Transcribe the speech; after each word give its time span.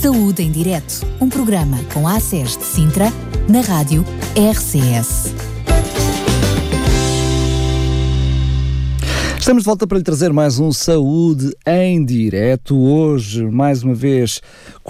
Saúde 0.00 0.42
em 0.42 0.50
Direto, 0.50 1.06
um 1.20 1.28
programa 1.28 1.78
com 1.92 2.08
a 2.08 2.16
ACES 2.16 2.56
de 2.56 2.64
Sintra, 2.64 3.12
na 3.46 3.60
rádio 3.60 4.02
RCS. 4.34 5.34
Estamos 9.38 9.62
de 9.62 9.66
volta 9.66 9.86
para 9.86 9.98
lhe 9.98 10.04
trazer 10.04 10.32
mais 10.32 10.58
um 10.58 10.72
Saúde 10.72 11.54
em 11.66 12.02
Direto. 12.02 12.78
Hoje, 12.78 13.44
mais 13.44 13.82
uma 13.82 13.94
vez, 13.94 14.40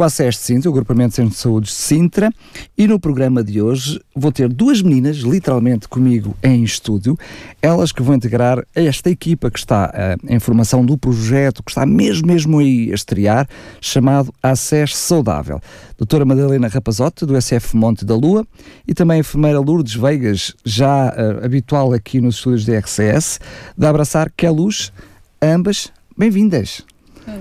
com 0.01 0.05
a 0.05 0.09
SES 0.09 0.37
de 0.37 0.41
Sintra, 0.41 0.71
o 0.71 0.73
Agrupamento 0.73 1.11
de 1.11 1.17
Centros 1.17 1.37
de 1.37 1.43
Saúde 1.43 1.67
de 1.67 1.75
Sintra. 1.75 2.33
E 2.79 2.87
no 2.87 2.99
programa 2.99 3.45
de 3.45 3.61
hoje 3.61 4.01
vou 4.17 4.33
ter 4.33 4.49
duas 4.49 4.81
meninas, 4.81 5.19
literalmente 5.19 5.87
comigo 5.87 6.35
em 6.43 6.65
estúdio, 6.65 7.19
elas 7.61 7.93
que 7.93 8.03
vão 8.03 8.15
integrar 8.15 8.65
esta 8.75 9.11
equipa 9.11 9.51
que 9.51 9.59
está 9.59 9.93
uh, 9.93 10.27
em 10.27 10.39
formação 10.39 10.87
do 10.87 10.97
projeto, 10.97 11.63
que 11.63 11.71
está 11.71 11.85
mesmo, 11.85 12.29
mesmo 12.29 12.61
aí 12.61 12.91
a 12.91 12.95
estrear, 12.95 13.47
chamado 13.79 14.33
ACES 14.43 14.97
Saudável. 14.97 15.61
Doutora 15.99 16.25
Madalena 16.25 16.69
Rapazote, 16.69 17.27
do 17.27 17.39
SF 17.39 17.77
Monte 17.77 18.03
da 18.03 18.17
Lua, 18.17 18.47
e 18.89 18.95
também 18.95 19.19
a 19.19 19.21
enfermeira 19.21 19.61
Lourdes 19.61 19.97
Veigas, 19.97 20.55
já 20.65 21.11
uh, 21.11 21.45
habitual 21.45 21.93
aqui 21.93 22.23
nos 22.23 22.37
estúdios 22.37 22.65
da 22.65 22.79
RCS, 22.79 23.39
da 23.77 23.91
Abraçar 23.91 24.33
Que 24.35 24.47
é 24.47 24.51
Luz, 24.51 24.95
ambas 25.43 25.93
bem-vindas. 26.17 26.90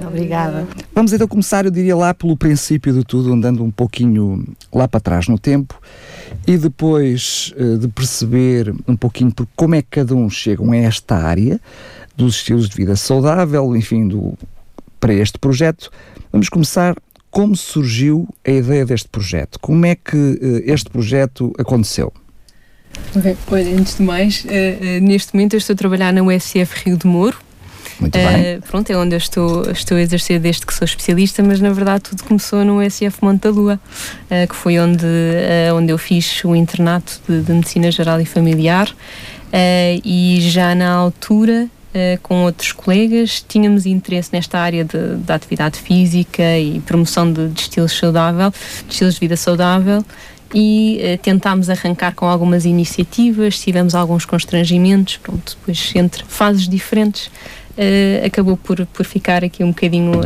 Obrigada. 0.08 0.68
Vamos 0.94 1.14
então 1.14 1.28
começar, 1.28 1.66
eu 1.66 1.72
diria, 1.72 1.96
lá 1.96 2.14
pelo 2.14 2.36
princípio 2.36 2.94
de 2.94 3.04
tudo, 3.04 3.34
andando 3.34 3.64
um 3.64 3.72
pouquinho 3.72 4.46
lá 4.74 4.88
para 4.88 5.00
trás 5.00 5.28
no 5.28 5.38
tempo 5.38 5.80
e 6.48 6.58
depois 6.58 7.54
uh, 7.58 7.78
de 7.78 7.88
perceber 7.88 8.74
um 8.88 8.96
pouquinho 8.96 9.32
por 9.32 9.48
como 9.56 9.76
é 9.76 9.82
que 9.82 9.90
cada 9.92 10.16
um 10.16 10.30
chegam 10.30 10.72
a 10.72 10.78
esta 10.78 11.16
área 11.16 11.60
dos 12.16 12.36
estilos 12.36 12.68
de 12.68 12.76
vida 12.76 12.96
saudável, 12.96 13.76
enfim, 13.76 14.08
do, 14.08 14.38
para 15.00 15.14
este 15.14 15.40
projeto. 15.40 15.90
Vamos 16.32 16.50
começar 16.50 16.96
como 17.32 17.56
surgiu 17.56 18.28
a 18.46 18.52
ideia 18.52 18.86
deste 18.86 19.08
projeto? 19.08 19.60
Como 19.60 19.86
é 19.86 19.96
que 19.96 20.18
uh, 20.18 20.62
este 20.66 20.90
projeto 20.90 21.54
aconteceu? 21.58 22.12
Okay. 23.16 23.38
Olha, 23.52 23.76
antes 23.78 23.98
de 23.98 24.04
mais, 24.04 24.44
uh, 24.46 24.48
uh, 24.48 25.02
neste 25.02 25.34
momento 25.34 25.54
eu 25.54 25.60
estou 25.60 25.74
a 25.74 25.78
trabalhar 25.78 26.12
na 26.12 26.22
USF 26.24 26.86
Rio 26.86 26.98
de 26.98 27.08
Moro. 27.08 27.38
Muito 28.00 28.14
bem. 28.18 28.62
pronto, 28.62 28.90
é 28.90 28.98
onde 28.98 29.16
eu 29.16 29.18
estou, 29.18 29.70
estou 29.72 29.98
a 29.98 30.02
exercer 30.02 30.40
desde 30.40 30.66
que 30.66 30.74
sou 30.74 30.86
especialista, 30.86 31.44
mas 31.44 31.60
na 31.60 31.72
verdade 31.72 32.04
tudo 32.04 32.24
começou 32.24 32.64
no 32.64 32.82
USF 32.82 33.18
Monte 33.22 33.42
da 33.42 33.50
Lua, 33.50 33.80
que 34.48 34.56
foi 34.56 34.80
onde, 34.80 35.06
onde 35.76 35.92
eu 35.92 35.98
fiz 35.98 36.44
o 36.46 36.56
internato 36.56 37.20
de, 37.28 37.42
de 37.42 37.52
Medicina 37.52 37.92
Geral 37.92 38.22
e 38.22 38.26
Familiar. 38.26 38.90
e 40.06 40.38
já 40.42 40.74
na 40.74 40.92
altura 40.92 41.70
Uh, 41.90 42.22
com 42.22 42.44
outros 42.44 42.72
colegas, 42.72 43.44
tínhamos 43.48 43.88
interesse 43.88 44.30
nesta 44.32 44.60
área 44.60 44.86
de, 44.86 45.16
da 45.26 45.34
atividade 45.34 45.80
física 45.80 46.56
e 46.60 46.80
promoção 46.82 47.34
de, 47.34 47.48
de, 47.48 47.62
estilos 47.62 47.98
saudável, 47.98 48.52
de 48.52 48.94
estilos 48.94 49.16
de 49.16 49.20
vida 49.20 49.36
saudável 49.36 50.06
e 50.54 51.02
uh, 51.02 51.18
tentámos 51.18 51.68
arrancar 51.68 52.14
com 52.14 52.28
algumas 52.28 52.64
iniciativas, 52.64 53.60
tivemos 53.60 53.96
alguns 53.96 54.24
constrangimentos, 54.24 55.18
pronto, 55.18 55.58
depois 55.60 55.92
entre 55.96 56.24
fases 56.28 56.70
diferentes 56.70 57.26
uh, 57.26 57.32
acabou 58.26 58.58
por, 58.58 58.86
por 58.88 59.06
ficar 59.06 59.44
aqui 59.44 59.64
um 59.64 59.70
bocadinho 59.70 60.22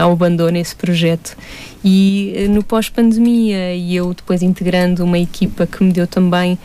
ao 0.00 0.12
abandono 0.12 0.56
esse 0.56 0.74
projeto 0.74 1.36
e 1.84 2.46
no 2.50 2.62
pós-pandemia 2.62 3.74
e 3.74 3.96
eu 3.96 4.12
depois 4.12 4.42
integrando 4.42 5.04
uma 5.04 5.18
equipa 5.18 5.66
que 5.66 5.82
me 5.82 5.92
deu 5.92 6.06
também 6.06 6.58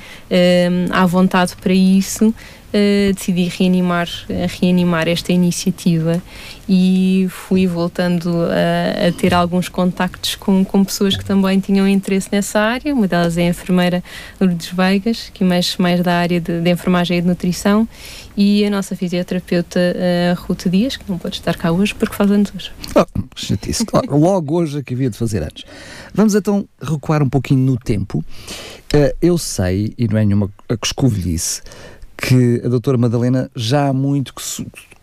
à 0.91 1.05
vontade 1.05 1.55
para 1.55 1.73
isso 1.73 2.33
uh, 2.75 3.13
decidi 3.13 3.47
reanimar, 3.47 4.07
reanimar 4.59 5.07
esta 5.07 5.31
iniciativa 5.31 6.21
e 6.67 7.27
fui 7.29 7.67
voltando 7.67 8.29
a, 8.45 9.07
a, 9.07 9.11
ter 9.11 9.33
alguns 9.33 9.69
contactos 9.69 10.35
com, 10.35 10.65
com 10.65 10.83
pessoas 10.83 11.15
que 11.15 11.23
também 11.23 11.59
tinham 11.59 11.87
interesse 11.87 12.29
nessa 12.31 12.59
área. 12.59 12.93
Uma 12.93 13.07
delas 13.07 13.37
é 13.37 13.43
a 13.43 13.49
enfermeira 13.49 14.03
Lourdes 14.41 14.69
Veigas, 14.69 15.29
que 15.33 15.43
mexe 15.43 15.79
mais 15.79 16.01
da 16.01 16.13
área 16.13 16.41
de, 16.41 16.61
de 16.61 16.69
enfermagem 16.69 17.19
e 17.19 17.21
de 17.21 17.27
nutrição, 17.27 17.87
e 18.35 18.65
a 18.65 18.69
nossa 18.69 18.95
fisioterapeuta 18.95 19.79
uh, 19.79 20.41
Ruth 20.41 20.67
Dias, 20.67 20.97
que 20.97 21.09
não 21.09 21.17
pode 21.17 21.35
estar 21.35 21.55
cá 21.55 21.71
hoje 21.71 21.93
porque 21.93 22.15
faz 22.15 22.31
anos 22.31 22.51
hoje. 22.53 22.71
Oh, 22.95 24.17
Logo 24.17 24.55
hoje 24.55 24.79
é 24.79 24.83
de 25.09 25.17
fazer 25.17 25.43
antes. 25.43 25.63
Vamos 26.13 26.35
então 26.35 26.67
recuar 26.81 27.21
um 27.23 27.29
pouquinho 27.29 27.59
no 27.59 27.77
tempo. 27.77 28.19
Uh, 28.19 29.15
eu 29.21 29.37
sei, 29.37 29.93
e 29.97 30.07
não 30.07 30.17
é 30.17 30.25
nenhuma 30.25 30.49
escovilhice, 30.83 31.61
que 32.17 32.61
a 32.63 32.69
doutora 32.69 32.97
Madalena 32.97 33.51
já 33.55 33.87
há 33.87 33.93
muito 33.93 34.33
que 34.33 34.41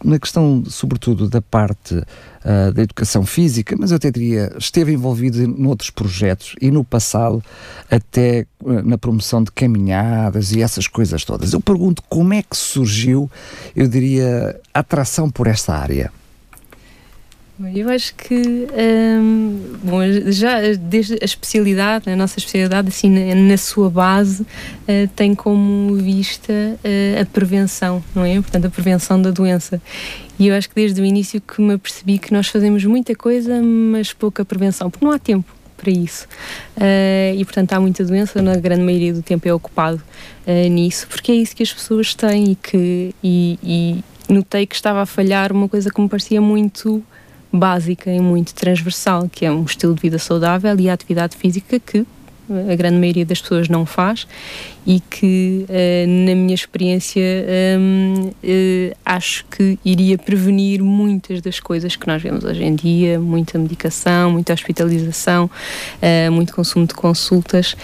na 0.05 0.19
questão, 0.19 0.65
sobretudo, 0.67 1.29
da 1.29 1.41
parte 1.41 1.95
uh, 1.95 2.73
da 2.73 2.83
educação 2.83 3.25
física, 3.25 3.77
mas 3.79 3.91
eu 3.91 3.97
até 3.97 4.11
diria, 4.11 4.53
esteve 4.59 4.93
envolvido 4.93 5.41
em 5.41 5.67
outros 5.67 5.91
projetos 5.91 6.57
e 6.61 6.71
no 6.71 6.83
passado 6.83 7.43
até 7.91 8.47
uh, 8.63 8.83
na 8.83 8.99
promoção 8.99 9.45
de 9.45 9.53
caminhadas 9.53 10.53
e 10.53 10.61
essas 10.61 10.89
coisas 10.89 11.25
todas. 11.25 11.53
Eu 11.53 11.61
pergunto 11.61 12.03
como 12.09 12.35
é 12.35 12.43
que 12.43 12.57
surgiu, 12.57 13.31
eu 13.77 13.87
diria, 13.87 14.61
a 14.75 14.81
atração 14.81 15.31
por 15.31 15.47
esta 15.47 15.75
área? 15.75 16.11
Eu 17.75 17.91
acho 17.91 18.15
que 18.15 18.35
hum, 18.35 19.77
bom, 19.85 20.01
já 20.27 20.61
desde 20.75 21.19
a 21.21 21.25
especialidade, 21.25 22.11
a 22.11 22.17
nossa 22.17 22.39
especialidade, 22.39 22.89
assim, 22.89 23.11
na, 23.11 23.35
na 23.35 23.57
sua 23.57 23.91
base, 23.91 24.43
uh, 24.43 25.09
tem 25.15 25.35
como 25.35 25.95
vista 25.97 26.53
uh, 26.53 27.21
a 27.21 27.27
prevenção, 27.27 28.03
não 28.15 28.25
é? 28.25 28.35
Portanto, 28.41 28.67
a 28.67 28.71
prevenção 28.71 29.21
da 29.21 29.31
doença. 29.31 29.81
E 30.39 30.49
eu 30.49 30.57
acho 30.57 30.69
que 30.69 30.75
desde 30.75 31.01
o 31.01 31.05
início 31.05 31.41
que 31.41 31.61
me 31.61 31.75
apercebi 31.75 32.19
que 32.19 32.33
nós 32.33 32.49
fazemos 32.49 32.85
muita 32.85 33.15
coisa, 33.15 33.61
mas 33.63 34.13
pouca 34.13 34.45
prevenção, 34.45 34.91
porque 34.91 35.05
não 35.05 35.13
há 35.13 35.19
tempo 35.19 35.55
para 35.77 35.91
isso. 35.91 36.27
Uh, 36.77 37.37
e 37.37 37.45
portanto 37.45 37.73
há 37.75 37.81
muita 37.81 38.05
doença, 38.05 38.41
na 38.41 38.57
grande 38.57 38.83
maioria 38.83 39.13
do 39.13 39.23
tempo 39.23 39.47
é 39.47 39.53
ocupado 39.53 40.03
uh, 40.47 40.69
nisso, 40.69 41.07
porque 41.09 41.31
é 41.31 41.35
isso 41.35 41.55
que 41.55 41.63
as 41.63 41.73
pessoas 41.73 42.15
têm 42.15 42.53
e 42.53 42.55
que 42.55 43.15
e, 43.23 43.59
e 43.63 44.33
notei 44.33 44.67
que 44.67 44.75
estava 44.75 45.03
a 45.03 45.07
falhar 45.07 45.53
uma 45.53 45.69
coisa 45.69 45.91
que 45.91 46.01
me 46.01 46.09
parecia 46.09 46.41
muito 46.41 47.03
básica 47.53 48.11
e 48.11 48.21
muito 48.21 48.55
transversal, 48.55 49.29
que 49.31 49.45
é 49.45 49.51
um 49.51 49.65
estilo 49.65 49.95
de 49.95 50.01
vida 50.01 50.19
saudável 50.19 50.79
e 50.79 50.89
a 50.89 50.95
atividade 50.95 51.37
física 51.37 51.79
que 51.79 52.07
a 52.71 52.75
grande 52.75 52.99
maioria 52.99 53.25
das 53.25 53.41
pessoas 53.41 53.69
não 53.69 53.87
faz 53.87 54.27
e 54.87 55.01
que, 55.01 55.65
uh, 55.69 56.27
na 56.27 56.35
minha 56.35 56.55
experiência, 56.55 57.23
um, 57.79 58.27
uh, 58.27 58.35
eh, 58.43 58.97
acho 59.05 59.45
que 59.47 59.79
iria 59.85 60.19
prevenir 60.19 60.83
muitas 60.83 61.41
das 61.41 61.61
coisas 61.61 61.95
que 61.95 62.07
nós 62.07 62.21
vemos 62.21 62.45
hoje 62.45 62.65
em 62.65 62.75
dia, 62.75 63.19
muita 63.19 63.59
medicação, 63.59 64.33
muita 64.33 64.53
hospitalização, 64.53 65.49
muito 66.33 66.53
consumo 66.55 66.87
de 66.87 66.95
consultas 66.95 67.77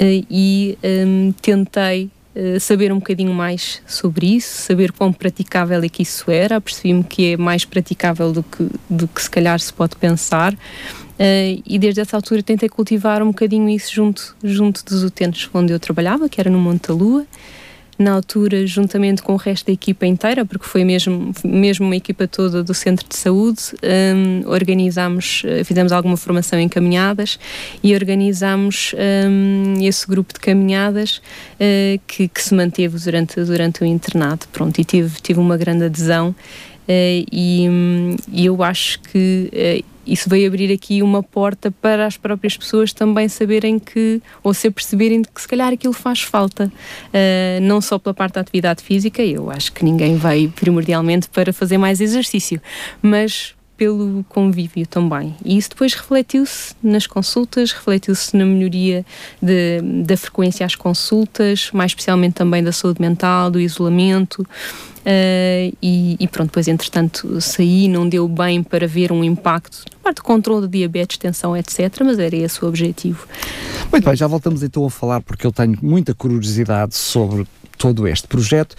e 0.00 0.78
um, 0.82 1.32
tentei 1.40 2.04
eh, 2.04 2.15
saber 2.60 2.92
um 2.92 2.98
bocadinho 2.98 3.32
mais 3.32 3.80
sobre 3.86 4.36
isso, 4.36 4.62
saber 4.62 4.92
quão 4.92 5.12
praticável 5.12 5.82
é 5.82 5.88
que 5.88 6.02
isso 6.02 6.30
era. 6.30 6.60
Percebi-me 6.60 7.02
que 7.02 7.32
é 7.32 7.36
mais 7.36 7.64
praticável 7.64 8.32
do 8.32 8.42
que, 8.42 8.68
do 8.88 9.08
que 9.08 9.22
se 9.22 9.30
calhar 9.30 9.58
se 9.58 9.72
pode 9.72 9.96
pensar. 9.96 10.52
Uh, 10.54 11.62
e 11.64 11.78
desde 11.78 12.02
essa 12.02 12.14
altura 12.14 12.42
tentei 12.42 12.68
cultivar 12.68 13.22
um 13.22 13.28
bocadinho 13.28 13.70
isso 13.70 13.94
junto, 13.94 14.36
junto 14.44 14.84
dos 14.84 15.02
utentes 15.02 15.48
onde 15.54 15.72
eu 15.72 15.80
trabalhava, 15.80 16.28
que 16.28 16.38
era 16.38 16.50
no 16.50 16.58
Monte 16.58 16.88
da 16.88 16.94
Lua 16.94 17.26
na 17.98 18.12
altura, 18.12 18.66
juntamente 18.66 19.22
com 19.22 19.32
o 19.32 19.36
resto 19.36 19.66
da 19.66 19.72
equipa 19.72 20.06
inteira, 20.06 20.44
porque 20.44 20.66
foi 20.66 20.84
mesmo, 20.84 21.32
mesmo 21.44 21.86
uma 21.86 21.96
equipa 21.96 22.28
toda 22.28 22.62
do 22.62 22.74
Centro 22.74 23.08
de 23.08 23.16
Saúde, 23.16 23.60
um, 23.82 24.48
organizámos, 24.48 25.42
eh, 25.46 25.64
fizemos 25.64 25.92
alguma 25.92 26.16
formação 26.16 26.58
em 26.58 26.68
caminhadas 26.68 27.38
e 27.82 27.94
organizámos 27.94 28.94
um, 29.28 29.74
esse 29.80 30.06
grupo 30.06 30.34
de 30.34 30.40
caminhadas 30.40 31.18
uh, 31.54 32.00
que, 32.06 32.28
que, 32.28 32.42
se 32.42 32.54
manteve 32.54 32.98
durante, 32.98 33.42
durante 33.42 33.82
o 33.82 33.86
internato. 33.86 34.46
Pronto, 34.52 34.78
e 34.78 34.84
tive, 34.84 35.20
tive 35.20 35.40
uma 35.40 35.56
grande 35.56 35.84
adesão. 35.84 36.30
Uh, 36.88 37.26
e, 37.32 37.66
e, 38.30 38.46
eu 38.46 38.62
acho 38.62 39.00
que 39.00 39.50
uh, 39.52 39.95
isso 40.06 40.28
veio 40.28 40.46
abrir 40.46 40.72
aqui 40.72 41.02
uma 41.02 41.22
porta 41.22 41.70
para 41.70 42.06
as 42.06 42.16
próprias 42.16 42.56
pessoas 42.56 42.92
também 42.92 43.28
saberem 43.28 43.78
que, 43.78 44.22
ou 44.42 44.54
se 44.54 44.70
perceberem 44.70 45.22
que 45.22 45.40
se 45.40 45.48
calhar 45.48 45.72
aquilo 45.72 45.92
faz 45.92 46.22
falta, 46.22 46.66
uh, 46.66 47.60
não 47.62 47.80
só 47.80 47.98
pela 47.98 48.14
parte 48.14 48.34
da 48.34 48.40
atividade 48.40 48.82
física, 48.82 49.22
eu 49.22 49.50
acho 49.50 49.72
que 49.72 49.84
ninguém 49.84 50.16
veio 50.16 50.50
primordialmente 50.50 51.28
para 51.28 51.52
fazer 51.52 51.78
mais 51.78 52.00
exercício, 52.00 52.60
mas 53.02 53.54
pelo 53.76 54.24
convívio 54.28 54.86
também. 54.86 55.34
E 55.44 55.56
isso 55.56 55.70
depois 55.70 55.92
refletiu-se 55.92 56.74
nas 56.82 57.06
consultas, 57.06 57.72
refletiu-se 57.72 58.34
na 58.36 58.44
melhoria 58.44 59.04
de, 59.40 59.80
da 60.02 60.16
frequência 60.16 60.64
às 60.64 60.74
consultas, 60.74 61.70
mais 61.72 61.90
especialmente 61.90 62.34
também 62.34 62.64
da 62.64 62.72
saúde 62.72 63.00
mental, 63.00 63.50
do 63.50 63.60
isolamento. 63.60 64.46
Uh, 65.06 65.70
e, 65.80 66.16
e, 66.18 66.26
pronto, 66.26 66.48
depois 66.48 66.66
entretanto 66.66 67.40
saí, 67.40 67.86
não 67.86 68.08
deu 68.08 68.26
bem 68.26 68.60
para 68.60 68.88
ver 68.88 69.12
um 69.12 69.22
impacto 69.22 69.84
na 69.92 69.98
parte 70.02 70.16
do 70.16 70.24
controle 70.24 70.66
de 70.66 70.78
diabetes, 70.78 71.16
tensão, 71.16 71.56
etc., 71.56 72.00
mas 72.04 72.18
era 72.18 72.34
esse 72.34 72.64
o 72.64 72.66
objetivo. 72.66 73.24
Muito 73.92 74.04
bem, 74.04 74.16
já 74.16 74.26
voltamos 74.26 74.64
então 74.64 74.84
a 74.84 74.90
falar 74.90 75.20
porque 75.20 75.46
eu 75.46 75.52
tenho 75.52 75.78
muita 75.80 76.12
curiosidade 76.12 76.96
sobre 76.96 77.46
todo 77.78 78.08
este 78.08 78.26
projeto, 78.26 78.74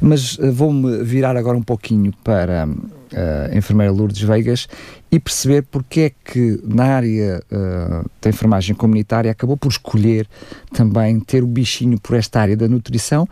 mas 0.00 0.36
uh, 0.38 0.52
vou-me 0.52 1.04
virar 1.04 1.36
agora 1.36 1.56
um 1.56 1.62
pouquinho 1.62 2.12
para 2.24 2.66
a 3.14 3.56
enfermeira 3.56 3.92
Lourdes 3.92 4.20
Veigas 4.20 4.68
e 5.10 5.18
perceber 5.18 5.62
porque 5.62 6.00
é 6.00 6.10
que 6.10 6.60
na 6.64 6.84
área 6.84 7.42
uh, 7.50 8.10
da 8.20 8.30
enfermagem 8.30 8.74
comunitária 8.74 9.30
acabou 9.30 9.56
por 9.56 9.70
escolher 9.70 10.26
também 10.72 11.18
ter 11.20 11.42
o 11.42 11.46
bichinho 11.46 11.98
por 11.98 12.16
esta 12.16 12.40
área 12.40 12.56
da 12.56 12.68
nutrição, 12.68 13.26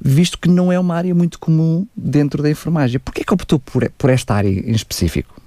visto 0.00 0.38
que 0.38 0.48
não 0.48 0.72
é 0.72 0.78
uma 0.78 0.96
área 0.96 1.14
muito 1.14 1.38
comum 1.38 1.86
dentro 1.96 2.42
da 2.42 2.50
enfermagem. 2.50 2.98
Porquê 2.98 3.22
é 3.22 3.24
que 3.24 3.34
optou 3.34 3.58
por, 3.58 3.88
por 3.96 4.10
esta 4.10 4.34
área 4.34 4.48
em 4.48 4.72
específico? 4.72 5.40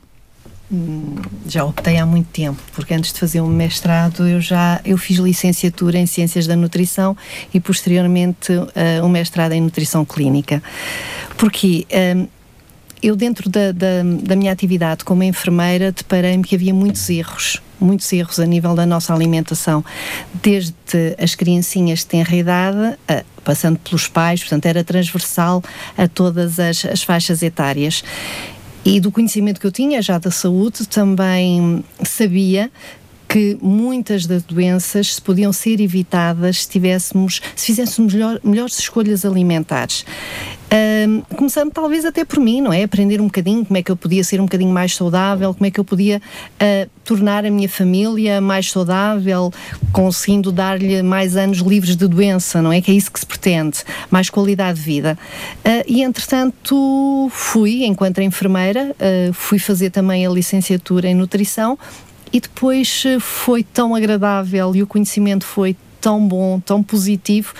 Hum, 0.72 1.16
já 1.46 1.66
optei 1.66 1.98
há 1.98 2.06
muito 2.06 2.28
tempo, 2.28 2.60
porque 2.74 2.94
antes 2.94 3.12
de 3.14 3.20
fazer 3.20 3.42
o 3.42 3.46
um 3.46 3.50
mestrado 3.50 4.28
eu 4.28 4.40
já 4.40 4.80
eu 4.86 4.98
fiz 4.98 5.18
licenciatura 5.18 6.00
em 6.00 6.06
Ciências 6.06 6.48
da 6.48 6.56
Nutrição 6.56 7.16
e 7.54 7.60
posteriormente 7.60 8.54
uh, 8.54 8.72
um 9.04 9.10
mestrado 9.10 9.52
em 9.52 9.62
Nutrição 9.62 10.06
Clínica. 10.06 10.64
Porque 11.38 11.86
um, 12.16 12.28
eu 13.04 13.18
dentro 13.18 13.50
da, 13.50 13.74
da, 13.74 14.02
da, 14.22 14.36
minha 14.36 14.52
atividade 14.52 15.04
como 15.04 15.24
enfermeira 15.24 15.92
deparei-me 15.92 16.44
que 16.44 16.56
havia 16.56 16.74
muitos 16.74 17.10
erros, 17.10 17.62
muitos 17.80 18.12
erros 18.14 18.40
a 18.40 18.46
nível 18.46 18.74
da 18.74 18.86
nossa 18.86 19.14
alimentação, 19.14 19.84
desde 20.42 20.74
as 21.22 21.36
criancinhas 21.36 22.00
de 22.00 22.06
tenra 22.06 22.36
idade, 22.36 22.98
passando 23.44 23.78
pelos 23.78 24.08
pais, 24.08 24.40
portanto 24.40 24.66
era 24.68 24.84
transversal 24.84 25.62
a 25.98 26.08
todas 26.08 26.60
as, 26.60 26.86
as 26.86 27.04
faixas 27.04 27.44
etárias. 27.44 28.04
E 28.86 29.00
do 29.00 29.12
conhecimento 29.12 29.60
que 29.60 29.68
eu 29.68 29.72
tinha 29.72 30.02
já 30.02 30.18
da 30.18 30.32
saúde, 30.32 30.88
também 30.88 31.84
sabia 32.04 32.72
que 33.34 33.58
muitas 33.62 34.28
das 34.28 34.44
doenças 34.44 35.20
podiam 35.20 35.52
ser 35.52 35.82
evitadas 35.82 36.64
se 36.64 36.70
tivéssemos, 36.70 37.42
se 37.56 37.66
fizéssemos 37.66 38.14
melhor, 38.14 38.40
melhores 38.44 38.78
escolhas 38.78 39.26
alimentares. 39.26 40.06
Começando 41.36 41.72
talvez 41.72 42.06
até 42.06 42.26
por 42.26 42.40
mim, 42.40 42.62
não 42.62 42.74
é? 42.74 42.84
Aprender 42.84 43.22
um 43.22 43.26
bocadinho 43.26 43.66
como 43.66 43.78
é 43.78 43.84
que 43.84 43.92
eu 43.92 43.96
podia 43.96 44.24
ser 44.24 44.40
um 44.40 44.46
bocadinho 44.46 44.72
mais 44.72 44.96
saudável, 44.96 45.54
como 45.54 45.66
é 45.66 45.72
que 45.72 45.80
eu 45.80 45.84
podia 45.84 46.20
uh, 46.20 46.90
tornar 47.04 47.46
a 47.46 47.52
minha 47.52 47.70
família 47.70 48.42
mais 48.42 48.72
saudável, 48.72 49.52
conseguindo 49.92 50.52
dar-lhe 50.52 51.04
mais 51.04 51.36
anos 51.36 51.60
livres 51.60 51.96
de 51.96 52.08
doença, 52.08 52.62
não 52.62 52.72
é? 52.72 52.82
Que 52.82 52.92
é 52.92 52.94
isso 52.94 53.12
que 53.12 53.20
se 53.20 53.26
pretende, 53.26 53.80
mais 54.10 54.30
qualidade 54.30 54.80
de 54.80 54.86
vida. 54.86 55.18
Uh, 55.60 55.84
e 55.88 56.02
entretanto 56.02 57.30
fui, 57.32 57.84
enquanto 57.84 58.22
enfermeira, 58.22 58.96
uh, 58.96 59.34
fui 59.34 59.60
fazer 59.60 59.90
também 59.90 60.26
a 60.26 60.30
licenciatura 60.30 61.08
em 61.08 61.14
nutrição 61.14 61.78
e 62.32 62.40
depois 62.40 63.04
foi 63.20 63.64
tão 63.64 63.94
agradável 63.94 64.76
e 64.76 64.82
o 64.82 64.88
conhecimento 64.88 65.46
foi 65.46 65.76
tão 66.02 66.26
bom, 66.28 66.60
tão 66.60 66.82
positivo 66.82 67.54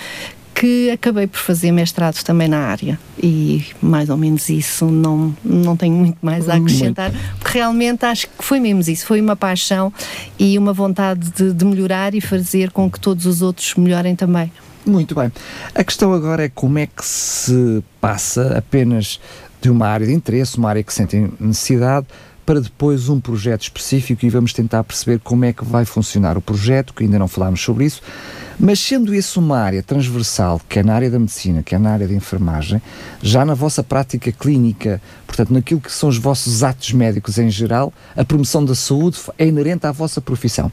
que 0.54 0.92
acabei 0.92 1.28
por 1.28 1.40
fazer 1.40 1.72
mestrado 1.72 2.24
também 2.24 2.48
na 2.48 2.60
área 2.60 3.00
e 3.22 3.66
mais 3.82 4.10
ou 4.10 4.18
menos 4.18 4.50
isso 4.50 4.86
não, 4.86 5.36
não 5.44 5.76
tenho 5.76 5.96
muito 5.96 6.18
mais 6.22 6.48
a 6.48 6.56
acrescentar 6.56 7.12
porque 7.40 7.58
realmente 7.58 8.06
acho 8.06 8.28
que 8.28 8.44
foi 8.44 8.60
mesmo 8.60 8.82
isso, 8.82 9.06
foi 9.06 9.20
uma 9.20 9.36
paixão 9.36 9.92
e 10.38 10.58
uma 10.58 10.74
vontade 10.74 11.32
de, 11.32 11.54
de 11.54 11.66
melhorar 11.66 12.14
e 12.14 12.22
fazer 12.22 12.72
com 12.72 12.90
que 12.90 13.00
todos 13.00 13.26
os 13.26 13.42
outros 13.42 13.76
melhorem 13.76 14.16
também. 14.16 14.52
Muito 14.86 15.16
bem. 15.16 15.32
A 15.74 15.84
questão 15.84 16.14
agora 16.14 16.46
é 16.46 16.50
como 16.50 16.78
é 16.78 16.86
que 16.86 17.06
se 17.06 17.84
passa 18.02 18.58
apenas 18.58 19.20
de 19.62 19.70
uma 19.70 19.88
área 19.88 20.06
de 20.06 20.14
interesse, 20.14 20.58
uma 20.58 20.70
área 20.70 20.84
que 20.84 20.94
sentem 20.94 21.32
necessidade, 21.40 22.06
para 22.46 22.62
depois 22.62 23.10
um 23.10 23.20
projeto 23.20 23.64
específico 23.64 24.26
e 24.26 24.30
vamos 24.30 24.54
tentar 24.54 24.84
perceber 24.84 25.20
como 25.20 25.46
é 25.46 25.54
que 25.54 25.64
vai 25.64 25.86
funcionar 25.86 26.38
o 26.38 26.42
projeto, 26.42 26.94
que 26.94 27.04
ainda 27.04 27.18
não 27.20 27.28
falámos 27.28 27.62
sobre 27.62 27.86
isso. 27.86 28.02
Mas 28.60 28.80
sendo 28.80 29.14
isso 29.14 29.40
uma 29.40 29.58
área 29.58 29.82
transversal, 29.82 30.62
que 30.70 30.80
é 30.80 30.84
na 30.84 30.94
área 30.94 31.10
da 31.10 31.18
medicina, 31.18 31.64
que 31.64 31.74
é 31.74 31.80
na 31.80 31.92
área 31.92 32.08
da 32.08 32.14
enfermagem, 32.14 32.82
já 33.22 33.44
na 33.44 33.54
vossa 33.54 33.84
prática 33.84 34.32
clínica, 34.32 35.02
portanto, 35.26 35.52
naquilo 35.52 35.82
que 35.82 35.92
são 35.92 36.10
os 36.10 36.18
vossos 36.18 36.64
atos 36.64 36.92
médicos 36.92 37.38
em 37.38 37.50
geral, 37.50 37.92
a 38.16 38.24
promoção 38.24 38.64
da 38.64 38.76
saúde 38.76 39.18
é 39.38 39.48
inerente 39.48 39.88
à 39.88 39.92
vossa 39.92 40.22
profissão. 40.22 40.72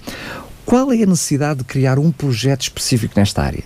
Qual 0.66 0.92
é 0.92 1.02
a 1.02 1.06
necessidade 1.06 1.60
de 1.60 1.64
criar 1.64 1.98
um 1.98 2.12
projeto 2.12 2.62
específico 2.62 3.14
nesta 3.16 3.42
área? 3.42 3.64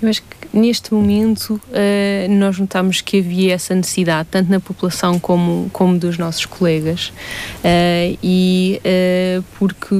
Eu 0.00 0.08
acho 0.08 0.22
que 0.22 0.38
neste 0.52 0.94
momento 0.94 1.60
uh, 1.68 2.32
nós 2.32 2.58
notamos 2.58 3.00
que 3.00 3.18
havia 3.18 3.54
essa 3.54 3.74
necessidade, 3.74 4.28
tanto 4.30 4.50
na 4.50 4.60
população 4.60 5.18
como, 5.18 5.68
como 5.72 5.98
dos 5.98 6.16
nossos 6.16 6.46
colegas, 6.46 7.08
uh, 7.58 8.18
e 8.22 8.80
uh, 8.84 9.44
porque 9.58 9.94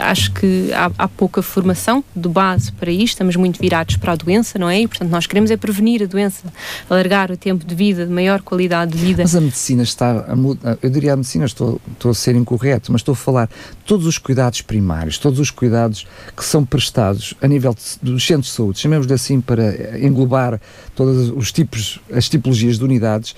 acho 0.00 0.32
que 0.32 0.70
há, 0.72 0.90
há, 0.98 1.08
pouca 1.08 1.40
formação 1.40 2.02
de 2.14 2.28
base 2.28 2.72
para 2.72 2.90
isto, 2.90 3.14
estamos 3.14 3.36
muito 3.36 3.60
virados 3.60 3.96
para 3.96 4.12
a 4.12 4.16
doença, 4.16 4.58
não 4.58 4.68
é? 4.68 4.80
E 4.80 4.88
portanto 4.88 5.10
nós 5.10 5.26
queremos 5.26 5.50
é 5.50 5.56
prevenir 5.56 6.02
a 6.02 6.06
doença, 6.06 6.52
alargar 6.90 7.30
o 7.30 7.36
tempo 7.36 7.64
de 7.64 7.74
vida, 7.74 8.04
de 8.04 8.12
maior 8.12 8.42
qualidade 8.42 8.92
de 8.92 8.98
vida. 8.98 9.22
Mas 9.22 9.36
a 9.36 9.40
medicina 9.40 9.84
está, 9.84 10.26
a, 10.28 10.76
eu 10.82 10.90
diria 10.90 11.12
a 11.12 11.16
medicina, 11.16 11.44
estou, 11.44 11.80
estou 11.92 12.10
a 12.10 12.14
ser 12.14 12.34
incorreto, 12.34 12.90
mas 12.90 13.02
estou 13.02 13.12
a 13.12 13.16
falar 13.16 13.48
todos 13.86 14.06
os 14.06 14.18
cuidados 14.18 14.62
primários, 14.62 15.16
todos 15.16 15.38
os 15.38 15.50
cuidados 15.50 16.06
que 16.36 16.44
são 16.44 16.64
prestados 16.64 17.34
a 17.40 17.46
nível 17.46 17.74
dos 18.02 18.26
centros 18.26 18.48
de 18.48 18.52
saúde, 18.52 18.78
chamemos-lhe 18.80 19.12
assim 19.12 19.40
para 19.46 19.98
englobar 19.98 20.60
todos 20.94 21.30
os 21.30 21.52
tipos, 21.52 22.00
as 22.12 22.28
tipologias 22.28 22.78
de 22.78 22.84
unidades, 22.84 23.36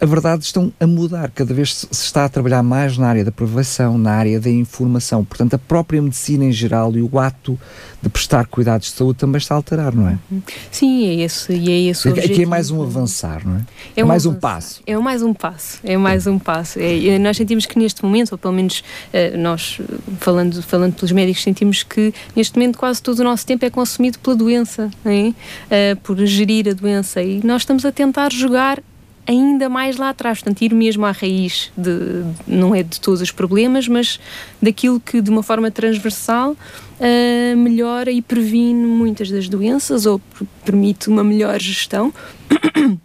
a 0.00 0.06
verdade 0.06 0.44
estão 0.44 0.72
a 0.78 0.86
mudar. 0.86 1.30
Cada 1.30 1.52
vez 1.54 1.74
se 1.74 2.04
está 2.04 2.24
a 2.24 2.28
trabalhar 2.28 2.62
mais 2.62 2.98
na 2.98 3.06
área 3.06 3.24
da 3.24 3.32
prevenção, 3.32 3.96
na 3.96 4.12
área 4.12 4.40
da 4.40 4.50
informação. 4.50 5.24
Portanto, 5.24 5.54
a 5.54 5.58
própria 5.58 6.00
medicina 6.02 6.44
em 6.44 6.52
geral 6.52 6.94
e 6.96 7.02
o 7.02 7.18
ato 7.18 7.58
de 8.02 8.08
prestar 8.08 8.46
cuidados 8.46 8.88
de 8.88 8.96
saúde 8.96 9.18
também 9.18 9.38
está 9.38 9.54
a 9.54 9.56
alterar, 9.56 9.94
não 9.94 10.08
é? 10.08 10.18
Uhum. 10.30 10.42
Sim, 10.70 11.06
é 11.06 11.24
esse, 11.24 11.52
e 11.52 11.70
é 11.70 11.90
esse 11.90 12.06
o 12.06 12.10
objetivo. 12.10 12.34
Aqui 12.34 12.42
é 12.42 12.46
mais 12.46 12.70
um 12.70 12.82
avançar, 12.82 13.46
não 13.46 13.56
é? 13.56 13.60
É, 13.96 14.00
é 14.00 14.04
mais 14.04 14.26
um, 14.26 14.30
um 14.30 14.34
passo. 14.34 14.82
É 14.86 14.96
mais 14.98 15.22
um 15.22 15.32
passo, 15.32 15.80
é 15.82 15.96
mais 15.96 16.26
um 16.26 16.38
passo. 16.38 16.78
É, 16.78 17.18
nós 17.18 17.36
sentimos 17.36 17.64
que 17.64 17.78
neste 17.78 18.04
momento, 18.04 18.32
ou 18.32 18.38
pelo 18.38 18.52
menos 18.52 18.80
uh, 18.80 19.38
nós, 19.38 19.80
falando, 20.18 20.62
falando 20.62 20.94
pelos 20.94 21.12
médicos, 21.12 21.42
sentimos 21.42 21.82
que 21.82 22.12
neste 22.36 22.58
momento 22.58 22.78
quase 22.78 23.02
todo 23.02 23.20
o 23.20 23.24
nosso 23.24 23.46
tempo 23.46 23.64
é 23.64 23.70
consumido 23.70 24.18
pela 24.18 24.36
doença, 24.36 24.90
é? 25.04 25.28
uh, 25.28 25.96
por 26.02 26.18
gerir 26.26 26.68
a 26.68 26.74
doença. 26.74 27.22
E 27.22 27.40
nós 27.42 27.62
estamos 27.62 27.86
a 27.86 27.92
tentar 27.92 28.30
jogar 28.30 28.82
ainda 29.26 29.68
mais 29.68 29.96
lá 29.96 30.10
atrás, 30.10 30.38
portanto, 30.38 30.62
ir 30.62 30.74
mesmo 30.74 31.04
à 31.04 31.12
raiz, 31.12 31.72
de, 31.76 32.24
não 32.46 32.74
é 32.74 32.82
de 32.82 33.00
todos 33.00 33.20
os 33.20 33.30
problemas, 33.30 33.88
mas 33.88 34.20
daquilo 34.60 35.00
que 35.00 35.20
de 35.20 35.30
uma 35.30 35.42
forma 35.42 35.70
transversal 35.70 36.52
uh, 36.52 37.56
melhora 37.56 38.10
e 38.10 38.20
previne 38.20 38.86
muitas 38.86 39.30
das 39.30 39.48
doenças 39.48 40.06
ou 40.06 40.20
permite 40.64 41.08
uma 41.08 41.24
melhor 41.24 41.58
gestão. 41.60 42.12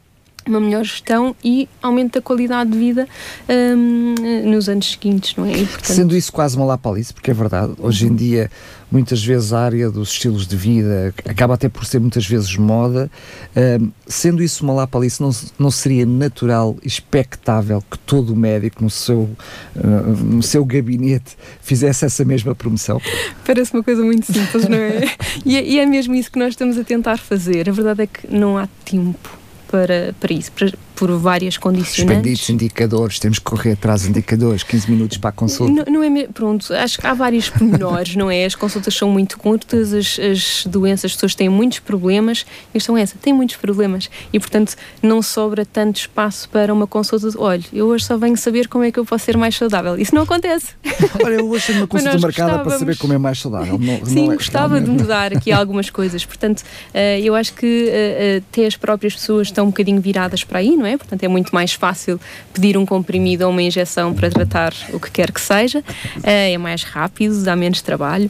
uma 0.49 0.59
melhor 0.59 0.83
gestão 0.83 1.35
e 1.43 1.69
aumento 1.81 2.13
da 2.13 2.21
qualidade 2.21 2.71
de 2.71 2.77
vida 2.77 3.07
um, 3.47 4.15
nos 4.49 4.67
anos 4.67 4.91
seguintes, 4.91 5.35
não 5.35 5.45
é? 5.45 5.51
E, 5.51 5.65
portanto... 5.65 5.95
Sendo 5.95 6.15
isso 6.15 6.31
quase 6.31 6.57
uma 6.57 6.65
lapalice, 6.65 7.13
porque 7.13 7.31
é 7.31 7.33
verdade, 7.33 7.73
hoje 7.79 8.07
em 8.07 8.15
dia 8.15 8.49
muitas 8.91 9.23
vezes 9.23 9.53
a 9.53 9.59
área 9.59 9.89
dos 9.89 10.09
estilos 10.09 10.47
de 10.47 10.55
vida 10.55 11.13
acaba 11.25 11.53
até 11.53 11.69
por 11.69 11.85
ser 11.85 11.99
muitas 11.99 12.25
vezes 12.25 12.55
moda, 12.55 13.09
um, 13.55 13.91
sendo 14.07 14.41
isso 14.41 14.63
uma 14.63 14.73
lapalice, 14.73 15.21
não, 15.21 15.29
não 15.57 15.71
seria 15.71 16.05
natural 16.05 16.75
expectável 16.83 17.83
que 17.89 17.97
todo 17.99 18.35
médico 18.35 18.83
no 18.83 18.89
seu, 18.89 19.29
uh, 19.75 19.87
no 20.23 20.41
seu 20.41 20.65
gabinete 20.65 21.37
fizesse 21.61 22.05
essa 22.05 22.25
mesma 22.25 22.55
promoção? 22.55 22.99
Parece 23.45 23.73
uma 23.73 23.83
coisa 23.83 24.03
muito 24.03 24.31
simples, 24.31 24.67
não 24.67 24.77
é? 24.77 25.03
e, 25.45 25.55
é? 25.55 25.63
e 25.63 25.79
é 25.79 25.85
mesmo 25.85 26.15
isso 26.15 26.31
que 26.31 26.39
nós 26.39 26.49
estamos 26.49 26.77
a 26.77 26.83
tentar 26.83 27.17
fazer. 27.17 27.69
A 27.69 27.71
verdade 27.71 28.03
é 28.03 28.07
que 28.07 28.33
não 28.33 28.57
há 28.57 28.67
tempo 28.85 29.37
para, 29.69 30.13
para 30.19 30.33
isso, 30.33 30.51
para, 30.51 30.71
por 30.99 31.09
várias 31.17 31.57
condicionantes. 31.57 32.17
Expendidos 32.17 32.49
indicadores, 32.49 33.19
temos 33.19 33.39
que 33.39 33.45
correr 33.45 33.71
atrás 33.71 34.01
de 34.01 34.09
indicadores, 34.09 34.63
15 34.63 34.91
minutos 34.91 35.17
para 35.17 35.29
a 35.29 35.31
consulta. 35.31 35.89
Não, 35.89 36.01
não 36.01 36.17
é, 36.17 36.27
pronto, 36.27 36.73
acho 36.73 36.99
que 36.99 37.07
há 37.07 37.13
vários 37.13 37.47
pormenores, 37.49 38.17
não 38.17 38.29
é? 38.29 38.43
As 38.43 38.53
consultas 38.53 38.93
são 38.93 39.09
muito 39.09 39.37
curtas, 39.37 39.93
as, 39.93 40.19
as 40.19 40.65
doenças, 40.65 41.05
as 41.05 41.13
pessoas 41.13 41.35
têm 41.35 41.47
muitos 41.47 41.79
problemas, 41.79 42.45
a 42.69 42.73
questão 42.73 42.97
é 42.97 43.01
essa, 43.01 43.15
têm 43.17 43.31
muitos 43.31 43.55
problemas 43.55 44.09
e, 44.33 44.39
portanto, 44.41 44.75
não 45.01 45.21
sobra 45.21 45.65
tanto 45.65 46.01
espaço 46.01 46.49
para 46.49 46.73
uma 46.73 46.85
consulta 46.85 47.29
de, 47.29 47.37
olha, 47.37 47.63
eu 47.71 47.87
hoje 47.87 48.03
só 48.03 48.17
venho 48.17 48.35
saber 48.35 48.67
como 48.67 48.83
é 48.83 48.91
que 48.91 48.99
eu 48.99 49.05
posso 49.05 49.23
ser 49.23 49.37
mais 49.37 49.55
saudável. 49.55 49.97
Isso 49.97 50.13
não 50.13 50.23
acontece. 50.23 50.73
Olha, 51.23 51.35
eu 51.35 51.49
hoje 51.49 51.67
tenho 51.67 51.79
uma 51.79 51.87
consulta 51.87 52.19
marcada 52.19 52.59
para 52.59 52.77
saber 52.77 52.97
como 52.97 53.13
é 53.13 53.17
mais 53.17 53.39
saudável. 53.39 53.79
Não, 53.79 54.05
Sim, 54.05 54.25
não 54.25 54.33
é, 54.33 54.35
gostava 54.35 54.81
de 54.81 54.89
mudar 54.89 55.31
aqui 55.33 55.51
algumas 55.51 55.89
coisas, 55.89 56.25
portanto, 56.25 56.59
uh, 56.59 57.19
eu 57.23 57.35
acho 57.35 57.53
que 57.53 57.65
uh, 57.65 58.41
uh, 58.41 58.45
até 58.51 58.65
as 58.65 58.75
próprias 58.75 59.13
pessoas 59.13 59.47
estão 59.47 59.65
um 59.65 59.69
bocadinho 59.69 60.01
viradas 60.01 60.43
para 60.43 60.59
aí, 60.59 60.75
não 60.75 60.85
é? 60.85 60.88
Portanto, 60.97 61.23
é 61.23 61.27
muito 61.27 61.53
mais 61.53 61.73
fácil 61.73 62.19
pedir 62.53 62.77
um 62.77 62.85
comprimido 62.85 63.45
ou 63.45 63.51
uma 63.51 63.61
injeção 63.61 64.13
para 64.13 64.29
tratar 64.29 64.73
o 64.93 64.99
que 64.99 65.11
quer 65.11 65.31
que 65.31 65.41
seja, 65.41 65.83
é 66.23 66.57
mais 66.57 66.83
rápido, 66.83 67.43
dá 67.43 67.55
menos 67.55 67.81
trabalho 67.81 68.29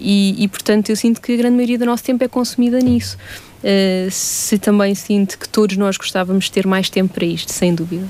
e, 0.00 0.34
e, 0.38 0.48
portanto, 0.48 0.90
eu 0.90 0.96
sinto 0.96 1.20
que 1.20 1.32
a 1.32 1.36
grande 1.36 1.56
maioria 1.56 1.78
do 1.78 1.86
nosso 1.86 2.04
tempo 2.04 2.22
é 2.24 2.28
consumida 2.28 2.78
nisso. 2.78 3.16
Uh, 3.58 4.08
se 4.08 4.56
também 4.56 4.94
sinto 4.94 5.36
que 5.36 5.48
todos 5.48 5.76
nós 5.76 5.96
gostávamos 5.96 6.44
de 6.44 6.52
ter 6.52 6.64
mais 6.64 6.88
tempo 6.88 7.12
para 7.12 7.26
isto, 7.26 7.52
sem 7.52 7.74
dúvida. 7.74 8.06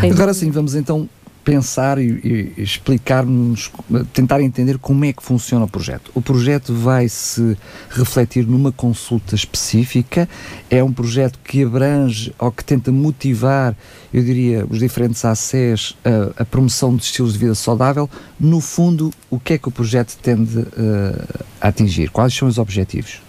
Sem 0.00 0.12
Agora 0.12 0.32
dúvida. 0.32 0.34
sim, 0.34 0.50
vamos 0.52 0.76
então 0.76 1.08
pensar 1.44 1.98
e, 1.98 2.52
e 2.56 2.62
explicar-nos, 2.62 3.70
tentar 4.12 4.40
entender 4.40 4.78
como 4.78 5.04
é 5.04 5.12
que 5.12 5.22
funciona 5.22 5.64
o 5.64 5.68
projeto. 5.68 6.10
O 6.14 6.22
projeto 6.22 6.74
vai 6.74 7.08
se 7.08 7.56
refletir 7.90 8.46
numa 8.46 8.72
consulta 8.72 9.34
específica, 9.34 10.28
é 10.70 10.82
um 10.82 10.92
projeto 10.92 11.38
que 11.42 11.64
abrange 11.64 12.32
ou 12.38 12.50
que 12.52 12.64
tenta 12.64 12.92
motivar, 12.92 13.76
eu 14.12 14.22
diria, 14.22 14.66
os 14.68 14.78
diferentes 14.78 15.24
ACES 15.24 15.96
a, 16.04 16.42
a 16.42 16.44
promoção 16.44 16.94
de 16.94 17.02
estilos 17.02 17.32
de 17.32 17.38
vida 17.38 17.54
saudável. 17.54 18.08
No 18.38 18.60
fundo, 18.60 19.12
o 19.30 19.38
que 19.38 19.54
é 19.54 19.58
que 19.58 19.68
o 19.68 19.72
projeto 19.72 20.16
tende 20.22 20.58
uh, 20.58 21.44
a 21.60 21.68
atingir? 21.68 22.10
Quais 22.10 22.34
são 22.34 22.48
os 22.48 22.58
objetivos? 22.58 23.20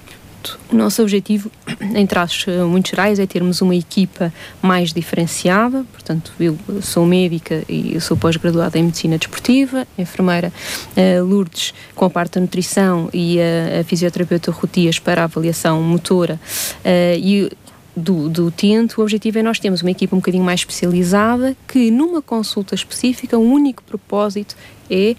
O 0.71 0.75
nosso 0.75 1.01
objetivo, 1.01 1.51
em 1.95 2.05
traços 2.05 2.45
eh, 2.47 2.63
muito 2.63 2.89
gerais, 2.89 3.19
é 3.19 3.25
termos 3.25 3.62
uma 3.62 3.75
equipa 3.75 4.33
mais 4.62 4.93
diferenciada. 4.93 5.85
Portanto, 5.91 6.31
eu 6.39 6.57
sou 6.81 7.05
médica 7.05 7.63
e 7.67 8.00
sou 8.01 8.17
pós-graduada 8.17 8.77
em 8.77 8.83
Medicina 8.83 9.17
Desportiva, 9.17 9.88
enfermeira 9.97 10.51
uh, 10.97 11.23
Lourdes 11.23 11.73
com 11.95 12.05
a 12.05 12.09
parte 12.09 12.33
da 12.33 12.41
nutrição 12.41 13.09
e 13.13 13.39
a, 13.39 13.81
a 13.81 13.83
fisioterapeuta 13.83 14.51
Rotias 14.51 15.00
para 15.00 15.21
a 15.21 15.25
avaliação 15.25 15.81
motora. 15.81 16.39
Uh, 16.83 17.17
e 17.17 17.51
do, 17.95 18.27
do 18.27 18.53
o 18.97 19.01
objetivo 19.01 19.39
é 19.39 19.43
nós 19.43 19.59
termos 19.59 19.81
uma 19.81 19.91
equipa 19.91 20.15
um 20.15 20.19
bocadinho 20.19 20.43
mais 20.43 20.62
especializada 20.62 21.55
que, 21.67 21.91
numa 21.91 22.21
consulta 22.21 22.73
específica, 22.73 23.38
o 23.38 23.41
único 23.41 23.83
propósito 23.83 24.55
é 24.89 25.15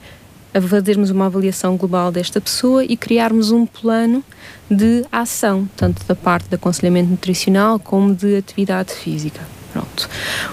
a 0.54 0.61
fazermos 0.61 1.11
uma 1.11 1.26
avaliação 1.26 1.76
global 1.76 2.12
desta 2.12 2.40
pessoa 2.40 2.84
e 2.84 2.96
criarmos 2.96 3.50
um 3.50 3.66
plano 3.66 4.23
de 4.70 5.04
ação, 5.11 5.68
tanto 5.76 6.04
da 6.06 6.14
parte 6.14 6.49
de 6.49 6.54
aconselhamento 6.54 7.11
nutricional 7.11 7.78
como 7.78 8.14
de 8.14 8.37
atividade 8.37 8.92
física. 8.92 9.40
Pronto. 9.75 10.08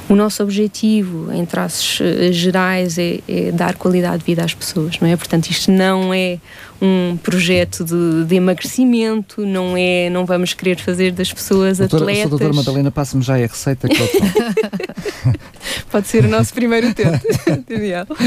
O 0.09 0.15
nosso 0.15 0.41
objetivo, 0.41 1.31
em 1.31 1.45
traços 1.45 1.99
uh, 1.99 2.33
gerais, 2.33 2.97
é, 2.97 3.19
é, 3.27 3.51
dar 3.51 3.75
qualidade 3.75 4.17
de 4.17 4.25
vida 4.25 4.43
às 4.43 4.55
pessoas, 4.55 4.99
não 4.99 5.07
é? 5.07 5.15
Portanto, 5.15 5.47
isto 5.47 5.71
não 5.71 6.11
é 6.11 6.39
um 6.81 7.15
projeto 7.17 7.85
de, 7.85 8.25
de 8.25 8.35
emagrecimento, 8.35 9.45
não 9.45 9.77
é, 9.77 10.09
não 10.09 10.25
vamos 10.25 10.55
querer 10.55 10.79
fazer 10.79 11.11
das 11.11 11.31
pessoas 11.31 11.77
doutora, 11.77 12.05
atletas. 12.05 12.29
Doutora 12.31 12.53
Madalena, 12.53 12.89
passe-me 12.89 13.21
já 13.21 13.35
a 13.35 13.37
receita 13.37 13.87
que 13.87 14.01
eu 14.01 14.09
Pode 15.89 16.07
ser 16.07 16.25
o 16.25 16.29
nosso 16.29 16.53
primeiro 16.53 16.93
tento. 16.95 17.25
uh, 18.13 18.17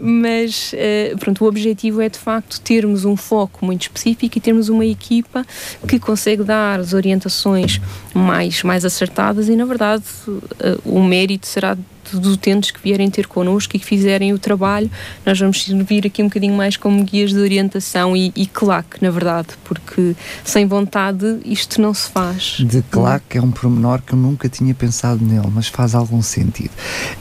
mas, 0.00 0.72
uh, 0.72 1.18
pronto, 1.18 1.44
o 1.44 1.48
objetivo 1.48 2.00
é 2.00 2.08
de 2.08 2.18
facto 2.18 2.60
termos 2.60 3.04
um 3.04 3.16
foco 3.16 3.64
muito 3.64 3.82
específico 3.82 4.38
e 4.38 4.40
termos 4.40 4.68
uma 4.68 4.84
equipa 4.84 5.46
que 5.86 5.98
consegue 5.98 6.42
dar 6.42 6.80
as 6.80 6.92
orientações 6.92 7.80
mais, 8.12 8.62
mais 8.62 8.84
acertadas 8.84 9.48
e, 9.48 9.56
na 9.56 9.64
verdade, 9.64 10.04
uh, 10.28 10.40
o 10.84 11.02
mérito 11.02 11.46
será 11.46 11.76
dos 12.18 12.34
utentes 12.34 12.70
que 12.70 12.80
vierem 12.80 13.10
ter 13.10 13.26
connosco 13.26 13.76
e 13.76 13.78
que 13.78 13.84
fizerem 13.84 14.32
o 14.32 14.38
trabalho, 14.38 14.90
nós 15.24 15.38
vamos 15.38 15.62
servir 15.62 16.06
aqui 16.06 16.22
um 16.22 16.26
bocadinho 16.26 16.54
mais 16.54 16.76
como 16.76 17.02
guias 17.04 17.32
de 17.32 17.38
orientação 17.38 18.16
e, 18.16 18.32
e 18.34 18.46
claque, 18.46 19.02
na 19.02 19.10
verdade, 19.10 19.48
porque 19.64 20.14
sem 20.44 20.66
vontade 20.66 21.40
isto 21.44 21.80
não 21.80 21.94
se 21.94 22.10
faz. 22.10 22.56
De 22.58 22.82
claque 22.82 23.38
é 23.38 23.42
um 23.42 23.50
pormenor 23.50 24.02
que 24.02 24.12
eu 24.12 24.18
nunca 24.18 24.48
tinha 24.48 24.74
pensado 24.74 25.24
nele, 25.24 25.48
mas 25.52 25.68
faz 25.68 25.94
algum 25.94 26.22
sentido. 26.22 26.70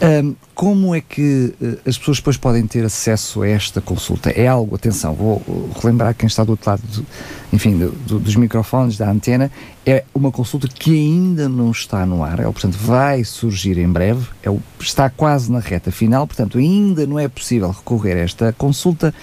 Um, 0.02 0.36
como 0.56 0.94
é 0.94 1.02
que 1.02 1.54
uh, 1.60 1.78
as 1.86 1.98
pessoas 1.98 2.18
depois 2.18 2.38
podem 2.38 2.66
ter 2.68 2.86
acesso 2.86 3.42
a 3.42 3.48
esta 3.48 3.82
consulta? 3.82 4.30
É 4.30 4.48
algo, 4.48 4.76
atenção, 4.76 5.14
vou 5.14 5.42
relembrar 5.82 6.14
quem 6.14 6.28
está 6.28 6.44
do 6.44 6.52
outro 6.52 6.70
lado, 6.70 6.82
do, 6.82 7.06
enfim, 7.52 7.78
do, 7.78 7.92
do, 7.92 8.20
dos 8.20 8.36
microfones, 8.36 8.98
da 8.98 9.10
antena, 9.10 9.52
é 9.86 10.04
uma 10.14 10.32
consulta 10.32 10.68
que 10.68 10.92
ainda 10.92 11.50
não 11.50 11.72
está 11.72 12.06
no 12.06 12.24
ar, 12.24 12.40
é, 12.40 12.44
portanto 12.44 12.78
vai 12.78 13.24
surgir 13.24 13.78
em 13.78 13.90
breve, 13.90 14.28
é, 14.44 14.56
está 14.80 15.10
quase 15.10 15.52
na 15.52 15.60
reta 15.60 15.92
final, 15.92 16.28
portanto 16.28 16.58
ainda 16.58 17.06
não 17.08 17.18
é 17.18 17.28
possível 17.28 17.72
recorrer 17.72 18.18
a 18.18 18.22
esta 18.22 18.54
consulta, 18.54 19.14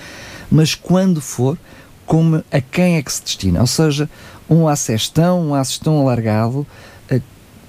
mas 0.51 0.75
quando 0.75 1.21
for, 1.21 1.57
como, 2.05 2.43
a 2.51 2.61
quem 2.61 2.97
é 2.97 3.03
que 3.03 3.13
se 3.13 3.23
destina? 3.23 3.61
Ou 3.61 3.67
seja, 3.69 4.11
um 4.49 4.67
acesso 4.67 5.13
tão, 5.13 5.51
um 5.51 5.55
acesso 5.55 5.81
tão 5.85 6.01
alargado, 6.01 6.67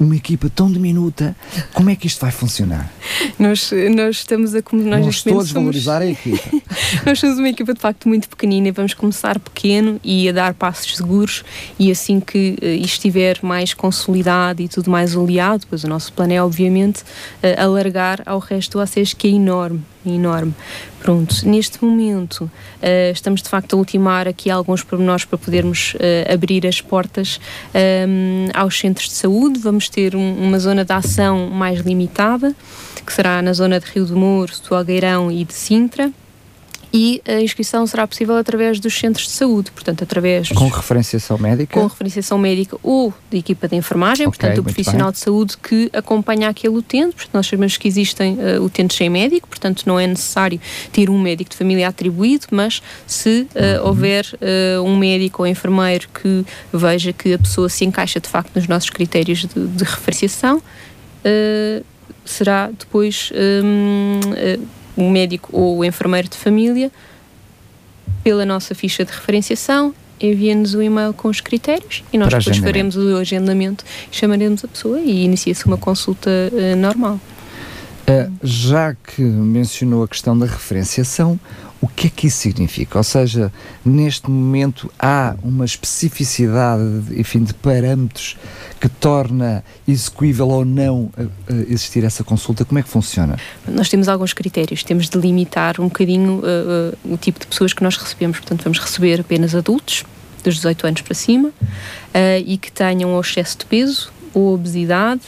uma 0.03 0.15
equipa 0.15 0.49
tão 0.49 0.71
diminuta, 0.71 1.35
como 1.73 1.89
é 1.89 1.95
que 1.95 2.07
isto 2.07 2.19
vai 2.19 2.31
funcionar? 2.31 2.91
nós, 3.37 3.71
nós 3.95 4.17
estamos 4.17 4.55
a 4.55 4.61
nós 4.71 5.01
Não 5.01 5.09
estou 5.09 5.39
a 5.39 5.43
desvalorizar 5.43 6.01
somos, 6.01 6.17
a 6.17 6.29
equipa. 6.29 6.63
nós 7.05 7.19
somos 7.19 7.37
uma 7.37 7.49
equipa 7.49 7.73
de 7.73 7.79
facto 7.79 8.07
muito 8.07 8.27
pequenina 8.27 8.69
e 8.69 8.71
vamos 8.71 8.93
começar 8.93 9.39
pequeno 9.39 9.99
e 10.03 10.27
a 10.27 10.31
dar 10.31 10.53
passos 10.55 10.97
seguros 10.97 11.43
e 11.77 11.91
assim 11.91 12.19
que 12.19 12.57
uh, 12.61 12.65
isto 12.65 13.01
estiver 13.01 13.39
mais 13.43 13.73
consolidado 13.73 14.61
e 14.61 14.67
tudo 14.67 14.89
mais 14.89 15.15
oleado, 15.15 15.65
pois 15.69 15.83
o 15.83 15.87
nosso 15.87 16.11
plano 16.13 16.33
é 16.33 16.41
obviamente 16.41 17.01
uh, 17.01 17.61
alargar 17.61 18.21
ao 18.25 18.39
resto 18.39 18.73
do 18.73 18.81
ACES 18.81 19.13
que 19.13 19.27
é 19.27 19.31
enorme 19.31 19.83
enorme. 20.09 20.53
Pronto, 20.99 21.35
neste 21.47 21.83
momento 21.83 22.41
uh, 22.41 23.11
estamos 23.11 23.41
de 23.41 23.49
facto 23.49 23.73
a 23.73 23.77
ultimar 23.77 24.27
aqui 24.27 24.49
alguns 24.49 24.83
pormenores 24.83 25.25
para 25.25 25.37
podermos 25.37 25.93
uh, 25.95 26.33
abrir 26.33 26.65
as 26.67 26.79
portas 26.79 27.39
um, 28.07 28.47
aos 28.53 28.79
centros 28.79 29.07
de 29.07 29.15
saúde. 29.15 29.59
Vamos 29.59 29.89
ter 29.89 30.15
um, 30.15 30.35
uma 30.35 30.59
zona 30.59 30.85
de 30.85 30.93
ação 30.93 31.49
mais 31.49 31.79
limitada, 31.79 32.55
que 33.05 33.11
será 33.13 33.41
na 33.41 33.53
zona 33.53 33.79
de 33.79 33.85
Rio 33.87 34.05
do 34.05 34.15
Muro, 34.15 34.53
do 34.67 34.75
Algueirão 34.75 35.31
e 35.31 35.43
de 35.43 35.53
Sintra 35.53 36.11
e 36.93 37.21
a 37.25 37.39
inscrição 37.41 37.85
será 37.87 38.05
possível 38.05 38.35
através 38.35 38.79
dos 38.79 38.93
centros 38.97 39.27
de 39.27 39.31
saúde, 39.31 39.71
portanto, 39.71 40.03
através. 40.03 40.49
Com 40.49 40.67
referenciação 40.67 41.37
médica? 41.37 41.79
Com 41.79 41.87
referenciação 41.87 42.37
médica 42.37 42.77
ou 42.83 43.13
de 43.29 43.37
equipa 43.37 43.67
de 43.67 43.75
enfermagem, 43.77 44.27
okay, 44.27 44.37
portanto, 44.37 44.57
o 44.59 44.63
profissional 44.63 45.07
bem. 45.07 45.13
de 45.13 45.19
saúde 45.19 45.57
que 45.57 45.89
acompanha 45.93 46.49
aquele 46.49 46.75
utente, 46.75 47.15
porque 47.15 47.29
nós 47.33 47.47
sabemos 47.47 47.77
que 47.77 47.87
existem 47.87 48.33
uh, 48.33 48.61
utentes 48.61 48.97
sem 48.97 49.09
médico, 49.09 49.47
portanto, 49.47 49.83
não 49.85 49.99
é 49.99 50.05
necessário 50.05 50.59
ter 50.91 51.09
um 51.09 51.19
médico 51.19 51.51
de 51.51 51.55
família 51.55 51.87
atribuído, 51.87 52.47
mas 52.51 52.81
se 53.07 53.47
uh, 53.55 53.81
uhum. 53.81 53.87
houver 53.87 54.25
uh, 54.25 54.83
um 54.83 54.97
médico 54.97 55.43
ou 55.43 55.47
enfermeiro 55.47 56.09
que 56.09 56.45
veja 56.73 57.13
que 57.13 57.33
a 57.33 57.39
pessoa 57.39 57.69
se 57.69 57.85
encaixa 57.85 58.19
de 58.19 58.27
facto 58.27 58.53
nos 58.55 58.67
nossos 58.67 58.89
critérios 58.89 59.45
de, 59.45 59.67
de 59.67 59.83
referenciação, 59.83 60.61
será 62.25 62.69
depois. 62.77 63.31
Um, 63.63 64.19
o 64.95 65.09
médico 65.09 65.49
ou 65.51 65.77
o 65.77 65.85
enfermeiro 65.85 66.27
de 66.27 66.37
família, 66.37 66.91
pela 68.23 68.45
nossa 68.45 68.75
ficha 68.75 69.03
de 69.03 69.11
referenciação, 69.11 69.93
envia-nos 70.19 70.73
o 70.73 70.81
e-mail 70.81 71.13
com 71.13 71.27
os 71.27 71.41
critérios 71.41 72.03
e 72.13 72.17
nós 72.17 72.29
Para 72.29 72.39
depois 72.39 72.57
faremos 72.57 72.95
o 72.95 73.17
agendamento, 73.17 73.83
chamaremos 74.11 74.63
a 74.63 74.67
pessoa 74.67 74.99
e 74.99 75.23
inicia-se 75.23 75.65
uma 75.65 75.77
consulta 75.77 76.29
uh, 76.29 76.75
normal. 76.75 77.19
Uh, 78.07 78.31
já 78.43 78.93
que 78.95 79.21
mencionou 79.21 80.03
a 80.03 80.07
questão 80.07 80.37
da 80.37 80.45
referenciação, 80.45 81.39
o 81.81 81.87
que 81.87 82.07
é 82.07 82.09
que 82.11 82.27
isso 82.27 82.37
significa? 82.37 82.99
Ou 82.99 83.03
seja, 83.03 83.51
neste 83.83 84.29
momento 84.29 84.93
há 84.99 85.35
uma 85.41 85.65
especificidade, 85.65 86.83
enfim, 87.17 87.43
de 87.43 87.55
parâmetros 87.55 88.37
que 88.79 88.87
torna 88.87 89.63
execuível 89.87 90.47
ou 90.47 90.63
não 90.63 91.11
uh, 91.17 91.23
uh, 91.23 91.31
existir 91.67 92.03
essa 92.03 92.23
consulta? 92.23 92.63
Como 92.63 92.77
é 92.77 92.83
que 92.83 92.89
funciona? 92.89 93.35
Nós 93.67 93.89
temos 93.89 94.07
alguns 94.07 94.31
critérios. 94.31 94.83
Temos 94.83 95.09
de 95.09 95.17
limitar 95.17 95.81
um 95.81 95.85
bocadinho 95.85 96.39
uh, 96.39 97.13
o 97.13 97.17
tipo 97.17 97.39
de 97.39 97.47
pessoas 97.47 97.73
que 97.73 97.81
nós 97.81 97.97
recebemos. 97.97 98.37
Portanto, 98.37 98.63
vamos 98.63 98.77
receber 98.77 99.19
apenas 99.19 99.55
adultos, 99.55 100.05
dos 100.43 100.55
18 100.55 100.85
anos 100.85 101.01
para 101.01 101.13
cima, 101.15 101.51
e 102.45 102.57
que 102.57 102.71
tenham 102.71 103.19
excesso 103.19 103.59
de 103.59 103.65
peso 103.65 104.11
ou 104.33 104.55
obesidade 104.55 105.21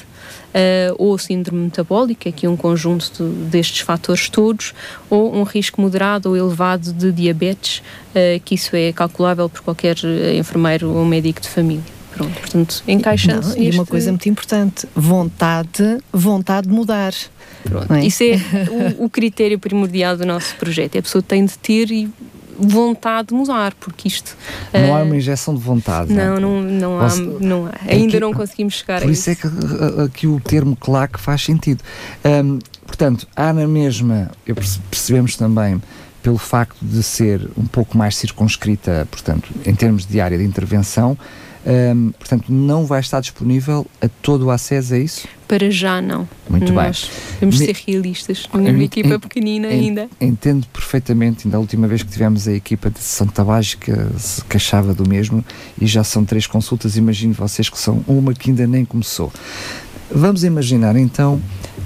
uh, 0.53 0.95
ou 0.97 1.17
síndrome 1.17 1.63
metabólica, 1.63 2.29
aqui 2.29 2.47
um 2.47 2.55
conjunto 2.55 3.11
de, 3.17 3.23
destes 3.49 3.79
fatores 3.79 4.29
todos, 4.29 4.73
ou 5.09 5.35
um 5.35 5.43
risco 5.43 5.81
moderado 5.81 6.29
ou 6.29 6.37
elevado 6.37 6.93
de 6.93 7.11
diabetes, 7.11 7.79
uh, 7.79 8.39
que 8.43 8.55
isso 8.55 8.75
é 8.75 8.91
calculável 8.93 9.49
por 9.49 9.61
qualquer 9.61 9.97
eh, 10.03 10.35
enfermeiro 10.35 10.91
ou 10.91 11.05
médico 11.05 11.41
de 11.41 11.49
família. 11.49 11.83
Pronto, 12.15 12.39
portanto, 12.39 12.83
encaixa-se. 12.87 13.59
E 13.59 13.71
uma 13.71 13.85
coisa 13.85 14.11
muito 14.11 14.29
importante: 14.29 14.87
vontade, 14.95 15.97
vontade 16.11 16.67
de 16.67 16.73
mudar. 16.73 17.13
Pronto, 17.63 17.91
é? 17.91 18.05
Isso 18.05 18.23
é 18.23 18.35
o, 18.99 19.05
o, 19.05 19.09
critério 19.09 19.57
primordial 19.57 20.15
do 20.15 20.25
nosso 20.25 20.55
projeto. 20.57 20.97
A 20.97 21.01
pessoa 21.01 21.23
tem 21.23 21.43
de 21.45 21.57
ter 21.57 21.89
e 21.89 22.09
vontade 22.57 23.29
de 23.29 23.33
mudar, 23.33 23.73
porque 23.79 24.07
isto. 24.07 24.35
Não 24.73 24.95
há 24.95 25.03
uma 25.03 25.15
injeção 25.15 25.55
de 25.55 25.61
vontade. 25.61 26.13
Não, 26.13 26.39
não, 26.39 26.61
não, 26.61 26.99
há, 26.99 27.15
não 27.39 27.65
há. 27.67 27.71
Ainda 27.87 28.19
não 28.19 28.33
conseguimos 28.33 28.75
chegar 28.75 29.01
por 29.01 29.09
a 29.09 29.11
isso. 29.11 29.23
Por 29.23 29.31
isso 29.31 29.47
é 29.47 29.95
que 29.95 30.01
aqui 30.01 30.27
o 30.27 30.39
termo 30.39 30.75
claque 30.75 31.19
faz 31.19 31.43
sentido. 31.43 31.83
Portanto, 32.85 33.27
há 33.35 33.51
na 33.51 33.67
mesma, 33.67 34.29
percebemos 34.89 35.35
também 35.35 35.81
pelo 36.21 36.37
facto 36.37 36.77
de 36.81 37.03
ser 37.03 37.49
um 37.57 37.65
pouco 37.65 37.97
mais 37.97 38.15
circunscrita, 38.15 39.07
portanto, 39.11 39.49
em 39.65 39.75
termos 39.75 40.05
de 40.05 40.21
área 40.21 40.37
de 40.37 40.43
intervenção, 40.43 41.17
um, 41.65 42.11
portanto, 42.11 42.51
não 42.51 42.85
vai 42.85 42.99
estar 42.99 43.21
disponível 43.21 43.85
a 44.01 44.09
todo 44.21 44.47
o 44.47 44.51
acesso 44.51 44.93
a 44.93 44.99
isso? 44.99 45.27
Para 45.47 45.69
já 45.69 46.01
não. 46.01 46.27
Muito 46.49 46.73
Nós 46.73 47.09
bem. 47.09 47.39
Temos 47.39 47.57
de 47.57 47.65
ser 47.65 47.75
realistas. 47.87 48.47
Uma 48.53 48.83
equipa 48.83 49.19
pequenina 49.19 49.67
ainda. 49.67 50.09
Entendo 50.19 50.65
perfeitamente. 50.67 51.47
Ainda 51.47 51.57
a 51.57 51.59
última 51.59 51.87
vez 51.87 52.03
que 52.03 52.11
tivemos 52.11 52.47
a 52.47 52.53
equipa 52.53 52.89
de 52.89 52.99
Santa 52.99 53.43
Básica 53.43 54.11
se 54.17 54.43
queixava 54.45 54.93
do 54.93 55.07
mesmo 55.07 55.43
e 55.79 55.85
já 55.85 56.03
são 56.03 56.25
três 56.25 56.47
consultas. 56.47 56.97
Imagino 56.97 57.33
vocês 57.33 57.69
que 57.69 57.77
são 57.77 58.03
uma 58.07 58.33
que 58.33 58.49
ainda 58.49 58.65
nem 58.67 58.83
começou. 58.83 59.31
Vamos 60.11 60.43
imaginar 60.43 60.95
então 60.95 61.41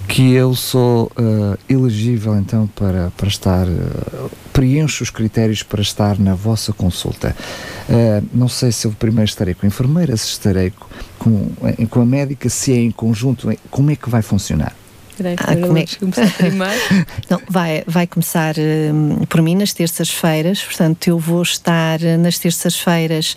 que 0.07 0.33
eu 0.33 0.55
sou 0.55 1.11
uh, 1.17 1.57
elegível 1.69 2.35
então 2.37 2.67
para, 2.67 3.11
para 3.15 3.27
estar, 3.27 3.67
uh, 3.67 4.31
preencho 4.57 5.03
os 5.03 5.11
critérios 5.11 5.61
para 5.61 5.83
estar 5.83 6.17
na 6.17 6.33
vossa 6.33 6.73
consulta. 6.73 7.35
Uh, 7.87 8.27
não 8.33 8.47
sei 8.47 8.71
se 8.71 8.87
eu 8.87 8.91
primeiro 8.91 9.29
estarei 9.29 9.53
com 9.53 9.67
a 9.67 9.69
enfermeira, 9.69 10.17
se 10.17 10.29
estarei 10.29 10.73
com, 11.19 11.51
com 11.91 12.01
a 12.01 12.05
médica, 12.05 12.49
se 12.49 12.73
é 12.73 12.77
em 12.77 12.89
conjunto, 12.89 13.55
como 13.69 13.91
é 13.91 13.95
que 13.95 14.09
vai 14.09 14.23
funcionar? 14.23 14.73
Ah, 15.37 15.55
como 15.55 15.77
é 15.77 15.83
que 15.83 15.97
começar 15.97 16.31
primeiro? 16.37 16.79
Não, 17.29 17.41
vai, 17.49 17.83
vai 17.87 18.07
começar 18.07 18.55
um, 18.57 19.25
por 19.25 19.41
mim 19.41 19.55
nas 19.55 19.73
terças-feiras, 19.73 20.61
portanto 20.61 21.07
eu 21.07 21.17
vou 21.17 21.41
estar 21.41 21.99
uh, 22.01 22.17
nas 22.17 22.37
terças-feiras 22.37 23.35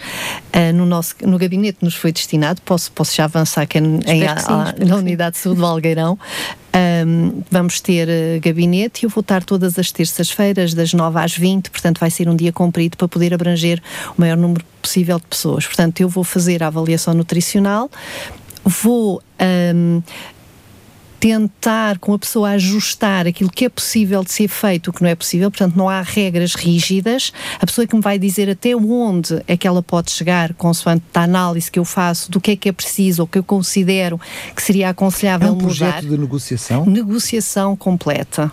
uh, 0.55 0.73
no 0.75 0.85
nosso 0.85 1.15
no 1.23 1.39
gabinete 1.39 1.79
que 1.79 1.85
nos 1.85 1.95
foi 1.95 2.13
destinado, 2.13 2.61
posso, 2.63 2.93
posso 2.93 3.15
já 3.15 3.25
avançar 3.25 3.67
que 3.67 3.79
é 3.79 3.81
em, 3.81 4.01
sim, 4.01 4.25
a, 4.25 4.75
na 4.85 4.97
Unidade 4.97 5.37
de 5.37 5.43
Saúde 5.43 5.61
do 5.61 5.67
Algueirão. 5.67 6.19
Um, 6.73 7.43
vamos 7.51 7.81
ter 7.81 8.09
uh, 8.09 8.41
gabinete 8.41 9.03
e 9.03 9.07
eu 9.07 9.11
vou 9.11 9.23
estar 9.23 9.43
todas 9.43 9.79
as 9.79 9.91
terças-feiras, 9.91 10.73
das 10.73 10.93
9 10.93 11.19
às 11.19 11.37
20, 11.37 11.71
portanto 11.71 11.99
vai 11.99 12.11
ser 12.11 12.29
um 12.29 12.37
dia 12.37 12.53
comprido 12.53 12.97
para 12.97 13.09
poder 13.09 13.35
abranger 13.35 13.83
o 14.17 14.21
maior 14.21 14.37
número 14.37 14.65
possível 14.81 15.19
de 15.19 15.27
pessoas. 15.27 15.67
Portanto, 15.67 16.01
eu 16.01 16.09
vou 16.09 16.23
fazer 16.23 16.63
a 16.63 16.69
avaliação 16.69 17.13
nutricional, 17.13 17.91
vou 18.65 19.21
um, 19.75 20.03
tentar 21.21 21.99
com 21.99 22.15
a 22.15 22.19
pessoa 22.19 22.51
ajustar 22.53 23.27
aquilo 23.27 23.51
que 23.51 23.67
é 23.67 23.69
possível 23.69 24.25
de 24.25 24.33
ser 24.33 24.49
feito, 24.49 24.89
o 24.89 24.93
que 24.93 25.03
não 25.03 25.11
é 25.11 25.15
possível, 25.15 25.51
portanto 25.51 25.77
não 25.77 25.87
há 25.87 26.01
regras 26.01 26.55
rígidas, 26.55 27.31
a 27.61 27.67
pessoa 27.67 27.87
que 27.87 27.95
me 27.95 28.01
vai 28.01 28.19
dizer 28.19 28.49
até 28.49 28.75
onde 28.75 29.43
é 29.47 29.55
que 29.55 29.69
ela 29.69 29.83
pode 29.83 30.11
chegar, 30.11 30.55
consoante 30.55 31.05
a 31.13 31.23
análise 31.23 31.71
que 31.71 31.79
eu 31.79 31.85
faço 31.85 32.31
do 32.31 32.41
que 32.41 32.53
é 32.53 32.57
que 32.57 32.71
é 32.71 32.73
preciso 32.73 33.23
ou 33.23 33.29
que 33.29 33.39
eu 33.39 33.45
considero 33.45 34.19
que 34.57 34.63
seria 34.63 34.89
aconselhável 34.89 35.51
mudar. 35.51 35.61
É 35.61 35.63
um 35.63 35.67
projeto 35.67 35.95
mudar. 35.97 36.09
de 36.09 36.19
negociação? 36.19 36.87
Negociação 36.87 37.77
completa. 37.77 38.51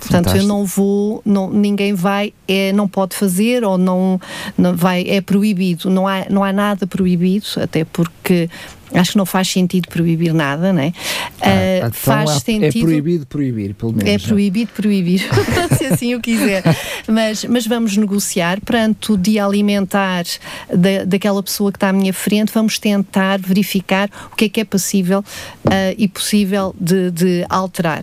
Portanto, 0.00 0.36
eu 0.36 0.44
não 0.44 0.64
vou, 0.64 1.22
não, 1.24 1.50
ninguém 1.50 1.94
vai, 1.94 2.32
é, 2.46 2.72
não 2.72 2.86
pode 2.86 3.16
fazer 3.16 3.64
ou 3.64 3.78
não, 3.78 4.20
não 4.56 4.76
vai, 4.76 5.04
é 5.08 5.20
proibido. 5.20 5.90
Não 5.90 6.06
há, 6.06 6.26
não 6.28 6.44
há 6.44 6.52
nada 6.52 6.86
proibido, 6.86 7.46
até 7.56 7.84
porque 7.84 8.48
acho 8.94 9.12
que 9.12 9.18
não 9.18 9.26
faz 9.26 9.48
sentido 9.48 9.88
proibir 9.88 10.32
nada, 10.32 10.72
não 10.72 10.82
é? 10.82 10.92
Ah, 11.40 11.48
uh, 11.48 11.76
então 11.78 11.92
faz 11.92 12.30
é, 12.30 12.40
sentido. 12.40 12.78
É 12.78 12.82
proibido 12.82 13.26
proibir, 13.26 13.74
pelo 13.74 13.92
menos. 13.92 14.12
É 14.12 14.18
proibido 14.18 14.70
proibir, 14.72 15.28
se 15.76 15.86
assim 15.86 16.14
o 16.14 16.20
quiser. 16.20 16.62
Mas, 17.08 17.44
mas 17.44 17.66
vamos 17.66 17.96
negociar 17.96 18.60
perante 18.60 19.12
o 19.12 19.16
dia 19.16 19.44
alimentar 19.44 20.24
da, 20.68 21.04
daquela 21.04 21.42
pessoa 21.42 21.70
que 21.70 21.76
está 21.76 21.88
à 21.88 21.92
minha 21.92 22.12
frente, 22.12 22.52
vamos 22.52 22.78
tentar 22.78 23.38
verificar 23.38 24.10
o 24.32 24.36
que 24.36 24.46
é 24.46 24.48
que 24.48 24.60
é 24.60 24.64
possível 24.64 25.20
uh, 25.20 25.94
e 25.96 26.08
possível 26.08 26.74
de, 26.78 27.10
de 27.10 27.46
alterar 27.48 28.02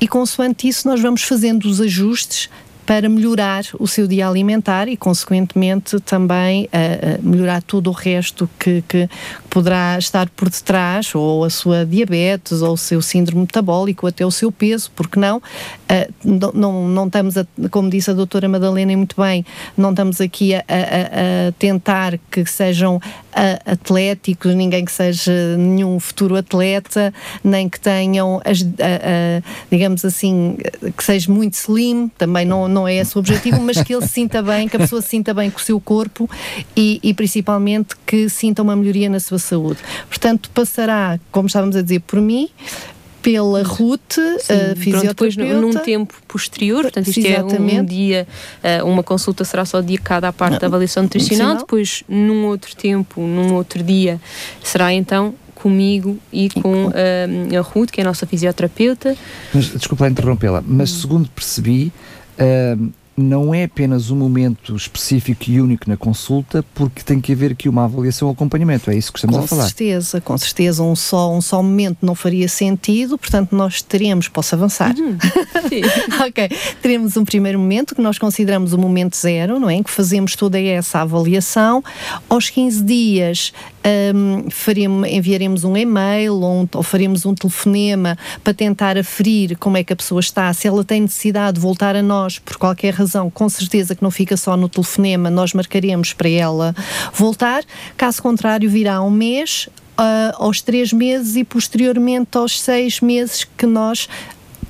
e 0.00 0.08
consoante 0.08 0.66
isso 0.66 0.88
nós 0.88 1.00
vamos 1.00 1.22
fazendo 1.22 1.66
os 1.66 1.80
ajustes 1.80 2.48
para 2.90 3.08
melhorar 3.08 3.62
o 3.78 3.86
seu 3.86 4.08
dia 4.08 4.26
alimentar 4.26 4.88
e, 4.88 4.96
consequentemente, 4.96 6.00
também 6.00 6.64
uh, 6.64 7.22
melhorar 7.22 7.62
todo 7.62 7.86
o 7.86 7.92
resto 7.92 8.50
que, 8.58 8.82
que, 8.82 9.08
poderá 9.48 9.96
estar 9.96 10.28
por 10.30 10.50
detrás, 10.50 11.14
ou 11.14 11.44
a 11.44 11.50
sua 11.50 11.86
diabetes, 11.86 12.62
ou 12.62 12.72
o 12.72 12.76
seu 12.76 13.00
síndrome 13.00 13.42
metabólico, 13.42 14.08
até 14.08 14.26
o 14.26 14.30
seu 14.32 14.50
peso, 14.50 14.90
porque 14.96 15.20
não? 15.20 15.36
Uh, 15.36 16.52
não, 16.52 16.88
não 16.88 17.06
estamos, 17.06 17.36
a, 17.36 17.46
como 17.70 17.88
disse 17.88 18.10
a 18.10 18.12
doutora 18.12 18.48
Madalena 18.48 18.96
muito 18.96 19.14
bem, 19.20 19.46
não 19.76 19.90
estamos 19.90 20.20
aqui 20.20 20.52
a, 20.56 20.58
a, 20.58 21.48
a 21.48 21.52
tentar 21.60 22.18
que 22.28 22.44
sejam 22.44 23.00
atléticos, 23.64 24.54
ninguém 24.54 24.84
que 24.84 24.92
seja 24.92 25.56
nenhum 25.56 25.98
futuro 25.98 26.36
atleta, 26.36 27.12
nem 27.42 27.68
que 27.68 27.80
tenham, 27.80 28.40
as, 28.44 28.64
digamos 29.70 30.04
assim, 30.04 30.56
que 30.96 31.04
seja 31.04 31.30
muito 31.30 31.54
slim, 31.54 32.10
também 32.18 32.44
não, 32.44 32.68
não 32.68 32.86
é 32.86 32.96
esse 32.96 33.16
o 33.16 33.20
objetivo, 33.20 33.60
mas 33.60 33.82
que 33.82 33.94
ele 33.94 34.02
se 34.02 34.12
sinta 34.12 34.42
bem, 34.42 34.68
que 34.68 34.76
a 34.76 34.80
pessoa 34.80 35.02
se 35.02 35.08
sinta 35.08 35.32
bem 35.32 35.50
com 35.50 35.58
o 35.58 35.62
seu 35.62 35.80
corpo 35.80 36.28
e, 36.76 37.00
e 37.02 37.14
principalmente 37.14 37.94
que 38.06 38.28
sinta 38.28 38.62
uma 38.62 38.76
melhoria 38.76 39.08
na 39.08 39.20
sua 39.20 39.38
saúde. 39.38 39.78
Portanto, 40.08 40.50
passará, 40.50 41.18
como 41.30 41.46
estávamos 41.46 41.76
a 41.76 41.82
dizer, 41.82 42.00
por 42.00 42.20
mim, 42.20 42.48
pela 43.22 43.62
Ruth, 43.62 44.16
uh, 44.18 44.76
fisioterapeuta. 44.76 45.08
depois 45.08 45.36
num 45.36 45.72
tempo 45.72 46.14
posterior, 46.26 46.82
portanto 46.82 47.08
isto 47.08 47.20
Exatamente. 47.20 47.76
é 47.76 47.82
um, 47.82 47.84
dia, 47.84 48.28
uh, 48.82 48.86
uma 48.86 49.02
consulta 49.02 49.44
será 49.44 49.64
só 49.64 49.80
dedicada 49.80 50.28
à 50.28 50.32
parte 50.32 50.54
Não. 50.54 50.58
da 50.60 50.66
avaliação 50.66 51.02
nutricional, 51.02 51.56
depois 51.58 52.02
num 52.08 52.46
outro 52.46 52.74
tempo, 52.74 53.20
num 53.20 53.54
outro 53.54 53.82
dia, 53.82 54.20
será 54.62 54.92
então 54.92 55.34
comigo 55.54 56.18
e 56.32 56.48
com 56.48 56.86
uh, 56.86 56.90
a 57.58 57.60
Ruth, 57.60 57.90
que 57.90 58.00
é 58.00 58.04
a 58.04 58.06
nossa 58.06 58.26
fisioterapeuta. 58.26 59.14
Mas, 59.52 59.66
desculpa 59.66 60.08
interrompê-la, 60.08 60.62
mas 60.66 60.90
segundo 60.90 61.28
percebi, 61.28 61.92
uh, 62.38 62.90
não 63.22 63.54
é 63.54 63.64
apenas 63.64 64.10
um 64.10 64.16
momento 64.16 64.74
específico 64.74 65.44
e 65.48 65.60
único 65.60 65.88
na 65.88 65.96
consulta, 65.96 66.64
porque 66.74 67.02
tem 67.02 67.20
que 67.20 67.32
haver 67.32 67.52
aqui 67.52 67.68
uma 67.68 67.84
avaliação 67.84 68.28
ou 68.28 68.32
acompanhamento, 68.32 68.90
é 68.90 68.96
isso 68.96 69.12
que 69.12 69.18
estamos 69.18 69.36
com 69.36 69.44
a 69.44 69.46
falar. 69.46 69.62
Com 69.62 69.68
certeza, 69.68 70.20
com 70.20 70.38
certeza, 70.38 70.82
um 70.82 70.96
só, 70.96 71.32
um 71.32 71.40
só 71.40 71.62
momento 71.62 71.98
não 72.02 72.14
faria 72.14 72.48
sentido, 72.48 73.16
portanto 73.18 73.54
nós 73.54 73.82
teremos, 73.82 74.28
posso 74.28 74.54
avançar? 74.54 74.94
Uhum. 74.96 75.16
ok, 76.26 76.48
teremos 76.82 77.16
um 77.16 77.24
primeiro 77.24 77.58
momento 77.58 77.94
que 77.94 78.02
nós 78.02 78.18
consideramos 78.18 78.72
o 78.72 78.78
momento 78.78 79.16
zero, 79.16 79.58
não 79.58 79.68
é? 79.68 79.74
Em 79.74 79.82
que 79.82 79.90
fazemos 79.90 80.34
toda 80.36 80.60
essa 80.60 81.00
avaliação, 81.00 81.82
aos 82.28 82.50
15 82.50 82.82
dias 82.82 83.52
um, 84.14 84.50
faremos, 84.50 85.08
enviaremos 85.08 85.64
um 85.64 85.76
e-mail 85.76 86.34
ou, 86.34 86.62
um, 86.62 86.68
ou 86.74 86.82
faremos 86.82 87.24
um 87.24 87.34
telefonema 87.34 88.16
para 88.44 88.52
tentar 88.52 88.98
aferir 88.98 89.56
como 89.58 89.76
é 89.76 89.84
que 89.84 89.92
a 89.92 89.96
pessoa 89.96 90.20
está, 90.20 90.52
se 90.52 90.68
ela 90.68 90.84
tem 90.84 91.02
necessidade 91.02 91.54
de 91.54 91.60
voltar 91.60 91.96
a 91.96 92.02
nós 92.02 92.38
por 92.38 92.56
qualquer 92.56 92.94
razão, 92.94 93.30
com 93.30 93.48
certeza 93.48 93.94
que 93.94 94.02
não 94.02 94.10
fica 94.10 94.36
só 94.36 94.56
no 94.56 94.68
telefonema, 94.68 95.30
nós 95.30 95.54
marcaremos 95.54 96.12
para 96.12 96.28
ela 96.28 96.74
voltar. 97.14 97.64
Caso 97.96 98.22
contrário, 98.22 98.68
virá 98.68 99.02
um 99.02 99.10
mês, 99.10 99.68
uh, 99.98 100.34
aos 100.36 100.60
três 100.60 100.92
meses 100.92 101.36
e 101.36 101.44
posteriormente 101.44 102.36
aos 102.36 102.60
seis 102.60 103.00
meses 103.00 103.46
que 103.56 103.66
nós 103.66 104.08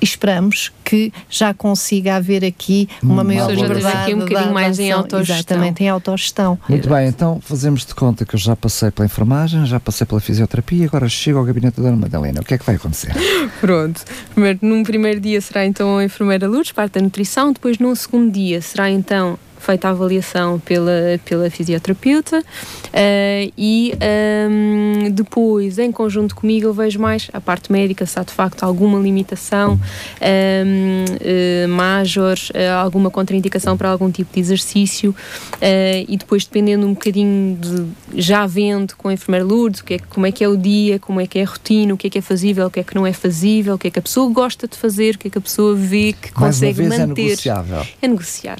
esperamos 0.01 0.71
que 0.83 1.13
já 1.29 1.53
consiga 1.53 2.15
haver 2.15 2.43
aqui 2.43 2.89
uma 3.01 3.23
maior 3.23 3.49
Ou 3.49 3.55
liberdade. 3.55 3.97
aqui 3.97 4.13
um 4.13 4.19
bocadinho 4.19 4.53
mais 4.53 4.79
em 4.79 4.91
autogestão. 4.91 5.35
Exatamente, 5.35 5.83
em 5.83 5.89
autogestão. 5.89 6.59
Muito 6.67 6.89
bem, 6.89 7.07
então 7.07 7.39
fazemos 7.41 7.85
de 7.85 7.93
conta 7.95 8.25
que 8.25 8.35
eu 8.35 8.39
já 8.39 8.55
passei 8.55 8.91
pela 8.91 9.05
enfermagem, 9.05 9.65
já 9.65 9.79
passei 9.79 10.05
pela 10.05 10.19
fisioterapia 10.19 10.83
e 10.83 10.87
agora 10.87 11.07
chego 11.07 11.39
ao 11.39 11.45
gabinete 11.45 11.77
da 11.77 11.83
Dona 11.83 11.97
Madalena. 11.97 12.41
O 12.41 12.43
que 12.43 12.53
é 12.53 12.57
que 12.57 12.65
vai 12.65 12.75
acontecer? 12.75 13.13
Pronto. 13.61 14.03
Primeiro, 14.33 14.59
num 14.61 14.83
primeiro 14.83 15.19
dia 15.19 15.39
será 15.39 15.65
então 15.65 15.97
a 15.97 16.03
enfermeira 16.03 16.47
Lourdes, 16.47 16.71
parte 16.71 16.93
da 16.93 17.01
nutrição, 17.01 17.53
depois 17.53 17.77
num 17.77 17.93
segundo 17.95 18.31
dia 18.31 18.61
será 18.61 18.89
então 18.89 19.37
feita 19.61 19.87
a 19.87 19.91
avaliação 19.91 20.59
pela, 20.59 21.19
pela 21.23 21.49
fisioterapeuta 21.49 22.39
uh, 22.39 23.53
e 23.57 23.93
um, 23.93 25.05
ehm, 25.05 25.11
depois, 25.11 25.77
em 25.77 25.91
conjunto 25.91 26.35
comigo, 26.35 26.67
eu 26.67 26.73
vejo 26.73 26.99
mais 26.99 27.29
a 27.31 27.39
parte 27.39 27.71
médica, 27.71 28.05
se 28.05 28.19
há 28.19 28.23
de 28.23 28.33
facto 28.33 28.63
alguma 28.63 28.99
limitação 28.99 29.73
um, 29.73 29.79
ehm, 30.21 31.05
uh, 31.05 31.17
eh, 31.21 31.67
major, 31.67 32.35
uh, 32.35 32.81
alguma 32.81 33.11
contraindicação 33.11 33.77
para 33.77 33.89
algum 33.89 34.09
tipo 34.11 34.33
de 34.33 34.39
exercício 34.39 35.15
e 36.07 36.17
depois, 36.17 36.43
dependendo 36.43 36.87
um 36.87 36.93
bocadinho 36.93 37.57
de, 37.57 38.21
já 38.21 38.47
vendo 38.47 38.95
com 38.95 39.09
a 39.09 39.13
enfermeira 39.13 39.45
Lourdes, 39.45 39.81
o 39.81 39.83
que 39.83 39.95
é, 39.95 39.99
como 39.99 40.25
é 40.25 40.31
que 40.31 40.43
é 40.43 40.47
o 40.47 40.57
dia, 40.57 40.97
como 40.97 41.21
é 41.21 41.27
que 41.27 41.37
é 41.37 41.43
a 41.43 41.45
rotina, 41.45 41.93
o 41.93 41.97
que 41.97 42.07
é 42.07 42.09
que 42.09 42.17
é 42.17 42.21
fazível, 42.21 42.65
o 42.65 42.71
que 42.71 42.79
é 42.79 42.83
que 42.83 42.95
não 42.95 43.05
é 43.05 43.13
fazível, 43.13 43.75
o 43.75 43.77
que 43.77 43.87
é 43.87 43.91
que 43.91 43.99
a 43.99 44.01
pessoa 44.01 44.31
gosta 44.31 44.67
de 44.67 44.75
fazer, 44.75 45.15
o 45.15 45.19
que 45.19 45.27
é 45.27 45.31
que 45.31 45.37
a 45.37 45.41
pessoa 45.41 45.75
vê 45.75 46.13
que 46.13 46.31
Mais 46.33 46.55
consegue 46.55 46.81
manter. 46.83 47.01
É 47.01 47.05
negociável. 47.05 47.87
É 48.01 48.07
negociar 48.07 48.59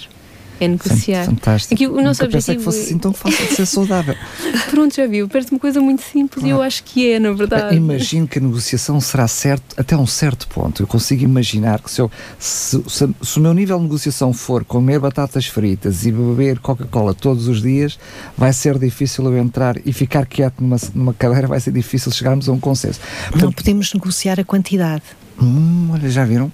é 0.62 0.67
negociar. 0.67 1.26
Fantástico. 1.26 1.74
Aqui, 1.74 1.88
o 1.88 2.02
nosso 2.02 2.24
Nunca 2.24 2.38
objetivo 2.38 2.58
que 2.60 2.63
fosse 2.63 2.82
assim 2.82 2.97
tão 3.00 3.12
fácil 3.12 3.47
de 3.47 3.56
ser 3.56 3.65
saudável. 3.65 4.15
Pronto, 4.69 4.95
já 4.95 5.08
viu, 5.08 5.28
parece 5.28 5.52
uma 5.52 5.60
coisa 5.60 5.82
muito 5.82 6.04
simples 6.04 6.45
e 6.45 6.50
eu 6.50 6.62
acho 6.62 6.84
que 6.84 7.12
é, 7.12 7.19
na 7.19 7.32
verdade. 7.32 7.76
Imagino 7.76 8.28
que 8.28 8.38
a 8.38 8.41
negociação 8.41 9.02
será 9.02 9.28
certo 9.28 9.76
até 9.76 9.97
um 9.97 10.06
certo 10.06 10.47
ponto. 10.47 10.84
Eu 10.84 10.88
consigo 10.88 11.24
imaginar 11.24 11.82
que 11.82 11.89
se, 11.89 12.00
eu, 12.00 12.12
se, 12.38 12.82
se, 12.88 13.10
se 13.21 13.38
o 13.39 13.41
meu 13.41 13.54
nível 13.54 13.78
de 13.78 13.84
negociação 13.84 14.32
for 14.34 14.63
comer 14.63 15.00
batatas 15.00 15.47
fritas 15.47 16.06
e 16.06 16.12
beber 16.12 16.60
Coca-Cola 16.60 17.13
todos 17.13 17.47
os 17.47 17.62
dias, 17.62 17.97
vai 18.38 18.54
ser 18.54 18.78
difícil 18.78 19.26
eu 19.26 19.38
entrar 19.38 19.76
e 19.84 19.91
ficar 19.91 20.28
quieto 20.28 20.62
numa, 20.62 20.78
numa 20.93 21.13
cadeira, 21.13 21.47
vai 21.47 21.60
ser 21.60 21.71
difícil 21.71 22.12
chegarmos 22.12 22.47
a 22.47 22.52
um 22.52 22.60
consenso. 22.60 23.00
Portanto, 23.24 23.43
Não 23.43 23.52
podemos 23.52 23.93
negociar 23.93 24.39
a 24.39 24.43
quantidade. 24.43 25.04
Hum, 25.41 25.89
olha, 25.91 26.08
já 26.10 26.24
viram? 26.24 26.52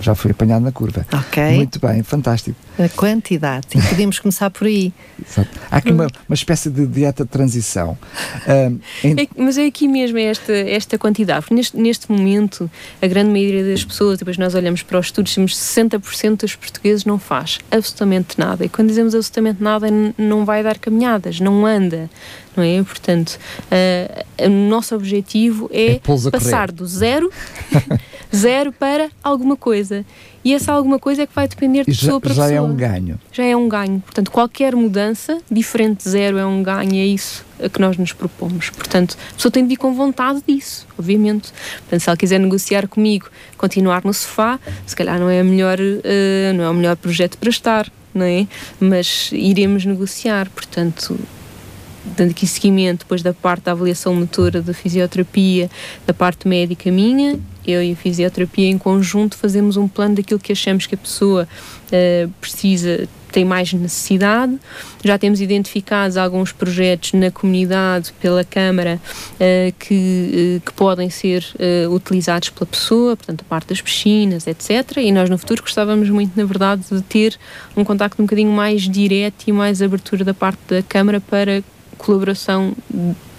Já 0.00 0.14
fui 0.14 0.30
apanhado 0.30 0.62
na 0.62 0.72
curva. 0.72 1.06
Ok. 1.12 1.42
Muito 1.56 1.78
bem, 1.80 2.02
fantástico. 2.02 2.56
A 2.78 2.88
quantidade. 2.88 3.66
E 3.74 3.80
podemos 3.80 4.18
começar 4.18 4.50
por 4.50 4.66
aí. 4.66 4.92
Exato. 5.24 5.48
Há 5.70 5.76
aqui 5.76 5.92
uma, 5.92 6.06
uma 6.28 6.34
espécie 6.34 6.68
de 6.70 6.86
dieta 6.86 7.24
de 7.24 7.30
transição. 7.30 7.96
Um, 8.46 8.78
em... 9.02 9.22
é, 9.22 9.28
mas 9.36 9.56
é 9.56 9.66
aqui 9.66 9.88
mesmo 9.88 10.18
é 10.18 10.24
esta, 10.24 10.52
esta 10.52 10.98
quantidade. 10.98 11.42
Porque 11.42 11.54
neste, 11.54 11.76
neste 11.76 12.10
momento, 12.10 12.70
a 13.00 13.06
grande 13.06 13.30
maioria 13.30 13.64
das 13.64 13.84
pessoas, 13.84 14.18
depois 14.18 14.36
nós 14.36 14.54
olhamos 14.54 14.82
para 14.82 14.98
os 14.98 15.06
estudos, 15.06 15.34
temos 15.34 15.56
60% 15.56 16.40
dos 16.40 16.56
portugueses 16.56 17.04
não 17.04 17.18
faz 17.18 17.58
absolutamente 17.70 18.38
nada. 18.38 18.64
E 18.64 18.68
quando 18.68 18.88
dizemos 18.88 19.14
absolutamente 19.14 19.62
nada, 19.62 19.86
não 20.18 20.44
vai 20.44 20.62
dar 20.62 20.78
caminhadas, 20.78 21.40
não 21.40 21.64
anda 21.64 22.10
não 22.56 22.62
é? 22.62 22.82
Portanto, 22.82 23.38
uh, 23.66 24.46
o 24.46 24.68
nosso 24.68 24.94
objetivo 24.94 25.68
é, 25.72 25.92
é 25.92 26.00
passar 26.30 26.70
do 26.70 26.86
zero, 26.86 27.30
zero 28.34 28.72
para 28.72 29.08
alguma 29.22 29.56
coisa. 29.56 30.04
E 30.44 30.52
essa 30.52 30.72
alguma 30.72 30.98
coisa 30.98 31.22
é 31.22 31.26
que 31.26 31.34
vai 31.34 31.48
depender 31.48 31.84
de 31.84 31.90
e 31.90 31.94
pessoa 31.94 32.14
já, 32.14 32.20
para 32.20 32.34
já 32.34 32.42
pessoa. 32.42 32.48
Já 32.48 32.54
é 32.54 32.60
um 32.60 32.76
ganho. 32.76 33.20
Já 33.32 33.44
é 33.44 33.56
um 33.56 33.68
ganho. 33.68 34.00
Portanto, 34.00 34.30
qualquer 34.30 34.74
mudança, 34.74 35.38
diferente 35.50 36.04
de 36.04 36.10
zero, 36.10 36.36
é 36.36 36.44
um 36.44 36.62
ganho, 36.62 36.94
é 36.94 37.06
isso 37.06 37.44
a 37.62 37.68
que 37.68 37.80
nós 37.80 37.96
nos 37.96 38.12
propomos. 38.12 38.68
Portanto, 38.70 39.16
a 39.30 39.34
pessoa 39.34 39.50
tem 39.50 39.62
de 39.62 39.70
vir 39.70 39.76
com 39.76 39.94
vontade 39.94 40.42
disso, 40.46 40.86
obviamente. 40.98 41.52
Portanto, 41.78 42.00
se 42.00 42.10
ela 42.10 42.16
quiser 42.16 42.38
negociar 42.38 42.88
comigo, 42.88 43.28
continuar 43.56 44.04
no 44.04 44.12
sofá, 44.12 44.58
se 44.86 44.94
calhar 44.94 45.18
não 45.18 45.30
é, 45.30 45.40
a 45.40 45.44
melhor, 45.44 45.78
uh, 45.80 46.54
não 46.54 46.64
é 46.64 46.70
o 46.70 46.74
melhor 46.74 46.96
projeto 46.96 47.38
para 47.38 47.48
estar, 47.48 47.90
não 48.12 48.26
é? 48.26 48.46
Mas 48.78 49.30
iremos 49.32 49.84
negociar, 49.86 50.50
portanto 50.50 51.18
dando 52.16 52.32
aqui 52.32 52.46
seguimento 52.46 52.98
depois 52.98 53.22
da 53.22 53.32
parte 53.32 53.64
da 53.64 53.72
avaliação 53.72 54.14
motora 54.14 54.60
da 54.60 54.74
fisioterapia, 54.74 55.70
da 56.06 56.12
parte 56.12 56.46
médica 56.46 56.90
minha, 56.90 57.40
eu 57.66 57.82
e 57.82 57.92
a 57.92 57.96
fisioterapia 57.96 58.68
em 58.68 58.78
conjunto 58.78 59.36
fazemos 59.36 59.76
um 59.76 59.88
plano 59.88 60.16
daquilo 60.16 60.40
que 60.40 60.52
achamos 60.52 60.86
que 60.86 60.94
a 60.94 60.98
pessoa 60.98 61.48
uh, 61.86 62.30
precisa, 62.40 63.08
tem 63.32 63.44
mais 63.44 63.72
necessidade. 63.72 64.58
Já 65.02 65.18
temos 65.18 65.40
identificados 65.40 66.16
alguns 66.16 66.52
projetos 66.52 67.12
na 67.14 67.30
comunidade 67.30 68.12
pela 68.20 68.44
Câmara 68.44 69.00
uh, 69.34 69.74
que, 69.78 70.58
uh, 70.58 70.60
que 70.64 70.72
podem 70.72 71.10
ser 71.10 71.44
utilizados 71.90 72.50
pela 72.50 72.66
pessoa, 72.66 73.16
portanto, 73.16 73.42
a 73.42 73.44
parte 73.44 73.68
das 73.68 73.80
piscinas, 73.80 74.46
etc. 74.46 74.98
E 74.98 75.10
nós 75.12 75.28
no 75.30 75.38
futuro 75.38 75.62
gostávamos 75.62 76.08
muito, 76.10 76.32
na 76.36 76.44
verdade, 76.44 76.82
de 76.90 77.02
ter 77.02 77.38
um 77.76 77.84
contacto 77.84 78.20
um 78.20 78.26
bocadinho 78.26 78.50
mais 78.50 78.82
direto 78.82 79.44
e 79.46 79.52
mais 79.52 79.80
abertura 79.82 80.24
da 80.24 80.34
parte 80.34 80.60
da 80.68 80.82
Câmara 80.82 81.20
para 81.20 81.62
colaboração 81.96 82.74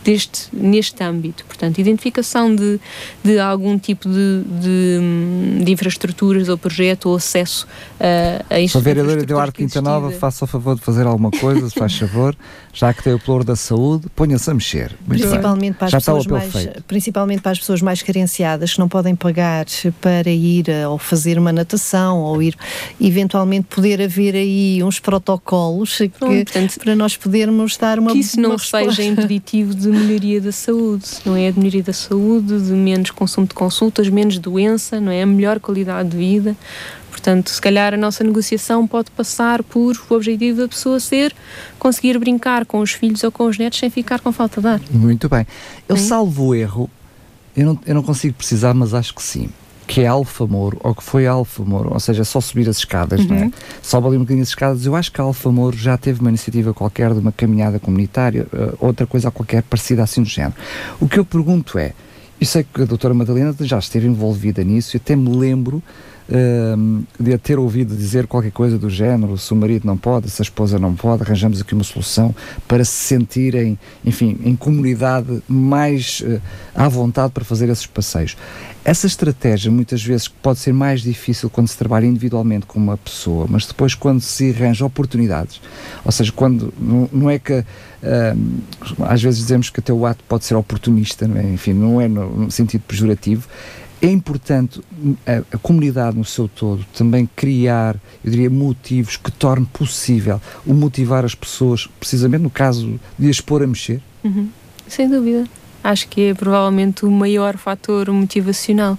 deste, 0.05 0.47
neste 0.53 1.03
âmbito. 1.03 1.43
Portanto, 1.45 1.79
identificação 1.79 2.55
de, 2.55 2.79
de 3.23 3.39
algum 3.39 3.77
tipo 3.79 4.07
de, 4.07 4.43
de, 4.61 5.63
de 5.65 5.71
infraestruturas 5.71 6.47
ou 6.47 6.57
projeto 6.57 7.09
ou 7.09 7.15
acesso 7.15 7.67
a, 7.99 8.53
a 8.53 8.59
isto. 8.59 8.77
A 8.77 8.81
vereadora 8.81 9.21
Eduardo 9.21 9.51
Quinta 9.51 9.81
Nova, 9.81 10.11
faça 10.11 10.45
o 10.45 10.47
favor 10.47 10.75
de 10.75 10.81
fazer 10.81 11.07
alguma 11.07 11.31
coisa, 11.31 11.67
se 11.67 11.75
faz 11.77 11.97
favor, 11.97 12.35
já 12.71 12.93
que 12.93 13.01
tem 13.01 13.13
o 13.13 13.19
pluro 13.19 13.43
da 13.43 13.55
saúde, 13.55 14.05
ponha-se 14.15 14.49
a 14.49 14.53
mexer. 14.53 14.95
principalmente 15.07 15.77
para, 15.77 15.87
as 15.87 15.93
pessoas 15.93 16.27
mais, 16.27 16.53
principalmente 16.87 17.41
para 17.41 17.51
as 17.51 17.59
pessoas 17.59 17.81
mais 17.81 18.01
carenciadas 18.03 18.73
que 18.73 18.79
não 18.79 18.87
podem 18.87 19.15
pagar 19.15 19.65
para 19.99 20.29
ir 20.29 20.65
ou 20.87 20.99
fazer 20.99 21.39
uma 21.39 21.51
natação 21.51 22.19
ou 22.19 22.43
ir 22.43 22.55
eventualmente 23.01 23.67
poder 23.69 24.01
haver 24.01 24.35
aí 24.35 24.83
uns 24.83 24.99
protocolos 24.99 25.97
que, 25.97 26.09
portanto, 26.09 26.79
para 26.79 26.95
nós 26.95 27.17
podermos 27.17 27.75
dar 27.77 27.97
uma 27.97 28.11
que 28.11 28.19
isso 28.19 28.39
não 28.39 28.51
uma 28.51 28.59
seja 28.59 29.03
impeditivo 29.03 29.73
de 29.73 29.94
melhoria 29.95 30.41
da 30.41 30.51
saúde, 30.51 31.05
não 31.25 31.35
é? 31.35 31.49
A 31.49 31.53
melhoria 31.53 31.83
da 31.83 31.93
saúde, 31.93 32.59
de 32.59 32.71
menos 32.73 33.11
consumo 33.11 33.47
de 33.47 33.53
consultas, 33.53 34.09
menos 34.09 34.37
doença, 34.37 34.99
não 34.99 35.11
é? 35.11 35.23
A 35.23 35.25
melhor 35.25 35.59
qualidade 35.59 36.09
de 36.09 36.17
vida. 36.17 36.55
Portanto, 37.09 37.49
se 37.49 37.61
calhar 37.61 37.93
a 37.93 37.97
nossa 37.97 38.23
negociação 38.23 38.85
pode 38.85 39.09
passar 39.11 39.63
por 39.63 39.95
o 40.09 40.13
objetivo 40.13 40.61
da 40.61 40.67
pessoa 40.67 40.99
ser 40.99 41.33
conseguir 41.79 42.19
brincar 42.19 42.65
com 42.65 42.79
os 42.79 42.91
filhos 42.91 43.23
ou 43.23 43.31
com 43.31 43.45
os 43.45 43.57
netos 43.57 43.79
sem 43.79 43.89
ficar 43.89 44.19
com 44.19 44.31
falta 44.31 44.61
de 44.61 44.67
ar. 44.67 44.81
Muito 44.91 45.27
bem. 45.27 45.47
Eu 45.87 45.97
salvo 45.97 46.47
o 46.47 46.55
erro, 46.55 46.89
eu 47.55 47.65
não, 47.65 47.79
eu 47.85 47.95
não 47.95 48.03
consigo 48.03 48.35
precisar, 48.35 48.73
mas 48.73 48.93
acho 48.93 49.15
que 49.15 49.23
sim 49.23 49.49
que 49.87 50.01
é 50.01 50.07
Alfa 50.07 50.45
Moro, 50.47 50.77
ou 50.83 50.95
que 50.95 51.03
foi 51.03 51.27
Alfa 51.27 51.63
Moro, 51.63 51.93
ou 51.93 51.99
seja, 51.99 52.23
só 52.23 52.41
subir 52.41 52.67
as 52.67 52.77
escadas, 52.77 53.21
uhum. 53.21 53.27
não 53.27 53.35
é? 53.35 53.41
Uhum. 53.41 53.51
Sobe 53.81 54.07
ali 54.07 54.17
um 54.17 54.21
bocadinho 54.21 54.43
as 54.43 54.49
escadas. 54.49 54.85
Eu 54.85 54.95
acho 54.95 55.11
que 55.11 55.21
a 55.21 55.23
Alfa 55.23 55.51
Moro 55.51 55.77
já 55.77 55.97
teve 55.97 56.19
uma 56.21 56.29
iniciativa 56.29 56.73
qualquer 56.73 57.13
de 57.13 57.19
uma 57.19 57.31
caminhada 57.31 57.79
comunitária, 57.79 58.47
uh, 58.51 58.75
outra 58.79 59.05
coisa 59.05 59.29
qualquer 59.31 59.63
parecida 59.63 60.03
assim 60.03 60.23
do 60.23 60.29
género. 60.29 60.55
O 60.99 61.07
que 61.07 61.19
eu 61.19 61.25
pergunto 61.25 61.77
é, 61.77 61.93
eu 62.39 62.47
sei 62.47 62.65
que 62.71 62.81
a 62.81 62.85
doutora 62.85 63.13
Madalena 63.13 63.55
já 63.61 63.79
esteve 63.79 64.07
envolvida 64.07 64.63
nisso 64.63 64.95
e 64.95 64.97
até 64.97 65.15
me 65.15 65.35
lembro 65.35 65.81
de 67.19 67.33
a 67.33 67.37
ter 67.37 67.59
ouvido 67.59 67.95
dizer 67.95 68.25
qualquer 68.25 68.51
coisa 68.51 68.77
do 68.77 68.89
género, 68.89 69.37
se 69.37 69.53
o 69.53 69.55
marido 69.55 69.85
não 69.85 69.95
pode, 69.95 70.29
se 70.29 70.41
a 70.41 70.43
esposa 70.43 70.79
não 70.79 70.95
pode, 70.95 71.23
arranjamos 71.23 71.61
aqui 71.61 71.73
uma 71.73 71.83
solução 71.83 72.33
para 72.67 72.83
se 72.83 72.93
sentirem, 72.93 73.77
enfim, 74.03 74.37
em 74.43 74.55
comunidade 74.55 75.43
mais 75.47 76.21
uh, 76.21 76.41
à 76.73 76.87
vontade 76.87 77.31
para 77.31 77.45
fazer 77.45 77.69
esses 77.69 77.85
passeios. 77.85 78.35
Essa 78.83 79.07
estratégia 79.07 79.71
muitas 79.71 80.03
vezes 80.03 80.27
pode 80.27 80.59
ser 80.59 80.73
mais 80.73 81.01
difícil 81.01 81.49
quando 81.49 81.67
se 81.67 81.77
trabalha 81.77 82.05
individualmente 82.05 82.65
com 82.65 82.79
uma 82.79 82.97
pessoa, 82.97 83.47
mas 83.49 83.65
depois 83.65 83.95
quando 83.95 84.21
se 84.21 84.51
arranja 84.51 84.85
oportunidades, 84.85 85.61
ou 86.03 86.11
seja, 86.11 86.31
quando 86.31 86.73
não, 87.11 87.29
é 87.29 87.37
que 87.37 87.53
uh, 87.53 87.65
às 89.07 89.21
vezes 89.21 89.39
dizemos 89.39 89.69
que 89.69 89.79
até 89.79 89.93
o 89.93 90.05
ato 90.05 90.23
pode 90.27 90.45
ser 90.45 90.55
oportunista, 90.55 91.27
não 91.27 91.37
é? 91.37 91.43
enfim, 91.43 91.73
não 91.73 92.01
é 92.01 92.07
no 92.07 92.49
sentido 92.49 92.81
pejorativo, 92.87 93.47
é 94.05 94.11
importante 94.11 94.81
a, 95.25 95.55
a, 95.55 95.57
comunidade 95.57 96.17
no 96.17 96.25
seu 96.25 96.47
todo 96.47 96.85
também 96.95 97.29
criar, 97.35 97.95
eu 98.23 98.31
diria, 98.31 98.49
motivos 98.49 99.17
que 99.17 99.31
tornem 99.31 99.65
possível 99.65 100.39
o 100.65 100.73
motivar 100.73 101.25
as 101.25 101.33
pessoas, 101.33 101.87
precisamente 101.99 102.41
no 102.41 102.49
caso 102.49 102.99
de 103.17 103.29
as 103.29 103.41
pôr 103.41 103.63
a 103.63 103.67
mexer? 103.67 104.01
Uhum. 104.23 104.49
Sem 104.87 105.09
dúvida 105.09 105.45
acho 105.85 106.07
que 106.07 106.29
é 106.29 106.33
provavelmente 106.33 107.05
o 107.05 107.11
maior 107.11 107.57
fator 107.57 108.09
motivacional. 108.11 108.97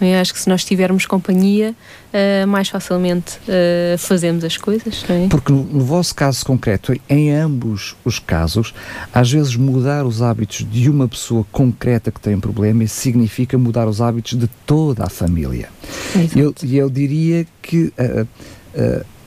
É? 0.00 0.20
Acho 0.20 0.32
que 0.32 0.40
se 0.40 0.48
nós 0.48 0.64
tivermos 0.64 1.04
companhia, 1.04 1.74
uh, 2.12 2.46
mais 2.46 2.68
facilmente 2.68 3.38
uh, 3.38 3.98
fazemos 3.98 4.44
as 4.44 4.56
coisas. 4.56 5.04
É? 5.10 5.26
Porque 5.28 5.50
no, 5.50 5.64
no, 5.64 5.84
vosso 5.84 6.14
caso 6.14 6.46
concreto, 6.46 6.94
em 7.08 7.32
ambos 7.34 7.96
os 8.04 8.20
casos, 8.20 8.72
às 9.12 9.30
vezes 9.30 9.56
mudar 9.56 10.06
os 10.06 10.22
hábitos 10.22 10.64
de 10.70 10.88
uma 10.88 11.08
pessoa 11.08 11.44
concreta 11.50 12.12
que 12.12 12.20
tem 12.20 12.36
um 12.36 12.40
problema 12.40 12.86
significa 12.86 13.58
mudar 13.58 13.88
os 13.88 14.00
hábitos 14.00 14.38
de 14.38 14.46
toda 14.64 15.04
a 15.04 15.08
família. 15.08 15.68
E 16.36 16.38
eu, 16.38 16.54
eu, 16.62 16.88
diria 16.88 17.44
que. 17.60 17.92
Uh, 17.98 19.17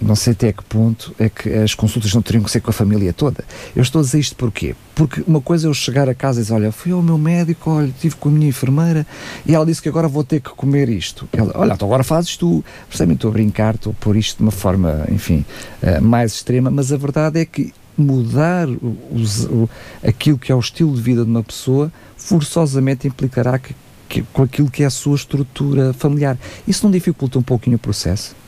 não 0.00 0.16
sei 0.16 0.32
até 0.32 0.52
que 0.52 0.64
ponto 0.64 1.14
é 1.18 1.28
que 1.28 1.52
as 1.52 1.74
consultas 1.74 2.14
não 2.14 2.22
teriam 2.22 2.42
que 2.42 2.50
ser 2.50 2.60
com 2.60 2.70
a 2.70 2.72
família 2.72 3.12
toda. 3.12 3.44
Eu 3.76 3.82
estou 3.82 4.00
a 4.00 4.04
dizer 4.04 4.18
isto 4.18 4.34
porquê? 4.34 4.74
Porque 4.94 5.22
uma 5.26 5.40
coisa 5.40 5.66
é 5.66 5.68
eu 5.68 5.74
chegar 5.74 6.08
a 6.08 6.14
casa 6.14 6.40
e 6.40 6.42
dizer, 6.42 6.54
olha, 6.54 6.72
fui 6.72 6.92
ao 6.92 7.02
meu 7.02 7.18
médico, 7.18 7.70
olha, 7.70 7.88
estive 7.88 8.16
com 8.16 8.28
a 8.28 8.32
minha 8.32 8.48
enfermeira 8.48 9.06
e 9.44 9.54
ela 9.54 9.66
disse 9.66 9.82
que 9.82 9.88
agora 9.88 10.08
vou 10.08 10.24
ter 10.24 10.40
que 10.40 10.50
comer 10.50 10.88
isto. 10.88 11.28
Ela, 11.32 11.52
olha, 11.54 11.74
então 11.74 11.86
agora 11.86 12.02
fazes 12.02 12.36
tu. 12.36 12.64
Percebem? 12.88 13.14
Estou 13.14 13.30
a 13.30 13.32
brincar, 13.32 13.74
estou 13.74 13.92
a 13.92 14.02
pôr 14.02 14.16
isto 14.16 14.38
de 14.38 14.42
uma 14.42 14.50
forma, 14.50 15.04
enfim, 15.10 15.44
uh, 15.82 16.02
mais 16.02 16.32
extrema, 16.32 16.70
mas 16.70 16.92
a 16.92 16.96
verdade 16.96 17.38
é 17.38 17.44
que 17.44 17.72
mudar 17.96 18.66
o, 18.68 19.68
aquilo 20.02 20.38
que 20.38 20.50
é 20.50 20.54
o 20.54 20.60
estilo 20.60 20.94
de 20.94 21.02
vida 21.02 21.24
de 21.24 21.30
uma 21.30 21.42
pessoa 21.42 21.92
forçosamente 22.16 23.06
implicará 23.06 23.58
que, 23.58 23.74
que, 24.08 24.22
com 24.32 24.42
aquilo 24.42 24.70
que 24.70 24.82
é 24.82 24.86
a 24.86 24.90
sua 24.90 25.16
estrutura 25.16 25.92
familiar. 25.92 26.38
Isso 26.66 26.84
não 26.84 26.90
dificulta 26.90 27.38
um 27.38 27.42
pouquinho 27.42 27.76
o 27.76 27.78
processo? 27.78 28.39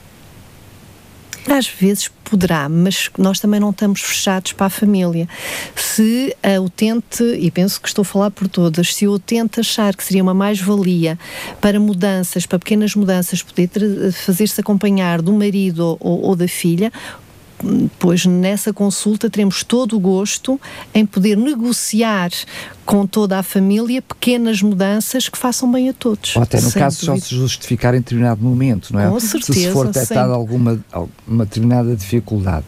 Às 1.49 1.67
vezes 1.67 2.09
poderá, 2.25 2.69
mas 2.69 3.11
nós 3.19 3.39
também 3.41 3.61
não 3.61 3.71
estamos 3.71 4.01
fechados 4.01 4.53
para 4.53 4.67
a 4.67 4.71
família. 4.71 5.29
Se 5.77 6.35
a 6.43 6.61
utente, 6.61 7.23
e 7.23 7.51
penso 7.51 7.81
que 7.81 7.89
estou 7.89 8.03
a 8.03 8.05
falar 8.07 8.31
por 8.31 8.49
todas, 8.49 8.95
se 8.95 9.07
o 9.07 9.13
utente 9.13 9.61
achar 9.61 9.95
que 9.95 10.03
seria 10.03 10.23
uma 10.23 10.33
mais-valia 10.33 11.19
para 11.61 11.79
mudanças, 11.79 12.47
para 12.47 12.59
pequenas 12.59 12.95
mudanças, 12.95 13.43
poder 13.43 13.69
fazer-se 14.13 14.61
acompanhar 14.61 15.21
do 15.21 15.33
marido 15.33 15.99
ou, 16.01 16.23
ou 16.23 16.37
da 16.37 16.49
filha, 16.49 16.91
pois 17.99 18.27
nessa 18.27 18.73
consulta 18.73 19.31
teremos 19.31 19.63
todo 19.63 19.97
o 19.97 20.01
gosto 20.01 20.61
em 20.95 21.07
poder 21.07 21.37
negociar 21.37 22.31
com 22.85 23.07
toda 23.07 23.39
a 23.39 23.43
família 23.43 24.03
pequenas 24.03 24.61
mudanças 24.61 25.29
que 25.29 25.39
façam 25.39 25.71
bem 25.71 25.89
a 25.89 25.93
todos. 25.93 26.37
Ou 26.37 26.43
até 26.43 26.61
no 26.61 26.73
caso 26.73 27.07
dúvida. 27.07 27.21
só 27.21 27.29
se 27.29 27.35
justificar 27.35 27.95
em 27.95 27.99
determinado 27.99 28.43
momento, 28.43 28.93
não 28.93 29.01
é? 29.01 29.09
Com 29.09 29.21
certeza. 29.21 29.53
Se 29.53 29.71
for 29.71 29.87
detectada 29.87 30.33
alguma, 30.33 30.85
alguma 30.91 31.45
determinada 31.45 31.95
dificuldade. 31.95 32.65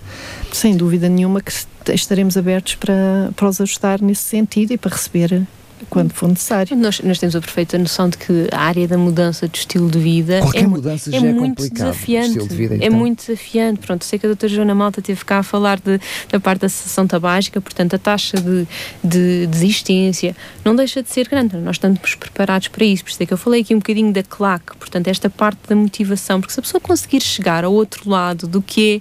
Sem 0.52 0.76
dúvida 0.76 1.09
nenhuma 1.09 1.40
que 1.40 1.52
estaremos 1.92 2.37
abertos 2.37 2.76
para, 2.76 3.30
para 3.35 3.48
os 3.48 3.61
ajustar 3.61 4.00
nesse 4.00 4.22
sentido 4.22 4.72
e 4.72 4.78
para 4.78 4.94
receber 4.94 5.46
quando 5.88 6.12
for 6.12 6.28
necessário. 6.28 6.76
Nós, 6.76 7.00
nós 7.00 7.18
temos 7.18 7.34
a 7.36 7.40
perfeita 7.40 7.78
noção 7.78 8.08
de 8.08 8.18
que 8.18 8.48
a 8.52 8.60
área 8.60 8.86
da 8.88 8.96
mudança 8.98 9.48
de 9.48 9.58
estilo 9.58 9.90
de 9.90 9.98
vida 9.98 10.40
Qualquer 10.40 10.64
é, 10.64 10.66
mudança 10.66 11.10
já 11.10 11.16
é 11.18 11.20
é 11.20 11.32
muito 11.32 11.56
complicado, 11.62 11.88
desafiante. 11.90 12.28
estilo 12.28 12.48
de 12.48 12.56
vida, 12.56 12.74
É 12.74 12.86
então. 12.86 12.98
muito 12.98 13.26
desafiante. 13.26 13.80
Pronto, 13.80 14.04
sei 14.04 14.18
que 14.18 14.26
a 14.26 14.28
doutora 14.28 14.52
Joana 14.52 14.74
Malta 14.74 15.00
teve 15.02 15.24
cá 15.24 15.38
a 15.38 15.42
falar 15.42 15.78
de, 15.80 16.00
da 16.30 16.40
parte 16.40 16.60
da 16.62 16.68
sessão 16.68 17.06
tabágica, 17.06 17.60
portanto, 17.60 17.94
a 17.94 17.98
taxa 17.98 18.36
de, 18.40 18.66
de 19.02 19.46
desistência 19.46 20.36
não 20.64 20.74
deixa 20.74 21.02
de 21.02 21.10
ser 21.10 21.28
grande. 21.28 21.56
Nós 21.56 21.76
estamos 21.76 22.14
preparados 22.14 22.68
para 22.68 22.84
isso. 22.84 23.04
Por 23.04 23.10
isso 23.10 23.22
é 23.22 23.26
que 23.26 23.32
eu 23.32 23.38
falei 23.38 23.60
aqui 23.62 23.74
um 23.74 23.78
bocadinho 23.78 24.12
da 24.12 24.22
claque, 24.22 24.76
portanto, 24.76 25.08
esta 25.08 25.28
parte 25.30 25.58
da 25.68 25.76
motivação, 25.76 26.40
porque 26.40 26.52
se 26.52 26.60
a 26.60 26.62
pessoa 26.62 26.80
conseguir 26.80 27.20
chegar 27.20 27.64
ao 27.64 27.72
outro 27.72 28.08
lado 28.08 28.46
do 28.46 28.60
que 28.62 28.96
é, 28.96 29.00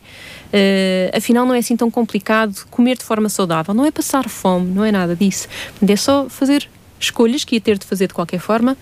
eh, 0.55 1.11
afinal, 1.11 1.47
não 1.47 1.55
é 1.55 1.57
assim 1.57 1.75
tão 1.75 1.89
complicado 1.89 2.65
comer 2.69 2.95
de 2.95 3.03
forma 3.03 3.27
saudável, 3.27 3.73
não 3.73 3.85
é 3.85 3.91
passar 3.91 4.29
fome, 4.29 4.71
não 4.71 4.85
é 4.85 4.91
nada 4.91 5.15
disso. 5.15 5.47
É 5.85 5.95
só 5.95 6.29
fazer 6.29 6.69
escolhas 6.99 7.43
que 7.43 7.55
ia 7.55 7.61
ter 7.61 7.79
de 7.79 7.85
fazer 7.87 8.07
de 8.07 8.13
qualquer 8.13 8.39
forma, 8.39 8.77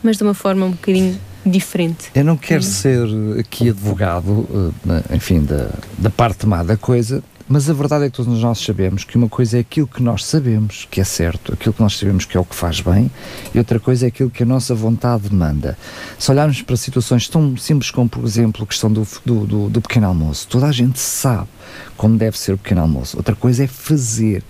mas 0.00 0.16
de 0.16 0.22
uma 0.22 0.32
forma 0.32 0.64
um 0.64 0.70
bocadinho 0.70 1.18
diferente. 1.44 2.10
Eu 2.14 2.24
não 2.24 2.36
quero 2.36 2.62
ser 2.62 3.04
aqui 3.38 3.70
advogado, 3.70 4.72
eh, 4.88 5.16
enfim, 5.16 5.40
da, 5.40 5.70
da 5.98 6.08
parte 6.08 6.46
má 6.46 6.62
da 6.62 6.76
coisa, 6.76 7.20
mas 7.52 7.68
a 7.68 7.74
verdade 7.74 8.06
é 8.06 8.08
que 8.08 8.16
todos 8.16 8.40
nós 8.40 8.60
sabemos 8.60 9.04
que 9.04 9.14
uma 9.14 9.28
coisa 9.28 9.58
é 9.58 9.60
aquilo 9.60 9.86
que 9.86 10.02
nós 10.02 10.24
sabemos 10.24 10.88
que 10.90 11.02
é 11.02 11.04
certo, 11.04 11.52
aquilo 11.52 11.74
que 11.74 11.82
nós 11.82 11.98
sabemos 11.98 12.24
que 12.24 12.34
é 12.34 12.40
o 12.40 12.46
que 12.46 12.56
faz 12.56 12.80
bem, 12.80 13.10
e 13.54 13.58
outra 13.58 13.78
coisa 13.78 14.06
é 14.06 14.08
aquilo 14.08 14.30
que 14.30 14.42
a 14.42 14.46
nossa 14.46 14.74
vontade 14.74 15.28
demanda. 15.28 15.76
Se 16.18 16.30
olharmos 16.30 16.62
para 16.62 16.76
situações 16.76 17.28
tão 17.28 17.54
simples 17.58 17.90
como, 17.90 18.08
por 18.08 18.24
exemplo, 18.24 18.64
a 18.64 18.66
questão 18.66 18.90
do, 18.90 19.06
do, 19.22 19.46
do, 19.46 19.68
do 19.68 19.82
pequeno 19.82 20.06
almoço, 20.06 20.48
toda 20.48 20.64
a 20.64 20.72
gente 20.72 20.98
sabe 20.98 21.46
como 21.94 22.16
deve 22.16 22.38
ser 22.38 22.54
o 22.54 22.58
pequeno 22.58 22.80
almoço. 22.80 23.18
Outra 23.18 23.36
coisa 23.36 23.64
é 23.64 23.66
fazer. 23.66 24.42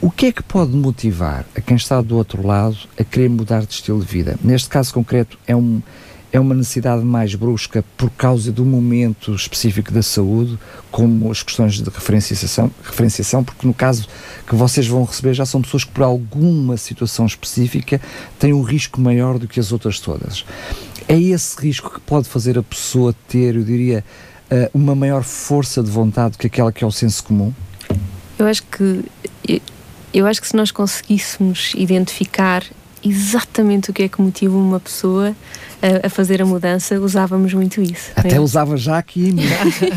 O 0.00 0.10
que 0.10 0.24
é 0.24 0.32
que 0.32 0.42
pode 0.42 0.74
motivar 0.74 1.44
a 1.54 1.60
quem 1.60 1.76
está 1.76 2.00
do 2.00 2.16
outro 2.16 2.46
lado 2.46 2.78
a 2.98 3.04
querer 3.04 3.28
mudar 3.28 3.66
de 3.66 3.74
estilo 3.74 4.00
de 4.00 4.06
vida? 4.06 4.38
Neste 4.42 4.70
caso 4.70 4.94
concreto, 4.94 5.38
é, 5.46 5.54
um, 5.54 5.82
é 6.34 6.40
uma 6.40 6.52
necessidade 6.52 7.04
mais 7.04 7.32
brusca 7.36 7.84
por 7.96 8.10
causa 8.10 8.50
do 8.50 8.64
momento 8.64 9.32
específico 9.36 9.92
da 9.92 10.02
saúde, 10.02 10.58
como 10.90 11.30
as 11.30 11.44
questões 11.44 11.74
de 11.74 11.88
referenciação, 11.88 12.72
referenciação, 12.82 13.44
porque 13.44 13.64
no 13.64 13.72
caso 13.72 14.08
que 14.44 14.56
vocês 14.56 14.84
vão 14.88 15.04
receber 15.04 15.32
já 15.32 15.46
são 15.46 15.62
pessoas 15.62 15.84
que 15.84 15.92
por 15.92 16.02
alguma 16.02 16.76
situação 16.76 17.24
específica 17.24 18.00
têm 18.36 18.52
um 18.52 18.62
risco 18.62 19.00
maior 19.00 19.38
do 19.38 19.46
que 19.46 19.60
as 19.60 19.70
outras 19.70 20.00
todas. 20.00 20.44
É 21.06 21.16
esse 21.16 21.56
risco 21.60 21.88
que 21.88 22.00
pode 22.00 22.28
fazer 22.28 22.58
a 22.58 22.64
pessoa 22.64 23.14
ter, 23.28 23.54
eu 23.54 23.62
diria, 23.62 24.04
eh, 24.50 24.68
uma 24.74 24.96
maior 24.96 25.22
força 25.22 25.84
de 25.84 25.90
vontade 25.90 26.36
que 26.36 26.48
aquela 26.48 26.72
que 26.72 26.82
é 26.82 26.86
o 26.86 26.90
senso 26.90 27.22
comum? 27.22 27.52
Eu 28.36 28.46
acho 28.46 28.64
que 28.64 29.04
eu- 29.46 29.60
eu 30.12 30.26
acho 30.26 30.40
que 30.40 30.48
se 30.48 30.56
nós 30.56 30.72
conseguíssemos 30.72 31.74
identificar 31.76 32.64
exatamente 33.04 33.90
o 33.90 33.92
que 33.92 34.02
é 34.04 34.08
que 34.08 34.20
motiva 34.20 34.56
uma 34.56 34.80
pessoa 34.80 35.34
a, 35.82 36.06
a 36.06 36.10
fazer 36.10 36.40
a 36.40 36.46
mudança, 36.46 36.98
usávamos 36.98 37.52
muito 37.52 37.82
isso. 37.82 38.10
é? 38.16 38.20
Até 38.20 38.40
usava 38.40 38.76
já 38.76 38.98
aqui 38.98 39.32
mim. 39.32 39.42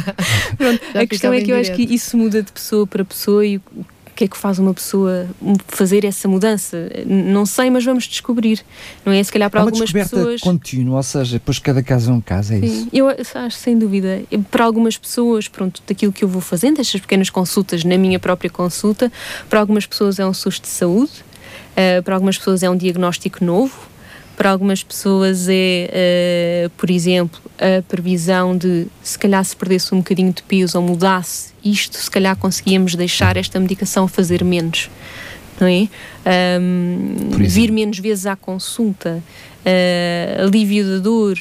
Pronto, 0.58 0.82
Já 0.94 1.02
a 1.02 1.08
questão 1.08 1.34
é 1.34 1.42
que 1.42 1.52
eu 1.52 1.56
em 1.58 1.62
acho 1.62 1.74
que 1.74 1.84
isso 1.84 2.18
muda 2.18 2.44
de 2.44 2.52
pessoa 2.52 2.86
para 2.86 3.06
pessoa 3.06 3.46
e 3.46 3.58
o 3.58 3.64
que 4.18 4.24
é 4.24 4.28
que 4.28 4.36
faz 4.36 4.58
uma 4.58 4.74
pessoa 4.74 5.28
fazer 5.68 6.04
essa 6.04 6.28
mudança? 6.28 6.90
Não 7.06 7.46
sei, 7.46 7.70
mas 7.70 7.86
vamos 7.86 8.06
descobrir. 8.06 8.66
Não 9.06 9.14
é? 9.14 9.24
Se 9.24 9.32
calhar 9.32 9.48
para 9.50 9.60
é 9.60 9.64
uma 9.64 9.68
algumas 9.70 9.90
descoberta 9.92 10.16
pessoas. 10.16 10.42
contínua, 10.42 10.98
ou 10.98 11.04
seja, 11.04 11.34
depois 11.34 11.60
cada 11.60 11.84
caso 11.84 12.10
é 12.10 12.14
um 12.16 12.22
caso, 12.22 12.54
é 12.54 12.58
isso. 12.60 12.82
Sim, 12.84 12.90
eu 12.92 13.08
acho 13.10 13.58
sem 13.58 13.78
dúvida. 13.78 14.24
Para 14.50 14.66
algumas 14.66 14.98
pessoas, 14.98 15.48
pronto, 15.48 15.84
daquilo 15.88 16.12
que 16.12 16.24
eu 16.24 16.28
vou 16.28 16.42
fazendo, 16.42 16.82
estas 16.82 17.00
pequenas 17.00 17.30
consultas 17.30 17.84
na 17.84 17.96
minha 17.98 18.20
própria 18.20 18.50
consulta, 18.50 19.12
para 19.48 19.60
algumas 19.60 19.86
pessoas 19.86 20.18
é 20.18 20.26
um 20.26 20.34
susto 20.34 20.64
de 20.64 20.70
saúde, 20.70 21.12
eh, 21.80 22.02
para 22.02 22.16
algumas 22.16 22.36
pessoas 22.40 22.64
é 22.64 22.70
um 22.70 22.76
diagnóstico 22.76 23.46
novo, 23.46 23.88
para 24.36 24.50
algumas 24.50 24.84
pessoas 24.84 25.48
é, 25.48 25.90
eh, 25.94 26.70
por 26.76 26.90
exemplo, 26.90 27.40
a 27.60 27.84
previsão 27.84 28.58
de 28.58 28.88
se 29.04 29.18
calhar 29.18 29.46
se 29.46 29.56
perdesse 29.56 29.94
um 29.94 30.00
bocadinho 30.00 30.34
de 30.34 30.42
peso 30.42 30.80
ou 30.80 30.84
mudasse 30.84 31.54
isto, 31.64 31.96
se 31.98 32.10
calhar 32.10 32.36
conseguíamos 32.36 32.96
deixar 32.96 33.38
esta 33.38 33.60
medicação 33.60 34.08
fazer 34.08 34.44
menos. 34.44 34.90
Não 35.60 35.68
é? 35.68 35.88
Exemplo. 36.26 37.48
vir 37.48 37.72
menos 37.72 38.00
vezes 38.00 38.26
à 38.26 38.36
consulta, 38.36 39.24
eh, 39.64 40.38
alívio 40.40 40.84
da 40.86 41.00
dor, 41.00 41.38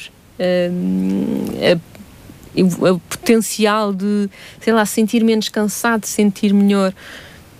o 2.55 2.93
o 2.93 2.99
potencial 2.99 3.93
de, 3.93 4.29
sei 4.59 4.73
lá, 4.73 4.85
sentir 4.85 5.23
menos 5.23 5.49
cansado, 5.49 6.05
sentir 6.05 6.53
melhor. 6.53 6.93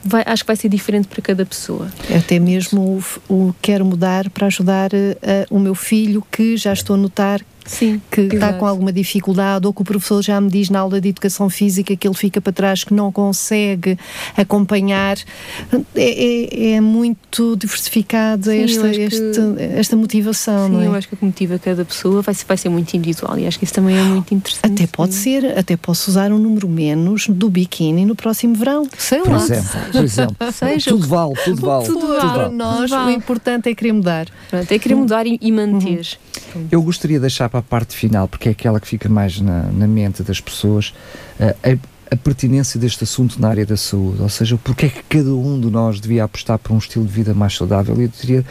Vai- 0.04 0.24
acho 0.26 0.44
que 0.44 0.48
vai 0.48 0.56
ser 0.56 0.70
diferente 0.70 1.08
para 1.08 1.22
cada 1.22 1.46
pessoa. 1.46 1.92
Até 2.16 2.40
mesmo 2.40 3.02
o, 3.30 3.34
o 3.34 3.56
quero 3.62 3.84
mudar 3.86 4.30
para 4.30 4.48
ajudar 4.48 4.92
eh, 4.94 5.46
o 5.50 5.60
meu 5.60 5.76
filho 5.76 6.24
que 6.32 6.56
já 6.56 6.72
estou 6.72 6.96
a 6.96 6.98
notar 6.98 7.42
Sim, 7.68 8.02
que 8.10 8.22
está 8.22 8.36
exato. 8.38 8.60
com 8.60 8.66
alguma 8.66 8.92
dificuldade 8.92 9.68
ou 9.68 9.74
que 9.74 9.82
o 9.82 9.86
professor 9.86 10.24
já 10.24 10.40
me 10.42 10.50
diz 10.50 10.70
na 10.70 10.80
aula 10.80 11.00
de 11.00 11.10
educação 11.10 11.50
física 11.50 11.96
que 11.96 12.08
ele 12.08 12.16
fica 12.16 12.42
para 12.42 12.52
trás, 12.54 12.84
que 12.84 12.94
não 12.94 13.12
consegue 13.12 13.98
acompanhar. 14.36 15.18
É, 15.96 16.02
é- 16.26 16.72
é 16.74 16.82
muito 16.82 17.56
diversificado 17.58 18.46
Sim, 18.46 18.58
eu 18.58 18.64
esta, 18.66 18.88
este- 18.90 19.32
esta 19.76 19.96
motivação, 19.96 20.68
Sim, 20.68 20.74
não 20.74 20.82
é? 20.82 20.88
eu 20.88 20.96
acho 20.96 21.08
que 21.08 21.14
o 21.14 21.18
que 21.18 21.26
motiva 21.26 21.60
cada 21.60 21.84
pessoa 21.86 22.22
vai 22.22 22.34
ser, 22.34 22.46
vai 22.46 22.58
ser 22.58 22.70
muito 22.70 22.94
individual 22.96 23.38
e 23.38 23.46
acho 23.46 23.58
que 23.60 23.66
isso 23.66 23.74
também 23.74 23.98
é 23.98 24.04
muito 24.04 24.34
interessante. 24.34 24.74
Até 24.74 24.88
pode 24.88 25.14
Sim. 25.14 25.42
ser, 25.42 25.58
até 25.58 25.76
posso 25.76 26.10
usar 26.10 26.32
um 26.32 26.38
número 26.40 26.68
menos 26.70 27.28
do 27.28 27.50
biquíni 27.50 28.06
no 28.06 28.16
próximo 28.16 28.56
verão. 28.56 28.88
Sei 28.98 29.20
Por 29.22 29.32
lá. 29.32 29.38
exemplo, 29.38 29.70
por 29.92 30.04
exemplo. 30.04 30.36
Seja 30.54 30.90
tudo 30.92 31.08
vale, 31.08 31.34
tudo 31.44 31.62
vale. 31.62 31.86
tudo 31.86 32.00
tudo 32.00 32.16
vale. 32.18 32.32
Para 32.34 32.50
nós, 32.50 32.90
Vale. 32.90 33.12
o 33.12 33.16
importante 33.16 33.70
é 33.70 33.76
querer 33.76 33.92
mudar. 33.92 34.28
Pronto, 34.50 34.72
é 34.72 34.80
querer 34.80 34.96
mudar 34.96 35.26
e, 35.28 35.38
e 35.42 35.52
manter. 35.52 36.08
Eu 36.72 36.82
gostaria 36.82 37.18
de 37.18 37.22
deixar 37.22 37.50
para 37.50 37.57
a 37.58 37.62
parte 37.62 37.96
final, 37.96 38.28
porque 38.28 38.50
é 38.50 38.52
aquela 38.52 38.80
que 38.80 38.88
fica 38.88 39.10
mais 39.10 39.40
na, 39.40 39.64
na 39.64 39.88
mente 39.88 40.24
das 40.24 40.40
pessoas, 40.40 40.94
eh, 41.40 41.56
a, 41.64 42.14
a 42.14 42.16
pertinência 42.16 42.80
deste 42.80 43.04
assunto 43.04 43.40
na 43.40 43.50
área 43.50 43.66
da 43.66 43.76
saúde, 43.76 44.22
ou 44.22 44.30
seja, 44.30 44.58
porque 44.64 44.86
é 44.86 44.90
que 44.90 45.04
cada 45.04 45.34
um 45.34 45.60
de 45.60 45.70
nós 45.70 46.00
devia 46.00 46.24
apostar 46.24 46.58
por 46.58 46.72
um 46.74 46.78
estilo 46.78 47.06
de 47.06 47.12
vida 47.12 47.34
mais 47.34 47.56
saudável, 47.56 48.00
eu 48.00 48.08
diria 48.08 48.46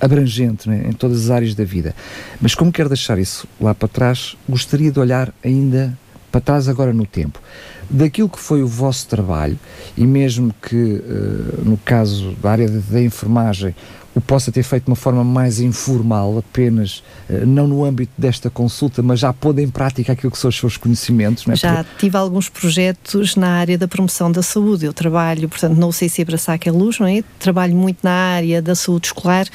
abrangente 0.00 0.68
né, 0.68 0.84
em 0.88 0.92
todas 0.92 1.24
as 1.24 1.30
áreas 1.30 1.54
da 1.54 1.64
vida. 1.64 1.94
Mas 2.40 2.54
como 2.54 2.72
quero 2.72 2.88
deixar 2.88 3.18
isso 3.18 3.46
lá 3.60 3.74
para 3.74 3.88
trás, 3.88 4.36
gostaria 4.48 4.90
de 4.90 4.98
olhar 4.98 5.32
ainda 5.44 5.96
para 6.32 6.40
trás 6.40 6.68
agora 6.68 6.92
no 6.92 7.06
tempo. 7.06 7.40
Daquilo 7.88 8.28
que 8.28 8.40
foi 8.40 8.62
o 8.62 8.66
vosso 8.66 9.06
trabalho, 9.06 9.58
e 9.96 10.04
mesmo 10.04 10.52
que 10.60 10.96
eh, 10.96 11.62
no 11.64 11.76
caso 11.78 12.32
da 12.42 12.50
área 12.50 12.68
da 12.68 13.00
enfermagem 13.00 13.74
o 14.16 14.20
possa 14.20 14.50
ter 14.50 14.62
feito 14.62 14.84
de 14.84 14.90
uma 14.90 14.96
forma 14.96 15.22
mais 15.22 15.60
informal, 15.60 16.38
apenas, 16.38 17.02
eh, 17.28 17.44
não 17.44 17.68
no 17.68 17.84
âmbito 17.84 18.12
desta 18.16 18.48
consulta, 18.48 19.02
mas 19.02 19.20
já 19.20 19.30
pondo 19.30 19.60
em 19.60 19.68
prática 19.68 20.12
aquilo 20.12 20.32
que 20.32 20.38
são 20.38 20.48
os 20.48 20.56
seus 20.58 20.78
conhecimentos. 20.78 21.46
É? 21.46 21.54
Já 21.54 21.84
tive 21.98 22.16
alguns 22.16 22.48
projetos 22.48 23.36
na 23.36 23.48
área 23.48 23.76
da 23.76 23.86
promoção 23.86 24.32
da 24.32 24.42
saúde. 24.42 24.86
Eu 24.86 24.94
trabalho, 24.94 25.48
portanto, 25.50 25.76
não 25.76 25.92
sei 25.92 26.08
se 26.08 26.22
abraçar 26.22 26.58
é 26.64 26.70
luz, 26.70 26.98
não 26.98 27.06
é? 27.06 27.22
Trabalho 27.38 27.76
muito 27.76 27.98
na 28.02 28.10
área 28.10 28.62
da 28.62 28.74
saúde 28.74 29.08
escolar 29.08 29.46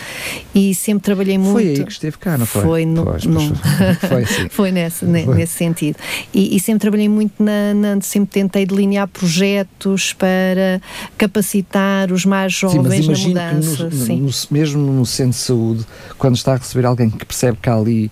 e 0.53 0.75
sempre 0.75 1.03
trabalhei 1.03 1.37
muito. 1.39 1.53
Foi 1.53 1.67
aí 1.69 1.83
que 1.83 1.91
esteve 1.91 2.17
cá, 2.19 2.37
não 2.37 2.45
foi? 2.45 2.61
Foi 2.61 2.85
no- 2.85 3.03
Pois, 3.03 3.25
no- 3.25 3.55
foi 4.07 4.23
assim. 4.23 4.49
Foi 4.49 4.71
nesse, 4.71 5.03
ne- 5.05 5.25
Foi. 5.25 5.35
nesse 5.35 5.53
sentido. 5.53 5.97
E, 6.31 6.55
e 6.55 6.59
sempre 6.59 6.81
trabalhei 6.81 7.09
muito 7.09 7.43
na, 7.43 7.73
na- 7.73 8.01
Sempre 8.01 8.29
tentei 8.31 8.65
delinear 8.65 9.07
projetos 9.07 10.13
para 10.13 10.79
capacitar 11.17 12.11
os 12.11 12.25
mais 12.25 12.53
Sim, 12.53 12.69
jovens 12.69 13.07
mas 13.07 13.19
na 13.25 13.27
mudança. 13.27 13.75
que 13.89 13.95
no- 13.95 14.05
sim. 14.05 14.21
Mesmo 14.51 14.79
no 14.91 15.05
centro 15.05 15.31
de 15.31 15.37
saúde, 15.37 15.85
quando 16.17 16.35
está 16.35 16.53
a 16.53 16.57
receber 16.57 16.85
alguém 16.85 17.09
que 17.09 17.25
percebe 17.25 17.57
que 17.61 17.69
há 17.69 17.75
ali 17.75 18.11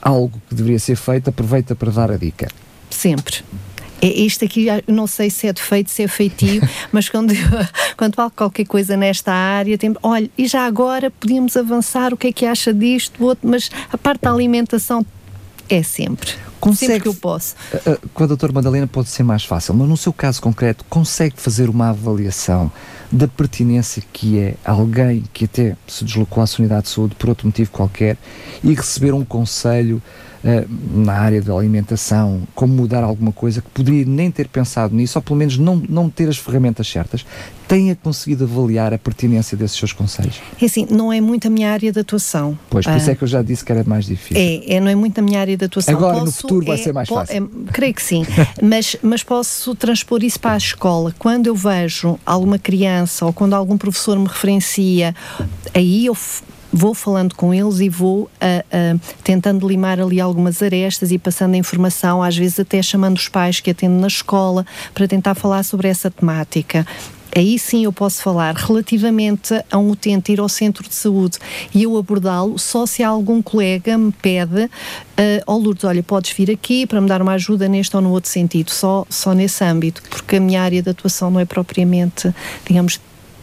algo 0.00 0.40
que 0.48 0.54
deveria 0.54 0.78
ser 0.78 0.96
feito, 0.96 1.28
aproveita 1.30 1.76
para 1.76 1.90
dar 1.90 2.10
a 2.10 2.16
dica. 2.16 2.48
Sempre. 2.90 3.36
É 4.00 4.06
Este 4.06 4.44
aqui, 4.44 4.66
não 4.86 5.06
sei 5.06 5.28
se 5.28 5.48
é 5.48 5.52
defeito, 5.52 5.90
se 5.90 6.04
é 6.04 6.08
feitio, 6.08 6.62
mas 6.92 7.08
quando, 7.08 7.34
quando 7.96 8.14
falo 8.14 8.30
qualquer 8.30 8.64
coisa 8.64 8.96
nesta 8.96 9.32
área, 9.32 9.76
tem, 9.76 9.94
olha, 10.02 10.30
e 10.38 10.46
já 10.46 10.66
agora 10.66 11.10
podíamos 11.10 11.56
avançar, 11.56 12.14
o 12.14 12.16
que 12.16 12.28
é 12.28 12.32
que 12.32 12.46
acha 12.46 12.72
disto, 12.72 13.24
outro, 13.24 13.48
mas 13.48 13.70
a 13.92 13.98
parte 13.98 14.22
da 14.22 14.30
alimentação 14.32 15.04
é 15.68 15.82
sempre. 15.82 16.30
Consegue- 16.60 16.92
Sempre 16.92 17.02
que 17.02 17.08
eu 17.08 17.14
posso. 17.14 17.54
Uh, 17.72 17.90
uh, 17.92 18.08
Com 18.12 18.24
a 18.24 18.26
doutora 18.26 18.52
Madalena 18.52 18.86
pode 18.86 19.08
ser 19.08 19.22
mais 19.22 19.44
fácil, 19.44 19.74
mas 19.74 19.88
no 19.88 19.96
seu 19.96 20.12
caso 20.12 20.42
concreto, 20.42 20.84
consegue 20.88 21.34
fazer 21.36 21.68
uma 21.70 21.90
avaliação 21.90 22.70
da 23.12 23.28
pertinência 23.28 24.02
que 24.12 24.38
é 24.38 24.54
alguém 24.64 25.24
que 25.32 25.44
até 25.44 25.76
se 25.86 26.04
deslocou 26.04 26.42
à 26.42 26.46
sua 26.46 26.62
unidade 26.64 26.82
de 26.84 26.88
saúde 26.90 27.14
por 27.14 27.28
outro 27.28 27.46
motivo 27.46 27.70
qualquer 27.70 28.16
e 28.62 28.74
receber 28.74 29.14
um 29.14 29.24
conselho 29.24 30.02
na 30.42 31.14
área 31.14 31.42
da 31.42 31.52
alimentação, 31.54 32.42
como 32.54 32.72
mudar 32.72 33.02
alguma 33.02 33.32
coisa, 33.32 33.60
que 33.60 33.68
poderia 33.70 34.04
nem 34.04 34.30
ter 34.30 34.48
pensado 34.48 34.94
nisso, 34.94 35.18
ou 35.18 35.22
pelo 35.22 35.36
menos 35.36 35.58
não, 35.58 35.82
não 35.88 36.08
ter 36.08 36.28
as 36.28 36.36
ferramentas 36.36 36.88
certas, 36.88 37.24
tenha 37.66 37.94
conseguido 37.96 38.44
avaliar 38.44 38.94
a 38.94 38.98
pertinência 38.98 39.56
desses 39.56 39.76
seus 39.76 39.92
conselhos? 39.92 40.40
É 40.60 40.64
assim, 40.64 40.86
não 40.90 41.12
é 41.12 41.20
muito 41.20 41.48
a 41.48 41.50
minha 41.50 41.70
área 41.70 41.92
de 41.92 42.00
atuação. 42.00 42.58
Pois, 42.70 42.86
por 42.86 42.96
isso 42.96 43.10
é 43.10 43.12
ah, 43.12 43.16
que 43.16 43.24
eu 43.24 43.28
já 43.28 43.42
disse 43.42 43.64
que 43.64 43.72
era 43.72 43.84
mais 43.84 44.06
difícil. 44.06 44.42
É, 44.42 44.76
é 44.76 44.80
não 44.80 44.88
é 44.88 44.94
muito 44.94 45.18
a 45.18 45.22
minha 45.22 45.40
área 45.40 45.56
de 45.56 45.64
atuação. 45.64 45.94
Agora, 45.94 46.14
posso, 46.14 46.26
no 46.26 46.32
futuro, 46.32 46.66
vai 46.66 46.76
é, 46.76 46.82
ser 46.82 46.92
mais 46.92 47.08
fácil. 47.08 47.36
É, 47.36 47.72
creio 47.72 47.94
que 47.94 48.02
sim, 48.02 48.24
mas, 48.62 48.96
mas 49.02 49.22
posso 49.22 49.74
transpor 49.74 50.22
isso 50.22 50.40
para 50.40 50.52
a 50.52 50.56
escola. 50.56 51.14
Quando 51.18 51.48
eu 51.48 51.54
vejo 51.54 52.18
alguma 52.24 52.58
criança 52.58 53.26
ou 53.26 53.32
quando 53.32 53.54
algum 53.54 53.76
professor 53.76 54.18
me 54.18 54.26
referencia, 54.26 55.14
aí 55.74 56.06
eu 56.06 56.16
vou 56.78 56.94
falando 56.94 57.34
com 57.34 57.52
eles 57.52 57.80
e 57.80 57.88
vou 57.88 58.22
uh, 58.22 58.26
uh, 58.28 59.00
tentando 59.24 59.66
limar 59.66 60.00
ali 60.00 60.20
algumas 60.20 60.62
arestas 60.62 61.10
e 61.10 61.18
passando 61.18 61.54
a 61.54 61.56
informação, 61.56 62.22
às 62.22 62.36
vezes 62.36 62.60
até 62.60 62.80
chamando 62.80 63.16
os 63.16 63.28
pais 63.28 63.58
que 63.58 63.70
atendo 63.70 64.00
na 64.00 64.06
escola 64.06 64.64
para 64.94 65.08
tentar 65.08 65.34
falar 65.34 65.64
sobre 65.64 65.88
essa 65.88 66.08
temática. 66.08 66.86
Aí 67.36 67.58
sim 67.58 67.84
eu 67.84 67.92
posso 67.92 68.22
falar 68.22 68.54
relativamente 68.56 69.54
a 69.70 69.78
um 69.78 69.90
utente 69.90 70.32
ir 70.32 70.40
ao 70.40 70.48
centro 70.48 70.88
de 70.88 70.94
saúde 70.94 71.38
e 71.74 71.82
eu 71.82 71.96
abordá-lo 71.96 72.58
só 72.58 72.86
se 72.86 73.02
algum 73.02 73.42
colega 73.42 73.98
me 73.98 74.12
pede 74.12 74.64
uh, 74.64 74.70
oh 75.46 75.56
Lourdes, 75.56 75.84
olha, 75.84 76.02
podes 76.02 76.32
vir 76.32 76.50
aqui 76.50 76.86
para 76.86 77.00
me 77.00 77.08
dar 77.08 77.20
uma 77.20 77.32
ajuda 77.32 77.68
neste 77.68 77.94
ou 77.94 78.02
no 78.02 78.10
outro 78.10 78.30
sentido, 78.30 78.70
só, 78.70 79.04
só 79.10 79.34
nesse 79.34 79.62
âmbito, 79.62 80.02
porque 80.08 80.36
a 80.36 80.40
minha 80.40 80.62
área 80.62 80.82
de 80.82 80.88
atuação 80.88 81.30
não 81.30 81.40
é 81.40 81.44
propriamente, 81.44 82.32
digamos, 82.66 82.98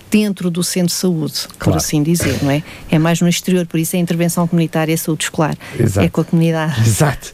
dentro 0.10 0.50
do 0.50 0.63
centro 0.63 0.88
de 0.88 0.94
saúde, 0.94 1.34
claro. 1.48 1.58
por 1.60 1.78
assim 1.78 2.02
dizer, 2.04 2.41
não 2.44 2.52
é? 2.52 2.63
É 2.89 2.98
mais 2.98 3.22
no 3.22 3.28
exterior, 3.28 3.65
por 3.65 3.80
isso 3.80 3.96
é 3.96 4.00
a 4.00 4.02
intervenção 4.02 4.48
comunitária 4.48 4.91
e 4.91 4.96
a 4.96 4.98
saúde 4.98 5.26
escolar. 5.26 5.58
Exato. 5.78 6.06
É 6.06 6.10
com 6.10 6.22
a 6.22 6.26
comunidade. 6.26 6.82
Exato. 6.88 7.34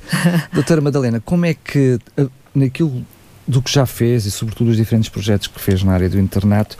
Doutora 0.53 0.81
Madalena, 0.81 1.19
como 1.19 1.45
é 1.45 1.53
que 1.53 1.99
eh, 2.17 2.27
naquilo 2.55 3.05
do 3.47 3.61
que 3.61 3.71
já 3.71 3.85
fez 3.85 4.25
e 4.25 4.31
sobretudo 4.31 4.69
os 4.69 4.77
diferentes 4.77 5.09
projetos 5.09 5.47
que 5.47 5.59
fez 5.59 5.83
na 5.83 5.93
área 5.93 6.09
do 6.09 6.19
internato, 6.19 6.77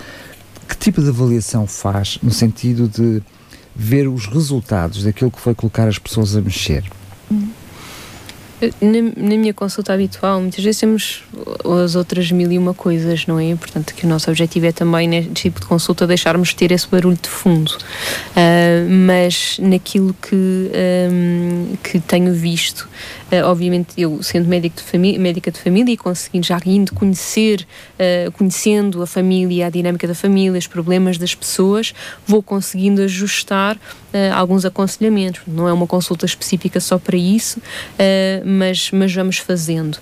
que 0.67 0.77
tipo 0.77 1.01
de 1.01 1.09
avaliação 1.09 1.67
faz 1.67 2.17
no 2.23 2.31
sentido 2.31 2.87
de 2.87 3.21
ver 3.75 4.07
os 4.07 4.25
resultados 4.25 5.03
daquilo 5.03 5.31
que 5.31 5.39
foi 5.39 5.53
colocar 5.53 5.87
as 5.87 5.97
pessoas 5.97 6.35
a 6.35 6.41
mexer? 6.41 6.83
Hum. 7.31 7.49
Na, 8.81 9.29
na, 9.29 9.37
minha 9.37 9.53
consulta 9.53 9.93
habitual, 9.93 10.39
muitas 10.39 10.63
vezes 10.63 10.79
temos 10.79 11.23
as 11.83 11.95
outras 11.95 12.31
mil 12.31 12.51
e 12.51 12.57
uma 12.57 12.73
coisas, 12.73 13.25
não 13.25 13.39
é? 13.39 13.55
Portanto, 13.55 13.95
que 13.95 14.05
o 14.05 14.09
nosso 14.09 14.29
objetivo 14.29 14.67
é 14.67 14.71
também, 14.71 15.07
neste 15.07 15.31
tipo 15.33 15.59
de 15.59 15.65
consulta, 15.65 16.05
deixarmos 16.05 16.53
ter 16.53 16.71
esse 16.71 16.87
barulho 16.87 17.17
de 17.19 17.29
fundo. 17.29 17.71
Uh, 17.71 18.89
mas 18.89 19.57
naquilo 19.59 20.15
que, 20.21 20.71
um, 21.11 21.75
que 21.83 21.99
tenho 21.99 22.33
visto, 22.33 22.87
uh, 23.31 23.45
obviamente, 23.45 23.89
eu 23.97 24.21
sendo 24.21 24.47
médico 24.47 24.75
de 24.75 25.19
médica 25.19 25.51
de 25.51 25.59
família 25.59 25.93
e 25.93 25.97
conseguindo 25.97 26.45
já 26.45 26.59
indo 26.65 26.93
conhecer, 26.93 27.65
uh, 27.95 28.31
conhecendo 28.33 29.01
a 29.01 29.07
família, 29.07 29.67
a 29.67 29.69
dinâmica 29.69 30.07
da 30.07 30.15
família, 30.15 30.57
os 30.57 30.67
problemas 30.67 31.17
das 31.17 31.33
pessoas, 31.33 31.93
vou 32.25 32.41
conseguindo 32.43 33.01
ajustar 33.01 33.77
alguns 34.35 34.65
aconselhamentos. 34.65 35.41
Não 35.47 35.69
é 35.69 35.73
uma 35.73 35.87
consulta 35.87 36.25
específica 36.25 36.81
só 36.81 36.97
para 36.97 37.15
isso 37.15 37.61
mas, 38.43 38.91
mas 38.91 39.13
vamos 39.13 39.37
fazendo. 39.37 39.97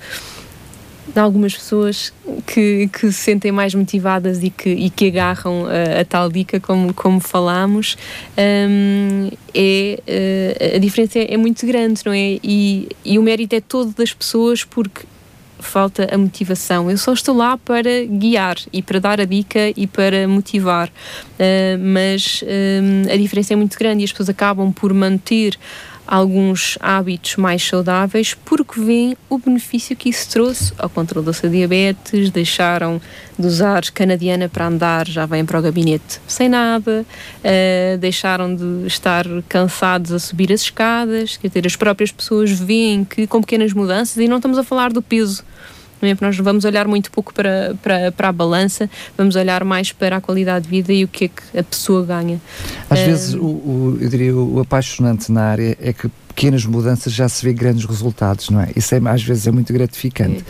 Há 1.16 1.22
algumas 1.22 1.56
pessoas 1.56 2.14
que, 2.46 2.90
que 2.94 3.12
se 3.12 3.14
sentem 3.14 3.52
mais 3.52 3.74
motivadas 3.74 4.44
e 4.44 4.50
que, 4.50 4.70
e 4.70 4.90
que 4.90 5.08
agarram 5.08 5.66
a, 5.66 6.02
a 6.02 6.06
tal 6.06 6.30
dica, 6.30 6.60
como, 6.60 6.94
como 6.94 7.20
falámos, 7.20 7.98
um, 8.38 9.30
é, 9.54 10.00
uh, 10.72 10.76
a 10.76 10.80
diferença 10.80 11.20
é, 11.20 11.34
é, 11.34 11.38
muito 11.38 11.66
grande, 11.66 12.02
não 12.06 12.14
é? 12.14 12.40
E, 12.44 12.90
e 13.04 13.18
o 13.18 13.24
mérito 13.24 13.56
é 13.56 13.62
todo 13.62 13.94
das 13.94 14.14
pessoas 14.14 14.64
porque 14.64 15.06
falta 15.60 16.08
a 16.14 16.18
motivação. 16.18 16.90
Eu 16.90 16.98
só 16.98 17.14
estou 17.14 17.36
lá 17.36 17.58
para 17.58 18.06
guiar 18.06 18.56
e 18.72 18.82
para 18.82 19.00
dar 19.00 19.22
a 19.22 19.26
dica 19.26 19.72
e 19.76 19.86
para 19.86 20.28
motivar, 20.28 20.88
uh, 20.88 21.80
mas 21.80 22.42
uh, 22.44 23.14
a 23.14 23.18
diferença 23.18 23.54
é 23.54 23.56
muito 23.56 23.78
grande 23.78 24.02
e 24.02 24.06
as 24.06 24.12
pessoas 24.12 24.30
acabam 24.30 24.72
por 24.72 24.94
manter 24.94 25.58
alguns 26.10 26.76
hábitos 26.82 27.36
mais 27.36 27.64
saudáveis 27.64 28.34
porque 28.34 28.82
veem 28.82 29.16
o 29.30 29.38
benefício 29.38 29.96
que 29.96 30.10
isso 30.10 30.28
trouxe 30.32 30.74
ao 30.80 30.90
controle 30.90 31.24
da 31.24 31.32
sua 31.32 31.48
diabetes, 31.48 32.32
deixaram 32.32 33.00
de 33.38 33.46
usar 33.46 33.84
canadiana 33.92 34.50
para 34.50 34.66
andar, 34.66 35.08
já 35.08 35.28
vêm 35.28 35.46
para 35.46 35.60
o 35.60 35.62
gabinete 35.62 36.20
sem 36.28 36.50
nada, 36.50 37.06
uh, 37.06 37.98
deixaram 38.00 38.56
de 38.56 38.88
estar 38.88 39.24
cansados 39.48 40.12
a 40.12 40.18
subir 40.18 40.52
as 40.52 40.62
escadas, 40.62 41.38
quer 41.38 41.48
dizer, 41.48 41.68
as 41.68 41.76
próprias 41.76 42.12
pessoas 42.12 42.50
veem 42.52 43.06
que 43.06 43.28
com 43.28 43.40
pequenas 43.40 43.72
mudanças, 43.72 44.18
e 44.18 44.28
não 44.28 44.38
estamos 44.38 44.58
a 44.58 44.64
falar 44.64 44.92
do 44.92 45.04
peso, 45.04 45.44
não 46.02 46.10
é? 46.10 46.18
Nós 46.20 46.38
vamos 46.38 46.66
olhar 46.66 46.88
muito 46.88 47.12
pouco 47.12 47.34
para, 47.34 47.76
para, 47.82 48.12
para 48.12 48.30
a 48.30 48.32
balança, 48.32 48.90
vamos 49.18 49.36
olhar 49.36 49.64
mais 49.64 49.92
para 49.92 50.18
a 50.18 50.22
qualidade 50.22 50.66
de 50.66 50.72
vida 50.72 50.94
e 50.94 51.04
o 51.04 51.08
que 51.08 51.26
é 51.26 51.28
que 51.28 51.58
a 51.58 51.64
pessoa 51.64 52.06
ganha. 52.06 52.40
Às 52.90 53.00
uh, 53.00 53.06
vezes, 53.06 53.34
o, 53.34 53.46
o, 53.46 53.98
eu 54.02 54.10
diria, 54.10 54.36
o 54.36 54.60
apaixonante 54.60 55.32
na 55.32 55.44
área 55.44 55.78
é 55.82 55.94
que 55.94 56.10
pequenas 56.28 56.66
mudanças 56.66 57.12
já 57.12 57.28
se 57.28 57.44
vê 57.44 57.52
grandes 57.52 57.84
resultados, 57.84 58.50
não 58.50 58.62
é? 58.62 58.70
Isso 58.74 58.96
é, 58.96 59.02
às 59.10 59.22
vezes 59.22 59.46
é 59.46 59.52
muito 59.52 59.74
gratificante. 59.74 60.46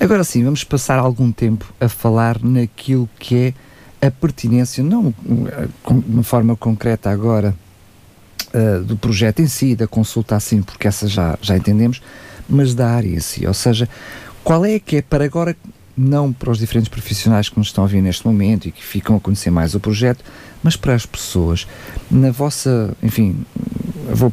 É. 0.00 0.04
Agora 0.04 0.24
sim, 0.24 0.42
vamos 0.42 0.64
passar 0.64 0.98
algum 0.98 1.30
tempo 1.30 1.70
a 1.78 1.88
falar 1.88 2.38
naquilo 2.42 3.08
que 3.18 3.54
é 4.00 4.06
a 4.06 4.10
pertinência, 4.10 4.82
não 4.82 5.12
eh, 5.28 5.66
de 5.66 6.10
uma 6.10 6.22
forma 6.22 6.56
concreta 6.56 7.10
agora, 7.10 7.54
uh, 8.54 8.82
do 8.84 8.96
projeto 8.96 9.40
em 9.40 9.46
si, 9.46 9.74
da 9.76 9.86
consulta 9.86 10.36
assim, 10.36 10.62
porque 10.62 10.88
essa 10.88 11.06
já, 11.06 11.36
já 11.42 11.56
entendemos, 11.56 12.00
mas 12.48 12.74
da 12.74 12.88
área 12.88 13.08
em 13.08 13.20
si. 13.20 13.46
Ou 13.46 13.54
seja, 13.54 13.88
qual 14.48 14.64
é 14.64 14.78
que 14.78 14.96
é 14.96 15.02
para 15.02 15.26
agora, 15.26 15.54
não 15.94 16.32
para 16.32 16.50
os 16.50 16.58
diferentes 16.58 16.88
profissionais 16.88 17.50
que 17.50 17.58
nos 17.58 17.66
estão 17.66 17.84
a 17.84 17.86
ouvir 17.86 18.00
neste 18.00 18.26
momento 18.26 18.66
e 18.66 18.72
que 18.72 18.82
ficam 18.82 19.14
a 19.16 19.20
conhecer 19.20 19.50
mais 19.50 19.74
o 19.74 19.78
projeto, 19.78 20.24
mas 20.62 20.74
para 20.74 20.94
as 20.94 21.04
pessoas, 21.04 21.68
na 22.10 22.30
vossa, 22.30 22.96
enfim, 23.02 23.44
vou 24.10 24.32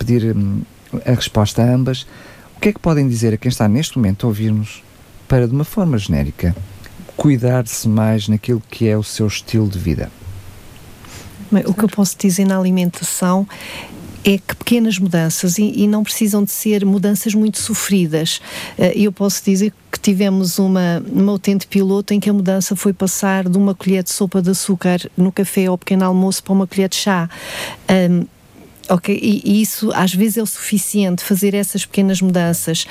pedir 0.00 0.36
hum, 0.36 0.62
a 1.06 1.12
resposta 1.12 1.62
a 1.62 1.72
ambas. 1.72 2.08
O 2.56 2.60
que 2.60 2.70
é 2.70 2.72
que 2.72 2.80
podem 2.80 3.08
dizer 3.08 3.34
a 3.34 3.36
quem 3.36 3.48
está 3.48 3.68
neste 3.68 3.96
momento 3.98 4.26
a 4.26 4.30
ouvir-nos 4.30 4.82
para, 5.28 5.46
de 5.46 5.54
uma 5.54 5.64
forma 5.64 5.96
genérica, 5.96 6.52
cuidar-se 7.16 7.88
mais 7.88 8.26
naquilo 8.26 8.60
que 8.68 8.88
é 8.88 8.98
o 8.98 9.04
seu 9.04 9.28
estilo 9.28 9.68
de 9.68 9.78
vida? 9.78 10.10
O 11.66 11.72
que 11.72 11.84
eu 11.84 11.88
posso 11.88 12.16
dizer 12.18 12.44
na 12.44 12.58
alimentação 12.58 13.46
é 14.26 14.38
que 14.38 14.56
pequenas 14.56 14.98
mudanças 14.98 15.56
e, 15.56 15.72
e, 15.76 15.86
não 15.86 16.02
precisam 16.02 16.42
de 16.42 16.50
ser 16.50 16.84
mudanças 16.84 17.32
muito 17.32 17.60
sofridas. 17.60 18.40
Eh, 18.76 18.92
eu 18.96 19.12
posso 19.12 19.42
dizer 19.44 19.72
que 19.90 20.00
tivemos 20.00 20.58
uma, 20.58 21.00
uma 21.06 21.32
utente 21.32 21.64
piloto 21.68 22.12
em 22.12 22.18
que 22.18 22.28
a 22.28 22.32
mudança 22.32 22.74
foi 22.74 22.92
passar 22.92 23.48
de 23.48 23.56
uma 23.56 23.72
colher 23.72 24.02
de 24.02 24.10
sopa 24.10 24.42
de 24.42 24.50
açúcar 24.50 24.98
no 25.16 25.30
café 25.30 25.66
ao 25.66 25.78
pequeno 25.78 26.04
almoço 26.04 26.42
para 26.42 26.52
uma 26.52 26.66
colher 26.66 26.88
de 26.88 26.96
chá. 26.96 27.30
Um, 28.10 28.26
ok, 28.88 29.16
e, 29.16 29.62
isso 29.62 29.92
às 29.94 30.12
vezes 30.12 30.38
é 30.38 30.42
o 30.42 30.46
suficiente, 30.46 31.22
fazer 31.22 31.54
essas 31.54 31.86
pequenas 31.86 32.20
mudanças. 32.20 32.84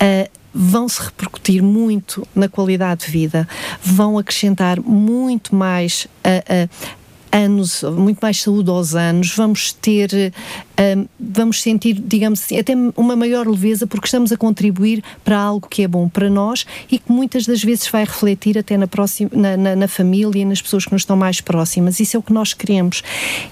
Uh, 0.00 0.38
vão 0.54 0.88
se 0.88 1.02
repercutir 1.02 1.62
muito 1.62 2.26
na 2.34 2.48
qualidade 2.48 3.04
de 3.04 3.12
vida, 3.12 3.46
vão 3.82 4.18
acrescentar 4.18 4.80
muito 4.80 5.54
mais 5.54 6.08
a, 6.24 6.68
anos, 7.32 7.82
muito 7.82 8.18
mais 8.20 8.40
saúde 8.40 8.70
aos 8.70 8.94
anos, 8.94 9.34
vamos 9.34 9.72
ter, 9.72 10.32
um, 10.96 11.06
vamos 11.18 11.62
sentir, 11.62 11.94
digamos 11.94 12.42
assim, 12.42 12.58
até 12.58 12.74
uma 12.96 13.16
maior 13.16 13.46
leveza 13.46 13.86
porque 13.86 14.06
estamos 14.06 14.32
a 14.32 14.36
contribuir 14.36 15.02
para 15.24 15.38
algo 15.38 15.68
que 15.68 15.82
é 15.82 15.88
bom 15.88 16.08
para 16.08 16.28
nós 16.30 16.66
e 16.90 16.98
que 16.98 17.10
muitas 17.10 17.46
das 17.46 17.62
vezes 17.62 17.88
vai 17.88 18.04
refletir 18.04 18.58
até 18.58 18.76
na, 18.76 18.86
próxima, 18.86 19.30
na, 19.32 19.56
na, 19.56 19.76
na 19.76 19.88
família 19.88 20.42
e 20.42 20.44
nas 20.44 20.62
pessoas 20.62 20.84
que 20.84 20.92
nos 20.92 21.02
estão 21.02 21.16
mais 21.16 21.40
próximas. 21.40 22.00
Isso 22.00 22.16
é 22.16 22.20
o 22.20 22.22
que 22.22 22.32
nós 22.32 22.52
queremos. 22.52 23.02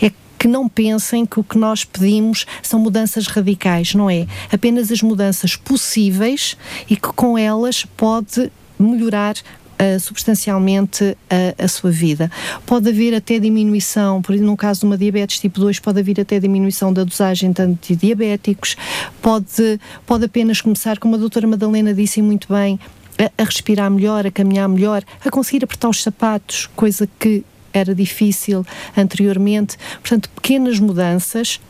É 0.00 0.10
que 0.38 0.46
não 0.46 0.68
pensem 0.68 1.24
que 1.24 1.40
o 1.40 1.44
que 1.44 1.56
nós 1.56 1.84
pedimos 1.84 2.46
são 2.62 2.78
mudanças 2.78 3.26
radicais, 3.26 3.94
não 3.94 4.10
é? 4.10 4.26
Apenas 4.52 4.92
as 4.92 5.02
mudanças 5.02 5.56
possíveis 5.56 6.56
e 6.88 6.96
que 6.96 7.08
com 7.08 7.38
elas 7.38 7.84
pode 7.96 8.52
melhorar 8.78 9.34
uh, 9.80 10.00
substancialmente 10.00 11.16
a, 11.30 11.64
a, 11.64 11.68
sua 11.68 11.90
vida. 11.90 12.30
Pode 12.64 12.88
haver 12.88 13.14
até 13.14 13.38
diminuição, 13.38 14.22
por 14.22 14.32
exemplo, 14.32 14.50
no 14.50 14.56
caso 14.56 14.80
de 14.80 14.86
uma 14.86 14.98
diabetes 14.98 15.38
tipo 15.38 15.60
2, 15.60 15.78
pode 15.80 16.00
haver 16.00 16.20
até 16.20 16.38
diminuição 16.38 16.92
da 16.92 17.04
dosagem 17.04 17.52
de 17.52 17.62
antidiabéticos, 17.62 18.76
pode, 19.20 19.80
pode 20.06 20.24
apenas 20.24 20.60
começar, 20.60 20.98
como 20.98 21.14
a 21.14 21.18
doutora 21.18 21.46
Madalena 21.46 21.92
disse 21.94 22.20
muito 22.22 22.52
bem, 22.52 22.78
a, 23.18 23.42
a 23.42 23.44
respirar 23.44 23.90
melhor, 23.90 24.26
a 24.26 24.30
caminhar 24.30 24.68
melhor, 24.68 25.02
a 25.24 25.30
conseguir 25.30 25.64
apertar 25.64 25.88
os 25.88 26.02
sapatos, 26.02 26.68
coisa 26.74 27.08
que 27.18 27.44
era 27.72 27.94
difícil 27.94 28.64
anteriormente. 28.96 29.76
Portanto, 30.00 30.30
pequenas 30.30 30.78
mudanças 30.78 31.60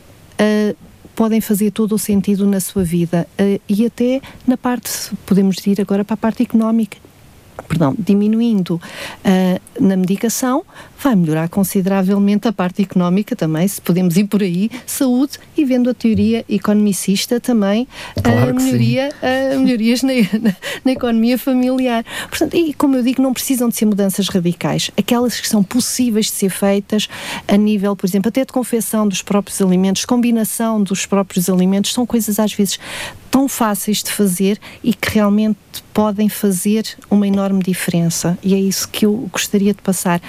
uh, 0.40 0.76
podem 1.14 1.40
fazer 1.40 1.70
todo 1.70 1.94
o 1.94 1.98
sentido 1.98 2.46
na 2.46 2.60
sua 2.60 2.84
vida 2.84 3.26
uh, 3.40 3.60
e 3.68 3.86
até 3.86 4.20
na 4.46 4.56
parte, 4.56 4.90
podemos 5.24 5.64
ir 5.66 5.80
agora 5.80 6.04
para 6.04 6.14
a 6.14 6.16
parte 6.16 6.42
económica 6.42 6.98
perdão, 7.66 7.94
diminuindo 7.98 8.74
uh, 8.74 9.82
na 9.84 9.96
medicação, 9.96 10.64
vai 10.98 11.14
melhorar 11.14 11.48
consideravelmente 11.48 12.48
a 12.48 12.52
parte 12.52 12.82
económica 12.82 13.36
também, 13.36 13.66
se 13.68 13.80
podemos 13.80 14.16
ir 14.16 14.24
por 14.24 14.42
aí, 14.42 14.70
saúde 14.86 15.38
e 15.56 15.64
vendo 15.64 15.90
a 15.90 15.94
teoria 15.94 16.44
economicista 16.48 17.38
também 17.40 17.86
claro 18.22 18.50
a 18.50 18.52
melhoria, 18.52 19.08
a 19.22 19.58
melhorias 19.58 20.02
na, 20.02 20.12
na, 20.40 20.56
na, 20.84 20.92
economia 20.92 21.38
familiar. 21.38 22.04
Portanto, 22.28 22.56
e 22.56 22.72
como 22.74 22.96
eu 22.96 23.02
digo, 23.02 23.22
não 23.22 23.32
precisam 23.32 23.68
de 23.68 23.76
ser 23.76 23.86
mudanças 23.86 24.28
radicais. 24.28 24.90
Aquelas 24.96 25.40
que 25.40 25.48
são 25.48 25.62
possíveis 25.62 26.26
de 26.26 26.32
ser 26.32 26.50
feitas 26.50 27.08
a 27.46 27.56
nível, 27.56 27.94
por 27.94 28.06
exemplo, 28.06 28.28
até 28.28 28.44
de 28.44 28.52
confecção 28.52 29.06
dos 29.06 29.22
próprios 29.22 29.60
alimentos, 29.60 30.04
combinação 30.04 30.82
dos 30.82 31.06
próprios 31.06 31.48
alimentos, 31.48 31.92
são 31.92 32.06
coisas 32.06 32.38
às 32.38 32.52
vezes 32.52 32.78
tão 33.30 33.48
fáceis 33.48 34.02
de 34.02 34.10
fazer 34.10 34.58
e 34.82 34.94
que 34.94 35.14
realmente 35.14 35.58
podem 35.92 36.28
fazer 36.28 36.84
uma 37.10 37.26
enorme 37.26 37.62
diferença. 37.62 38.38
E 38.42 38.54
é 38.54 38.58
isso 38.58 38.88
que 38.88 39.06
eu 39.06 39.28
gostaria 39.32 39.72
de 39.72 39.82
passar. 39.82 40.20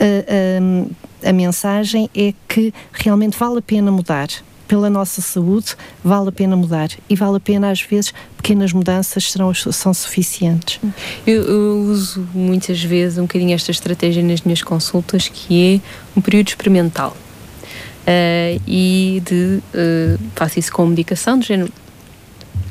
Uh, 0.00 0.86
uh, 0.86 0.90
a 1.24 1.32
mensagem 1.32 2.08
é 2.14 2.32
que 2.48 2.72
realmente 2.92 3.38
vale 3.38 3.58
a 3.58 3.62
pena 3.62 3.90
mudar. 3.90 4.28
Pela 4.66 4.88
nossa 4.88 5.20
saúde, 5.20 5.74
vale 6.02 6.28
a 6.28 6.32
pena 6.32 6.54
mudar. 6.54 6.90
E 7.08 7.16
vale 7.16 7.38
a 7.38 7.40
pena, 7.40 7.70
às 7.70 7.82
vezes, 7.82 8.14
pequenas 8.36 8.72
mudanças 8.72 9.30
serão, 9.30 9.52
são 9.52 9.92
suficientes. 9.92 10.78
Eu, 11.26 11.42
eu 11.42 11.76
uso 11.90 12.26
muitas 12.32 12.80
vezes 12.80 13.18
um 13.18 13.22
bocadinho 13.22 13.52
esta 13.52 13.72
estratégia 13.72 14.22
nas 14.22 14.42
minhas 14.42 14.62
consultas, 14.62 15.28
que 15.28 15.82
é 15.82 16.16
um 16.16 16.20
período 16.22 16.48
experimental. 16.48 17.16
Uh, 18.02 18.62
e 18.66 19.20
de 19.24 19.60
uh, 19.74 20.20
faço 20.36 20.58
isso 20.58 20.72
com 20.72 20.86
medicação, 20.86 21.38
do 21.38 21.44
género 21.44 21.72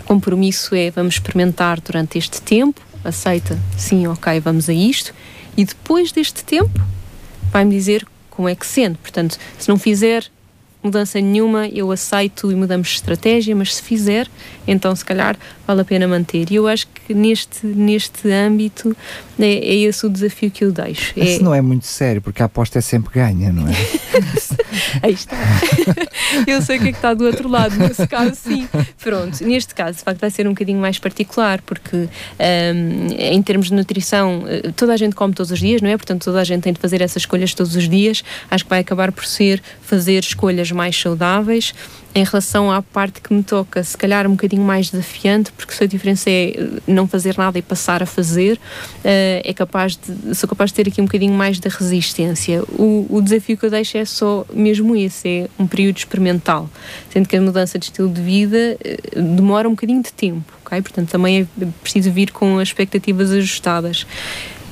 compromisso 0.10 0.74
é 0.74 0.90
vamos 0.90 1.14
experimentar 1.14 1.80
durante 1.80 2.18
este 2.18 2.42
tempo, 2.42 2.82
aceita, 3.04 3.60
sim, 3.78 4.08
ok, 4.08 4.40
vamos 4.40 4.68
a 4.68 4.74
isto, 4.74 5.14
e 5.56 5.64
depois 5.64 6.12
deste 6.12 6.44
tempo 6.44 6.82
vai-me 7.52 7.76
dizer 7.76 8.08
como 8.32 8.50
é 8.50 8.56
que 8.56 8.66
sente. 8.66 8.98
Portanto, 8.98 9.38
se 9.60 9.70
não 9.70 9.78
fizer 9.78 10.26
mudança 10.84 11.20
nenhuma, 11.20 11.68
eu 11.68 11.92
aceito 11.92 12.52
e 12.52 12.56
mudamos 12.56 12.88
de 12.90 12.96
estratégia, 12.96 13.56
mas 13.56 13.76
se 13.76 13.82
fizer, 13.82 14.28
então 14.68 14.96
se 14.96 15.04
calhar 15.04 15.38
vale 15.68 15.82
a 15.82 15.86
pena 15.86 16.08
manter. 16.08 16.50
E 16.52 16.56
eu 16.56 16.68
acho 16.68 16.88
que 16.88 17.14
neste, 17.14 17.66
neste 17.66 18.32
âmbito 18.32 18.96
é, 19.38 19.46
é 19.46 19.76
esse 19.76 20.06
o 20.06 20.10
desafio 20.10 20.50
que 20.50 20.64
eu 20.64 20.72
deixo. 20.72 21.14
É... 21.20 21.24
Isso 21.24 21.44
não 21.44 21.54
é 21.54 21.62
muito 21.62 21.86
sério, 21.86 22.22
porque 22.22 22.42
a 22.42 22.46
aposta 22.46 22.80
é 22.80 22.82
sempre 22.82 23.14
ganha, 23.14 23.52
não 23.52 23.68
é? 23.68 23.74
Aí 25.04 25.14
está. 25.14 25.36
eu 26.48 26.62
sei 26.62 26.78
o 26.78 26.82
que 26.82 26.88
é 26.90 26.92
que 26.92 26.98
está 26.98 27.14
do 27.14 27.26
outro 27.26 27.48
lado, 27.50 27.76
nesse 27.76 28.08
caso 28.08 28.36
sim. 28.36 28.68
Pronto, 29.04 29.44
neste 29.44 29.76
caso, 29.76 29.98
de 29.98 30.04
facto, 30.04 30.20
vai 30.20 30.32
ser 30.32 30.48
um 30.48 30.52
bocadinho 30.52 30.80
mais 30.80 30.98
particular, 30.98 31.62
porque 31.62 31.96
um, 31.98 33.08
em 33.18 33.42
termos 33.42 33.68
de 33.68 33.74
nutrição, 33.74 34.44
eh, 34.48 34.72
toda 34.76 34.94
a 34.94 34.98
gente 34.98 35.16
come 35.16 35.34
todos 35.34 35.52
os 35.52 35.60
dias, 35.60 35.82
não 35.82 35.90
é? 35.90 35.98
Portanto, 35.98 36.24
toda 36.24 36.40
a 36.40 36.44
gente 36.44 36.64
tem 36.64 36.74
de 36.74 36.80
fazer 36.80 37.02
essas 37.02 37.24
escolhas 37.24 37.54
todos 37.54 37.76
os 37.76 37.88
dias. 37.88 38.24
Acho 38.50 38.64
que 38.64 38.70
vai 38.70 38.80
acabar 38.80 39.12
por 39.12 39.26
ser 39.26 39.62
fazer 39.82 40.20
escolhas 40.20 40.69
mais 40.72 41.00
saudáveis 41.00 41.74
em 42.14 42.24
relação 42.24 42.72
à 42.72 42.82
parte 42.82 43.22
que 43.22 43.34
me 43.34 43.44
toca, 43.44 43.84
se 43.84 43.96
calhar 43.96 44.26
um 44.26 44.32
bocadinho 44.32 44.64
mais 44.64 44.90
desafiante, 44.90 45.52
porque 45.52 45.74
se 45.74 45.84
a 45.84 45.88
diferença 45.88 46.30
é 46.30 46.50
eh, 46.50 46.70
não 46.88 47.08
fazer 47.08 47.38
nada 47.38 47.60
e 47.60 47.62
passar 47.62 48.02
a 48.02 48.06
fazer, 48.06 48.56
uh, 48.56 48.60
é 49.06 49.54
capaz 49.54 49.96
de, 49.96 50.34
sou 50.36 50.50
capaz 50.50 50.72
de 50.72 50.76
ter 50.76 50.88
aqui 50.90 51.02
um 51.02 51.06
bocadinho 51.06 51.34
mais 51.34 51.60
de 51.60 51.70
resistência. 51.70 52.64
O, 52.70 53.06
o 53.10 53.22
desafio 53.22 53.56
que 53.56 53.66
eu 53.66 53.70
deixo 53.70 53.98
é 53.98 54.06
só 54.06 54.44
mesmo 54.52 54.96
esse, 54.96 55.28
é 55.28 55.50
um 55.60 55.68
período 55.68 55.98
experimental, 55.98 56.68
sendo 57.14 57.28
que 57.28 57.36
a 57.36 57.42
mudança 57.42 57.78
de 57.78 57.86
estilo 57.86 58.10
de 58.10 58.22
vida 58.22 58.78
uh, 59.16 59.22
demora 59.36 59.68
um 59.68 59.72
bocadinho 59.72 60.02
de 60.02 60.12
tempo, 60.12 60.52
ok? 60.66 60.82
Portanto, 60.82 61.10
também 61.10 61.48
é 61.62 61.66
preciso 61.84 62.12
vir 62.12 62.32
com 62.32 62.58
as 62.58 62.70
expectativas 62.70 63.32
ajustadas 63.32 64.06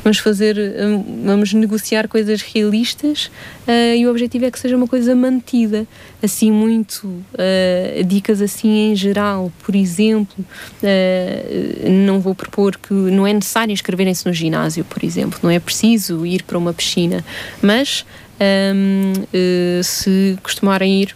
vamos 0.07 0.19
fazer, 0.19 0.57
hum, 0.57 1.23
vamos 1.25 1.53
negociar 1.53 2.07
coisas 2.07 2.41
realistas 2.41 3.25
uh, 3.67 3.95
e 3.97 4.07
o 4.07 4.09
objetivo 4.09 4.45
é 4.45 4.51
que 4.51 4.57
seja 4.57 4.77
uma 4.77 4.87
coisa 4.87 5.13
mantida. 5.13 5.85
Assim, 6.23 6.49
muito 6.49 7.07
uh, 7.07 8.03
dicas 8.05 8.41
assim 8.41 8.91
em 8.91 8.95
geral, 8.95 9.51
por 9.63 9.75
exemplo, 9.75 10.45
uh, 10.81 11.89
não 11.89 12.21
vou 12.21 12.33
propor 12.33 12.77
que 12.77 12.93
não 12.93 13.27
é 13.27 13.33
necessário 13.33 13.73
inscreverem-se 13.73 14.25
no 14.25 14.33
ginásio, 14.33 14.85
por 14.85 15.03
exemplo, 15.03 15.39
não 15.43 15.49
é 15.49 15.59
preciso 15.59 16.25
ir 16.25 16.43
para 16.43 16.57
uma 16.57 16.73
piscina, 16.73 17.23
mas 17.61 18.05
um, 18.73 19.13
se 19.83 20.37
costumarem 20.41 21.01
ir 21.01 21.15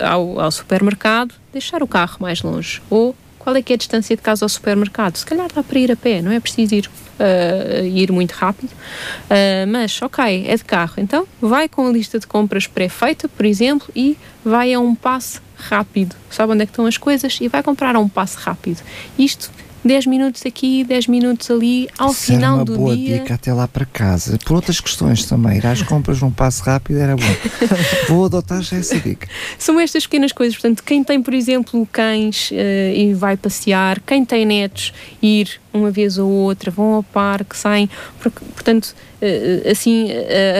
ao, 0.00 0.40
ao 0.40 0.50
supermercado, 0.50 1.34
deixar 1.52 1.82
o 1.82 1.86
carro 1.86 2.16
mais 2.20 2.40
longe 2.42 2.80
ou 2.88 3.14
qual 3.38 3.56
é 3.56 3.62
que 3.62 3.72
é 3.72 3.74
a 3.74 3.76
distância 3.76 4.14
de 4.16 4.22
casa 4.22 4.44
ao 4.44 4.48
supermercado? 4.48 5.16
Se 5.16 5.26
calhar 5.26 5.48
dá 5.52 5.62
para 5.62 5.78
ir 5.78 5.90
a 5.90 5.96
pé, 5.96 6.22
não 6.22 6.30
é 6.30 6.38
preciso 6.38 6.74
ir 6.76 6.88
uh, 7.22 7.86
ir 7.86 8.10
muito 8.10 8.32
rápido, 8.32 8.70
uh, 8.70 9.66
mas 9.68 10.00
ok, 10.02 10.44
é 10.46 10.56
de 10.56 10.64
carro, 10.64 10.94
então 10.98 11.26
vai 11.40 11.68
com 11.68 11.86
a 11.86 11.90
lista 11.90 12.18
de 12.18 12.26
compras 12.26 12.66
pré-feita, 12.66 13.28
por 13.28 13.46
exemplo, 13.46 13.88
e 13.94 14.16
vai 14.44 14.74
a 14.74 14.80
um 14.80 14.94
passe 14.94 15.40
rápido. 15.56 16.16
Sabe 16.30 16.52
onde 16.52 16.62
é 16.62 16.66
que 16.66 16.72
estão 16.72 16.86
as 16.86 16.98
coisas 16.98 17.38
e 17.40 17.48
vai 17.48 17.62
comprar 17.62 17.94
a 17.94 18.00
um 18.00 18.08
passe 18.08 18.36
rápido. 18.38 18.80
Isto 19.18 19.50
10 19.84 20.06
minutos 20.06 20.46
aqui, 20.46 20.84
10 20.84 21.08
minutos 21.08 21.50
ali, 21.50 21.88
ao 21.98 22.12
Isso 22.12 22.26
final 22.26 22.54
era 22.54 22.54
uma 22.54 22.64
do 22.64 22.76
boa 22.76 22.96
dia. 22.96 23.18
dica 23.18 23.34
até 23.34 23.52
lá 23.52 23.66
para 23.66 23.84
casa. 23.84 24.38
Por 24.44 24.54
outras 24.54 24.80
questões 24.80 25.24
também, 25.26 25.58
ir 25.58 25.66
às 25.66 25.82
compras 25.82 26.20
num 26.20 26.30
passo 26.30 26.62
rápido 26.62 26.98
era 26.98 27.16
bom. 27.16 27.22
Vou 28.08 28.24
adotar 28.24 28.62
já 28.62 28.76
essa 28.76 28.98
dica. 28.98 29.28
São 29.58 29.78
estas 29.80 30.06
pequenas 30.06 30.32
coisas, 30.32 30.54
portanto, 30.56 30.82
quem 30.84 31.02
tem, 31.02 31.20
por 31.20 31.34
exemplo, 31.34 31.86
cães 31.90 32.50
uh, 32.50 32.54
e 32.94 33.12
vai 33.14 33.36
passear, 33.36 34.00
quem 34.00 34.24
tem 34.24 34.46
netos, 34.46 34.92
ir 35.20 35.60
uma 35.72 35.90
vez 35.90 36.18
ou 36.18 36.28
outra, 36.28 36.70
vão 36.70 36.94
ao 36.94 37.02
parque, 37.02 37.56
saem, 37.56 37.88
porque, 38.20 38.44
portanto, 38.44 38.94
eh, 39.20 39.68
assim, 39.70 40.08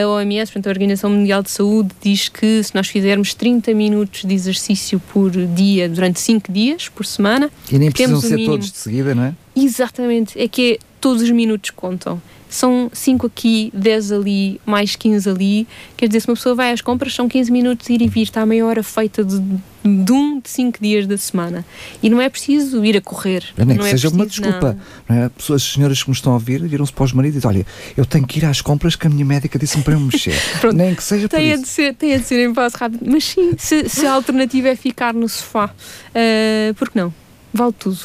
a 0.02 0.08
OMS, 0.08 0.52
portanto, 0.52 0.66
a 0.68 0.70
Organização 0.70 1.10
Mundial 1.10 1.42
de 1.42 1.50
Saúde, 1.50 1.90
diz 2.02 2.28
que 2.28 2.62
se 2.62 2.74
nós 2.74 2.88
fizermos 2.88 3.34
30 3.34 3.74
minutos 3.74 4.24
de 4.24 4.34
exercício 4.34 5.00
por 5.12 5.30
dia 5.30 5.88
durante 5.88 6.20
5 6.20 6.50
dias 6.50 6.88
por 6.88 7.04
semana, 7.04 7.50
e 7.70 7.78
nem 7.78 7.90
precisam 7.90 8.20
ser 8.20 8.34
mínimo... 8.34 8.52
todos 8.52 8.72
de 8.72 8.78
seguida, 8.78 9.14
não 9.14 9.24
é? 9.24 9.34
Exatamente, 9.54 10.38
é 10.40 10.48
que 10.48 10.74
é, 10.74 10.78
todos 11.00 11.22
os 11.22 11.30
minutos 11.30 11.70
contam 11.70 12.20
são 12.54 12.90
5 12.92 13.26
aqui, 13.26 13.70
10 13.74 14.12
ali, 14.12 14.60
mais 14.66 14.94
15 14.94 15.28
ali. 15.28 15.66
Quer 15.96 16.06
dizer, 16.06 16.20
se 16.20 16.28
uma 16.28 16.34
pessoa 16.34 16.54
vai 16.54 16.70
às 16.70 16.82
compras, 16.82 17.14
são 17.14 17.26
15 17.26 17.50
minutos 17.50 17.88
ir 17.88 18.02
e 18.02 18.08
vir, 18.08 18.22
está 18.22 18.42
a 18.42 18.46
meia 18.46 18.66
hora 18.66 18.82
feita 18.82 19.24
de, 19.24 19.40
de 19.82 20.12
um 20.12 20.38
de 20.38 20.50
5 20.50 20.78
dias 20.80 21.06
da 21.06 21.16
semana. 21.16 21.64
E 22.02 22.10
não 22.10 22.20
é 22.20 22.28
preciso 22.28 22.84
ir 22.84 22.96
a 22.96 23.00
correr. 23.00 23.42
É 23.56 23.64
nem 23.64 23.78
que 23.78 23.84
é 23.84 23.90
seja 23.90 24.10
preciso, 24.10 24.14
uma 24.14 24.26
desculpa. 24.26 24.78
Não. 25.08 25.16
Não 25.16 25.24
é? 25.24 25.28
Pessoas, 25.30 25.62
senhoras 25.62 26.02
que 26.02 26.10
me 26.10 26.14
estão 26.14 26.32
a 26.32 26.34
ouvir, 26.34 26.62
viram-se 26.68 26.92
para 26.92 27.04
os 27.04 27.12
maridos 27.14 27.36
e 27.36 27.38
dizem: 27.38 27.56
Olha, 27.56 27.66
eu 27.96 28.04
tenho 28.04 28.26
que 28.26 28.38
ir 28.38 28.44
às 28.44 28.60
compras 28.60 28.96
que 28.96 29.06
a 29.06 29.10
minha 29.10 29.24
médica 29.24 29.58
disse-me 29.58 29.82
para 29.82 29.94
eu 29.94 30.00
mexer. 30.00 30.34
Nem 30.74 30.94
que 30.94 31.02
seja 31.02 31.28
tem 31.28 31.52
por 31.52 31.58
a. 31.58 31.62
De 31.62 31.68
ser, 31.68 31.94
tem 31.94 32.14
a 32.14 32.18
de 32.18 32.24
ser 32.24 32.46
em 32.46 32.52
passo 32.52 32.76
rápido. 32.76 33.00
Mas 33.06 33.24
sim, 33.24 33.52
se, 33.56 33.88
se 33.88 34.04
a 34.06 34.12
alternativa 34.12 34.68
é 34.68 34.76
ficar 34.76 35.14
no 35.14 35.28
sofá, 35.28 35.66
uh, 35.66 36.74
porque 36.74 36.98
não? 36.98 37.12
Vale 37.52 37.72
tudo. 37.78 37.98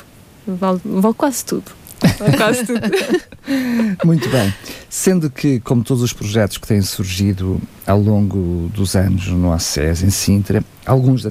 Vale, 0.47 0.79
vale 0.85 1.13
quase 1.15 1.43
tudo. 1.43 1.65
Quase 2.37 2.65
tudo. 2.65 2.81
Muito 4.05 4.29
bem. 4.29 4.53
Sendo 4.89 5.29
que, 5.29 5.59
como 5.59 5.83
todos 5.83 6.03
os 6.03 6.13
projetos 6.13 6.57
que 6.57 6.67
têm 6.67 6.81
surgido 6.81 7.61
ao 7.85 7.99
longo 7.99 8.69
dos 8.73 8.95
anos 8.95 9.27
no 9.27 9.51
ACES, 9.51 10.03
em 10.03 10.09
Sintra, 10.09 10.63
alguns 10.85 11.23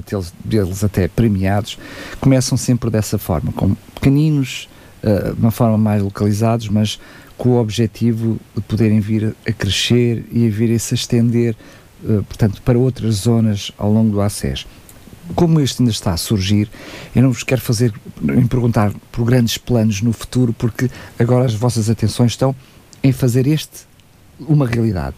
deles 0.43 0.83
até 0.83 1.07
premiados, 1.07 1.77
começam 2.19 2.57
sempre 2.57 2.89
dessa 2.89 3.17
forma, 3.17 3.51
com 3.51 3.75
pequeninos, 3.93 4.69
uh, 5.03 5.33
de 5.33 5.39
uma 5.39 5.51
forma 5.51 5.77
mais 5.77 6.01
localizados, 6.01 6.69
mas 6.69 6.99
com 7.37 7.49
o 7.49 7.59
objetivo 7.59 8.39
de 8.55 8.61
poderem 8.61 8.99
vir 8.99 9.35
a 9.47 9.51
crescer 9.51 10.25
e 10.31 10.47
a 10.47 10.49
vir 10.49 10.73
a 10.73 10.79
se 10.79 10.95
estender, 10.95 11.55
uh, 12.03 12.23
portanto, 12.23 12.61
para 12.61 12.77
outras 12.77 13.15
zonas 13.15 13.71
ao 13.77 13.91
longo 13.91 14.11
do 14.11 14.21
ACES 14.21 14.65
como 15.35 15.59
este 15.59 15.81
ainda 15.81 15.91
está 15.91 16.13
a 16.13 16.17
surgir, 16.17 16.69
eu 17.15 17.21
não 17.21 17.31
vos 17.31 17.43
quero 17.43 17.61
fazer 17.61 17.93
em 18.21 18.47
perguntar 18.47 18.91
por 19.11 19.25
grandes 19.25 19.57
planos 19.57 20.01
no 20.01 20.13
futuro, 20.13 20.53
porque 20.53 20.89
agora 21.19 21.45
as 21.45 21.53
vossas 21.53 21.89
atenções 21.89 22.31
estão 22.31 22.55
em 23.03 23.11
fazer 23.11 23.47
este 23.47 23.87
uma 24.39 24.67
realidade. 24.67 25.15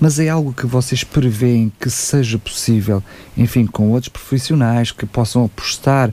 Mas 0.00 0.18
é 0.18 0.28
algo 0.28 0.52
que 0.52 0.66
vocês 0.66 1.04
preveem 1.04 1.72
que 1.80 1.90
seja 1.90 2.38
possível, 2.38 3.02
enfim, 3.36 3.66
com 3.66 3.90
outros 3.90 4.08
profissionais 4.08 4.90
que 4.90 5.06
possam 5.06 5.44
apostar 5.44 6.12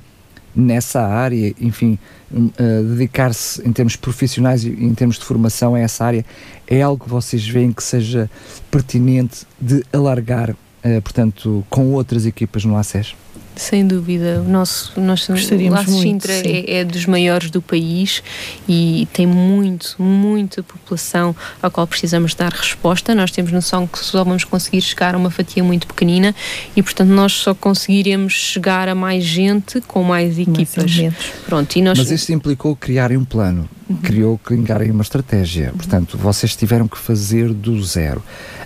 nessa 0.55 1.01
área, 1.01 1.53
enfim, 1.59 1.97
uh, 2.31 2.83
dedicar-se 2.83 3.65
em 3.67 3.71
termos 3.71 3.95
profissionais 3.95 4.63
e 4.63 4.69
em 4.69 4.93
termos 4.93 5.17
de 5.17 5.23
formação 5.23 5.75
a 5.75 5.79
essa 5.79 6.05
área, 6.05 6.25
é 6.67 6.81
algo 6.81 7.05
que 7.05 7.09
vocês 7.09 7.47
veem 7.47 7.71
que 7.71 7.83
seja 7.83 8.29
pertinente 8.69 9.45
de 9.59 9.83
alargar, 9.93 10.55
portanto, 11.01 11.65
com 11.69 11.93
outras 11.93 12.25
equipas 12.25 12.65
no 12.65 12.75
ACES? 12.75 13.15
Sem 13.55 13.85
dúvida, 13.85 14.41
o 14.45 14.49
nosso, 14.49 14.93
o 14.99 15.03
nosso 15.03 15.31
Laços 15.31 15.99
Sintra 15.99 16.33
é, 16.33 16.79
é, 16.79 16.85
dos 16.85 17.05
maiores 17.05 17.51
do 17.51 17.61
país 17.61 18.23
e 18.67 19.07
tem 19.11 19.27
muito, 19.27 20.01
muita 20.01 20.63
população 20.63 21.35
à 21.61 21.69
qual 21.69 21.85
precisamos 21.85 22.33
dar 22.33 22.51
resposta. 22.51 23.13
Nós 23.13 23.29
temos 23.29 23.51
noção 23.51 23.85
que 23.85 23.99
só 23.99 24.23
vamos 24.23 24.45
conseguir 24.45 24.81
chegar 24.81 25.15
a 25.15 25.17
uma 25.17 25.29
fatia 25.29 25.63
muito 25.63 25.85
pequenina 25.85 26.33
e, 26.75 26.81
portanto, 26.81 27.09
nós 27.09 27.33
só 27.33 27.53
conseguiremos 27.53 28.33
chegar 28.33 28.87
a 28.87 28.95
mais 28.95 29.23
gente 29.23 29.81
com 29.81 30.01
mais 30.01 30.39
equipas. 30.39 30.97
Mais 30.97 31.13
Pronto, 31.45 31.75
e 31.75 31.81
nós... 31.81 31.97
Mas 31.97 32.09
isso 32.09 32.31
implicou 32.31 32.75
criarem 32.75 33.17
um 33.17 33.25
plano 33.25 33.69
uhum. 33.91 33.97
criou 33.97 34.37
criar 34.37 34.81
uma 34.83 35.01
estratégia. 35.01 35.69
Uhum. 35.71 35.77
Portanto, 35.77 36.17
vocês 36.17 36.55
tiveram 36.55 36.87
que 36.87 36.97
fazer 36.97 37.53
do 37.53 37.81
zero. 37.83 38.23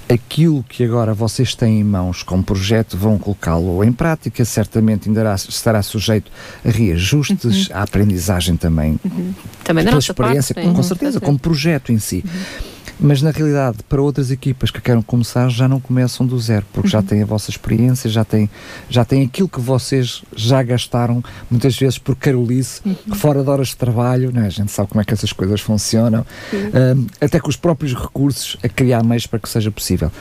Aquilo 0.07 0.63
que 0.69 0.83
agora 0.83 1.13
vocês 1.13 1.55
têm 1.55 1.79
em 1.79 1.83
mãos 1.83 2.21
como 2.21 2.43
projeto 2.43 2.95
vão 2.95 3.17
colocá-lo 3.17 3.83
em 3.83 3.91
prática, 3.91 4.45
certamente 4.45 5.09
ainda 5.09 5.33
estará 5.33 5.81
sujeito 5.81 6.31
a 6.63 6.69
reajustes, 6.69 7.69
uhum. 7.69 7.75
à 7.75 7.81
aprendizagem 7.81 8.55
também. 8.55 8.99
Uhum. 9.03 9.33
Também 9.63 9.83
da 9.83 9.91
nossa 9.91 10.11
experiência, 10.11 10.53
parte, 10.53 10.69
com 10.69 10.83
certeza, 10.83 11.19
como 11.19 11.39
projeto 11.39 11.91
em 11.91 11.97
si. 11.97 12.23
Uhum 12.23 12.74
mas 12.99 13.21
na 13.21 13.31
realidade 13.31 13.77
para 13.87 14.01
outras 14.01 14.31
equipas 14.31 14.71
que 14.71 14.81
queiram 14.81 15.01
começar 15.01 15.49
já 15.49 15.67
não 15.67 15.79
começam 15.79 16.25
do 16.25 16.39
zero, 16.39 16.65
porque 16.73 16.87
uhum. 16.87 16.91
já 16.91 17.01
têm 17.01 17.21
a 17.21 17.25
vossa 17.25 17.49
experiência, 17.49 18.09
já 18.09 18.23
têm, 18.23 18.49
já 18.89 19.03
têm 19.03 19.23
aquilo 19.23 19.49
que 19.49 19.59
vocês 19.59 20.23
já 20.35 20.61
gastaram, 20.63 21.23
muitas 21.49 21.77
vezes 21.77 21.97
por 21.97 22.15
carolice, 22.15 22.81
uhum. 22.85 23.15
fora 23.15 23.43
de 23.43 23.49
horas 23.49 23.69
de 23.69 23.77
trabalho, 23.77 24.31
né? 24.31 24.45
a 24.45 24.49
gente 24.49 24.71
sabe 24.71 24.89
como 24.89 25.01
é 25.01 25.05
que 25.05 25.13
essas 25.13 25.33
coisas 25.33 25.61
funcionam, 25.61 26.25
uhum. 26.51 27.07
até 27.19 27.39
com 27.39 27.49
os 27.49 27.55
próprios 27.55 27.93
recursos 27.93 28.57
a 28.63 28.69
criar 28.69 29.03
meios 29.03 29.27
para 29.27 29.39
que 29.39 29.49
seja 29.49 29.71
possível. 29.71 30.11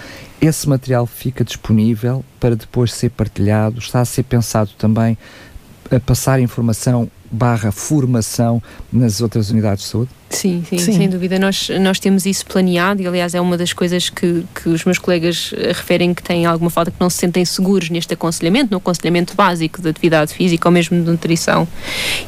Esse 0.40 0.68
material 0.68 1.06
fica 1.06 1.44
disponível 1.44 2.24
para 2.38 2.56
depois 2.56 2.92
ser 2.92 3.10
partilhado, 3.10 3.78
está 3.78 4.00
a 4.00 4.04
ser 4.04 4.24
pensado 4.24 4.70
também 4.76 5.16
a 5.90 6.00
passar 6.00 6.40
informação 6.40 7.10
barra 7.30 7.72
formação 7.72 8.62
nas 8.92 9.20
outras 9.20 9.50
unidades 9.50 9.84
de 9.84 9.90
saúde? 9.90 10.10
Sim, 10.34 10.64
sim, 10.68 10.78
sim, 10.78 10.92
sem 10.92 11.08
dúvida. 11.08 11.38
Nós, 11.38 11.68
nós 11.80 11.98
temos 11.98 12.26
isso 12.26 12.44
planeado 12.46 13.00
e, 13.00 13.06
aliás, 13.06 13.34
é 13.34 13.40
uma 13.40 13.56
das 13.56 13.72
coisas 13.72 14.10
que, 14.10 14.44
que 14.54 14.68
os 14.68 14.84
meus 14.84 14.98
colegas 14.98 15.52
eh, 15.56 15.68
referem 15.68 16.12
que 16.12 16.22
têm 16.22 16.46
alguma 16.46 16.70
falta, 16.70 16.90
que 16.90 16.96
não 17.00 17.08
se 17.08 17.18
sentem 17.18 17.44
seguros 17.44 17.90
neste 17.90 18.14
aconselhamento, 18.14 18.70
no 18.70 18.78
aconselhamento 18.78 19.34
básico 19.34 19.80
de 19.80 19.88
atividade 19.88 20.34
física 20.34 20.68
ou 20.68 20.72
mesmo 20.72 21.00
de 21.02 21.10
nutrição. 21.10 21.66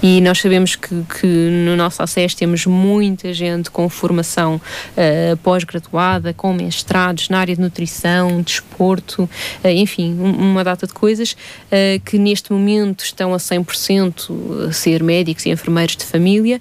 E 0.02 0.20
nós 0.20 0.40
sabemos 0.40 0.76
que, 0.76 0.94
que 1.20 1.26
no 1.26 1.76
nosso 1.76 2.02
acesso 2.02 2.36
temos 2.36 2.66
muita 2.66 3.32
gente 3.32 3.70
com 3.70 3.88
formação 3.88 4.56
uh, 4.56 5.36
pós-graduada, 5.38 6.32
com 6.32 6.52
mestrados 6.52 7.28
na 7.28 7.38
área 7.38 7.54
de 7.54 7.60
nutrição, 7.60 8.40
desporto, 8.42 9.24
uh, 9.24 9.68
enfim, 9.68 10.16
uma 10.18 10.62
data 10.62 10.86
de 10.86 10.92
coisas 10.92 11.32
uh, 11.32 12.00
que 12.04 12.18
neste 12.18 12.52
momento 12.52 13.04
estão 13.04 13.34
a 13.34 13.38
100% 13.38 14.68
a 14.68 14.72
ser 14.72 15.02
médicos 15.02 15.46
e 15.46 15.50
enfermeiros 15.50 15.96
de 15.96 16.04
família, 16.04 16.60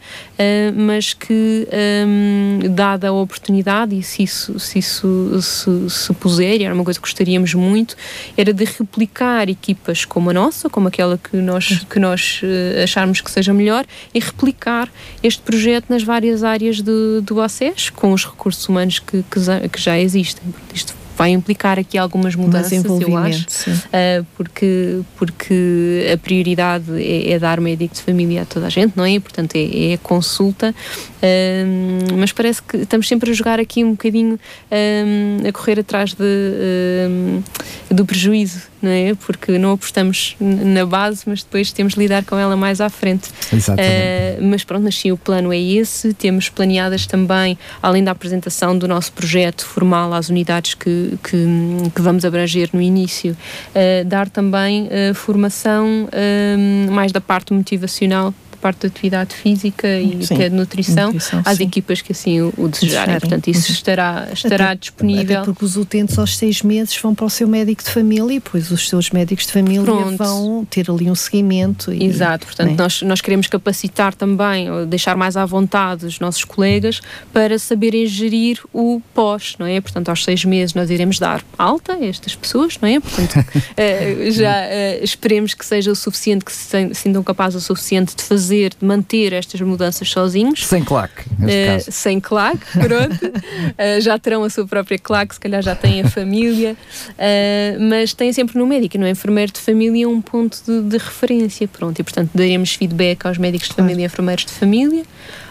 mas 0.75 1.13
que 1.13 1.34
que, 1.35 1.67
um, 2.07 2.59
dada 2.73 3.09
a 3.09 3.11
oportunidade, 3.11 3.97
e 3.97 4.03
se 4.03 4.23
isso 4.23 4.59
se, 4.59 4.79
isso, 4.79 5.41
se, 5.41 5.89
se 5.89 6.13
puser, 6.13 6.61
e 6.61 6.63
era 6.63 6.73
uma 6.73 6.83
coisa 6.83 6.99
que 6.99 7.05
gostaríamos 7.05 7.53
muito, 7.53 7.95
era 8.37 8.53
de 8.53 8.63
replicar 8.63 9.49
equipas 9.49 10.05
como 10.05 10.29
a 10.29 10.33
nossa, 10.33 10.69
como 10.69 10.87
aquela 10.87 11.17
que 11.17 11.37
nós, 11.37 11.85
que 11.89 11.99
nós 11.99 12.41
uh, 12.43 12.83
acharmos 12.83 13.21
que 13.21 13.29
seja 13.29 13.53
melhor, 13.53 13.85
e 14.13 14.19
replicar 14.19 14.89
este 15.21 15.41
projeto 15.41 15.85
nas 15.89 16.03
várias 16.03 16.43
áreas 16.43 16.81
do 16.81 17.41
ACES, 17.41 17.89
com 17.89 18.13
os 18.13 18.25
recursos 18.25 18.67
humanos 18.67 18.99
que, 18.99 19.23
que, 19.23 19.69
que 19.69 19.81
já 19.81 19.99
existem. 19.99 20.43
Isto 20.73 20.93
vai 21.17 21.31
implicar 21.31 21.79
aqui 21.79 21.97
algumas 21.97 22.35
mudanças, 22.35 22.83
eu 22.83 23.17
acho, 23.17 23.45
uh, 23.69 24.25
porque, 24.35 24.99
porque 25.17 26.09
a 26.13 26.17
prioridade 26.17 26.85
é, 27.01 27.31
é, 27.31 27.39
dar 27.39 27.59
médico 27.61 27.95
de 27.95 28.01
família 28.01 28.41
a 28.41 28.45
toda 28.45 28.67
a 28.67 28.69
gente, 28.69 28.93
não 28.95 29.05
é? 29.05 29.19
Portanto, 29.19 29.55
é, 29.55 29.91
é 29.91 29.93
a 29.93 29.97
consulta, 29.97 30.73
uh, 30.73 32.15
mas 32.17 32.31
parece 32.31 32.61
que 32.61 32.77
estamos 32.77 33.07
sempre 33.07 33.31
a 33.31 33.33
jogar 33.33 33.59
aqui 33.59 33.83
um 33.83 33.91
bocadinho 33.91 34.35
uh, 34.35 35.47
a 35.47 35.51
correr 35.51 35.79
atrás 35.79 36.13
de, 36.13 37.41
do 37.89 38.05
prejuízo, 38.05 38.63
não 38.81 38.89
é? 38.89 39.13
Porque 39.15 39.57
não 39.57 39.73
apostamos 39.73 40.35
na 40.39 40.85
base, 40.85 41.23
mas 41.25 41.43
depois 41.43 41.71
temos 41.71 41.93
de 41.93 41.99
lidar 41.99 42.23
com 42.23 42.37
ela 42.37 42.55
mais 42.55 42.81
à 42.81 42.89
frente. 42.89 43.29
Exatamente. 43.51 44.41
mas 44.41 44.63
pronto, 44.63 44.83
mas 44.83 44.97
sim, 44.97 45.11
o 45.11 45.17
plano 45.17 45.53
é 45.53 45.59
esse, 45.59 46.13
temos 46.13 46.49
planeadas 46.49 47.05
também, 47.05 47.57
além 47.81 48.03
da 48.03 48.11
apresentação 48.11 48.77
do 48.77 48.87
nosso 48.87 49.11
projeto 49.11 49.65
formal 49.65 50.13
às 50.13 50.29
unidades 50.29 50.73
que 50.73 50.95
que, 51.23 51.91
que, 51.93 52.01
vamos 52.01 52.25
abranger 52.25 52.69
no 52.73 52.81
início, 52.81 53.33
uh, 53.33 54.05
dar 54.05 54.29
também 54.29 54.87
uh, 54.87 55.13
formação 55.13 56.05
uh, 56.05 56.91
mais 56.91 57.11
da 57.11 57.21
parte 57.21 57.53
motivacional 57.53 58.33
parte 58.55 58.81
da 58.81 58.87
atividade 58.87 59.35
física 59.35 59.87
e 59.99 60.25
Sim, 60.25 60.35
até 60.35 60.49
de 60.49 60.55
nutrição, 60.55 61.07
nutrição 61.07 61.41
às 61.45 61.57
sim. 61.57 61.63
equipas 61.63 62.01
que 62.01 62.11
assim 62.11 62.41
o, 62.41 62.67
desejarem. 62.67 63.19
Portanto, 63.19 63.47
isso 63.47 63.69
uhum. 63.69 63.75
estará, 63.75 64.27
estará 64.33 64.65
até, 64.67 64.75
disponível. 64.75 65.37
Até 65.37 65.45
porque 65.45 65.65
os 65.65 65.77
utentes 65.77 66.17
aos 66.17 66.37
seis 66.37 66.61
meses 66.61 66.95
vão 66.97 67.13
para 67.13 67.25
o 67.25 67.29
seu 67.29 67.47
médico 67.47 67.83
de 67.83 67.89
família 67.89 68.35
e 68.35 68.39
depois 68.39 68.71
os 68.71 68.87
seus 68.87 69.09
médicos 69.09 69.45
de 69.45 69.51
família 69.51 69.83
Pronto. 69.83 70.17
vão 70.17 70.65
ter 70.69 70.89
ali 70.89 71.09
um 71.09 71.15
seguimento. 71.15 71.93
E, 71.93 72.03
Exato, 72.05 72.45
portanto, 72.45 72.69
né? 72.69 72.75
nós, 72.77 73.01
nós 73.01 73.21
queremos 73.21 73.47
capacitar 73.47 74.13
também, 74.13 74.67
deixar 74.87 75.15
mais 75.15 75.37
à 75.37 75.45
vontade 75.45 76.05
os 76.05 76.19
nossos 76.19 76.43
colegas 76.43 77.01
para 77.33 77.57
saberem 77.59 78.05
gerir 78.05 78.59
o 78.73 79.01
pós, 79.13 79.55
não 79.59 79.65
é? 79.65 79.79
Portanto, 79.81 80.09
aos 80.09 80.23
seis 80.23 80.43
meses 80.45 80.73
nós 80.73 80.89
iremos 80.89 81.19
dar 81.19 81.43
alta 81.57 81.93
a 81.93 82.05
estas 82.05 82.35
pessoas, 82.35 82.77
não 82.81 82.89
é? 82.89 82.99
Portanto, 82.99 83.39
uh, 83.39 84.31
já 84.31 84.51
uh, 84.51 85.03
esperemos 85.03 85.53
que 85.53 85.65
seja 85.65 85.91
o 85.91 85.95
suficiente, 85.95 86.45
que 86.45 86.51
se 86.51 86.93
sintam 86.93 87.23
capazes 87.23 87.63
o 87.63 87.65
suficiente 87.65 88.15
de 88.15 88.23
fazer 88.23 88.54
fazer, 88.55 88.73
de 88.79 88.85
manter 88.85 89.33
estas 89.33 89.59
mudanças 89.61 90.09
sozinhos. 90.09 90.65
Sem 90.65 90.83
claque, 90.83 91.21
uh, 91.21 91.91
Sem 91.91 92.19
claque, 92.19 92.65
pronto. 92.71 93.25
uh, 93.25 94.01
já 94.01 94.17
terão 94.17 94.43
a 94.43 94.49
sua 94.49 94.65
própria 94.65 94.97
claque, 94.97 95.35
se 95.35 95.39
calhar 95.39 95.61
já 95.61 95.75
têm 95.75 96.01
a 96.01 96.09
família, 96.09 96.75
uh, 97.11 97.89
mas 97.89 98.13
têm 98.13 98.31
sempre 98.31 98.57
no 98.57 98.65
médico, 98.65 98.97
no 98.97 99.07
enfermeiro 99.07 99.51
de 99.51 99.59
família, 99.59 100.07
um 100.07 100.21
ponto 100.21 100.57
de, 100.65 100.81
de, 100.89 100.97
referência, 100.97 101.67
pronto. 101.67 101.99
E, 101.99 102.03
portanto, 102.03 102.31
daremos 102.33 102.73
feedback 102.73 103.25
aos 103.25 103.37
médicos 103.37 103.69
de 103.69 103.75
família 103.75 104.03
e 104.03 104.05
enfermeiros 104.05 104.45
de 104.45 104.51
família. 104.51 105.03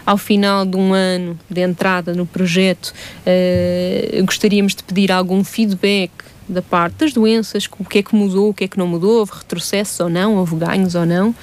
Ao 0.05 0.17
final 0.17 0.65
de 0.65 0.77
um 0.77 0.93
ano 0.93 1.37
de 1.49 1.61
entrada 1.61 2.13
no 2.13 2.27
projeto, 2.27 2.93
gostaríamos 4.23 4.75
de 4.75 4.83
pedir 4.83 5.11
algum 5.11 5.43
feedback 5.43 6.11
da 6.47 6.61
parte 6.61 6.95
das 6.97 7.13
doenças, 7.13 7.67
o 7.79 7.85
que 7.85 7.99
é 7.99 8.03
que 8.03 8.15
mudou, 8.15 8.49
o 8.49 8.53
que 8.53 8.65
é 8.65 8.67
que 8.67 8.77
não 8.77 8.87
mudou, 8.87 9.19
houve 9.19 9.31
retrocessos 9.35 9.99
ou 9.99 10.09
não, 10.09 10.35
houve 10.35 10.55
ganhos 10.55 10.95
ou 10.95 11.05
não, 11.05 11.29
um, 11.29 11.35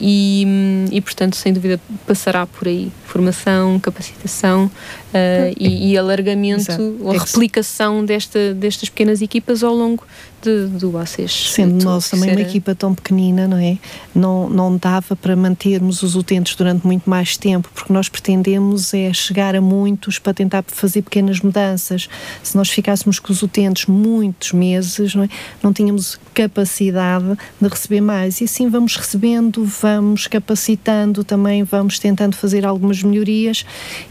e, 0.00 0.46
e, 0.90 1.00
portanto, 1.00 1.36
sem 1.36 1.52
dúvida, 1.52 1.80
passará 2.06 2.46
por 2.46 2.68
aí 2.68 2.92
formação, 3.06 3.78
capacitação 3.80 4.70
uh, 5.08 5.54
e, 5.58 5.92
e, 5.92 5.98
alargamento 5.98 6.70
Exato. 6.70 6.96
ou 7.00 7.12
replicação 7.12 8.04
desta, 8.04 8.54
destas 8.54 8.88
pequenas 8.88 9.22
equipas 9.22 9.62
ao 9.62 9.74
longo 9.74 10.04
de, 10.40 10.66
do 10.66 10.96
ACES. 10.96 11.52
Sendo 11.52 11.84
nós 11.84 12.08
também 12.10 12.30
uma 12.30 12.40
equipa 12.40 12.74
tão 12.74 12.94
pequenina, 12.94 13.48
não 13.48 13.58
é? 13.58 13.76
Não, 14.14 14.48
não 14.48 14.76
dava 14.76 15.16
para 15.16 15.34
mantermos 15.34 16.02
os 16.02 16.14
utentes 16.14 16.54
durante 16.54 16.86
muito 16.86 17.08
mais 17.08 17.36
tempo, 17.36 17.68
porque 17.74 17.92
nós 17.92 18.08
pretendemos 18.08 18.94
é 18.94 19.12
chegar 19.12 19.56
a 19.56 19.60
muitos 19.60 20.18
para 20.18 20.32
tentar 20.32 20.64
fazer 20.66 21.02
pequenas 21.02 21.40
mudanças. 21.40 22.08
Se 22.42 22.56
nós 22.56 22.68
ficássemos 22.68 23.18
com 23.18 23.32
os 23.32 23.42
utentes 23.42 23.86
muitos 23.86 24.52
meses, 24.52 25.14
não 25.14 25.24
é? 25.24 25.28
Não 25.62 25.72
tínhamos 25.72 26.18
capacidade 26.32 27.36
de 27.60 27.68
receber 27.68 28.00
mais. 28.00 28.40
E 28.40 28.44
assim 28.44 28.68
vamos 28.68 28.96
recebendo, 28.96 29.64
vamos 29.64 30.26
capacitando 30.28 31.24
também, 31.24 31.64
vamos 31.64 31.98
tentando 31.98 32.36
fazer 32.36 32.64
algumas 32.64 33.02
melhorias 33.02 33.66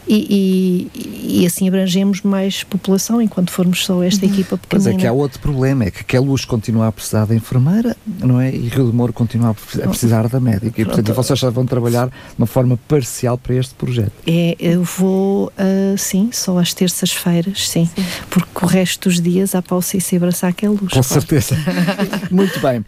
e, 0.06 0.87
e, 0.94 1.42
e 1.42 1.46
assim 1.46 1.68
abrangemos 1.68 2.22
mais 2.22 2.62
população 2.62 3.20
enquanto 3.20 3.50
formos 3.50 3.84
só 3.84 4.02
esta 4.02 4.24
uhum. 4.24 4.32
equipa 4.32 4.58
pequenina. 4.58 4.90
Mas 4.90 4.98
é 4.98 5.00
que 5.00 5.06
há 5.06 5.12
outro 5.12 5.40
problema, 5.40 5.84
é 5.84 5.90
que 5.90 6.16
a 6.16 6.20
luz 6.20 6.44
continua 6.44 6.88
a 6.88 6.92
precisar 6.92 7.26
da 7.26 7.34
enfermeira, 7.34 7.96
não 8.06 8.40
é? 8.40 8.54
E 8.54 8.68
Rio 8.68 8.90
de 8.90 8.96
Moro 8.96 9.12
continua 9.12 9.50
a 9.50 9.88
precisar 9.88 10.28
da 10.28 10.40
médica. 10.40 10.80
E, 10.80 10.84
portanto, 10.84 11.12
vocês 11.14 11.38
já 11.38 11.50
vão 11.50 11.66
trabalhar 11.66 12.08
de 12.08 12.14
uma 12.38 12.46
forma 12.46 12.78
parcial 12.88 13.36
para 13.38 13.54
este 13.54 13.74
projeto. 13.74 14.12
É, 14.26 14.56
eu 14.58 14.82
vou, 14.82 15.46
uh, 15.48 15.98
sim, 15.98 16.30
só 16.32 16.58
às 16.58 16.72
terças-feiras, 16.74 17.68
sim, 17.68 17.88
sim, 17.94 18.04
porque 18.30 18.64
o 18.64 18.66
resto 18.66 19.08
dos 19.08 19.20
dias 19.20 19.54
há 19.54 19.62
para 19.62 19.76
o 19.76 19.82
CC 19.82 20.16
abraçar 20.16 20.50
aquela 20.50 20.72
luz. 20.72 20.92
Com 20.92 21.02
claro. 21.02 21.06
certeza. 21.06 21.56
Muito 22.30 22.58
bem. 22.60 22.84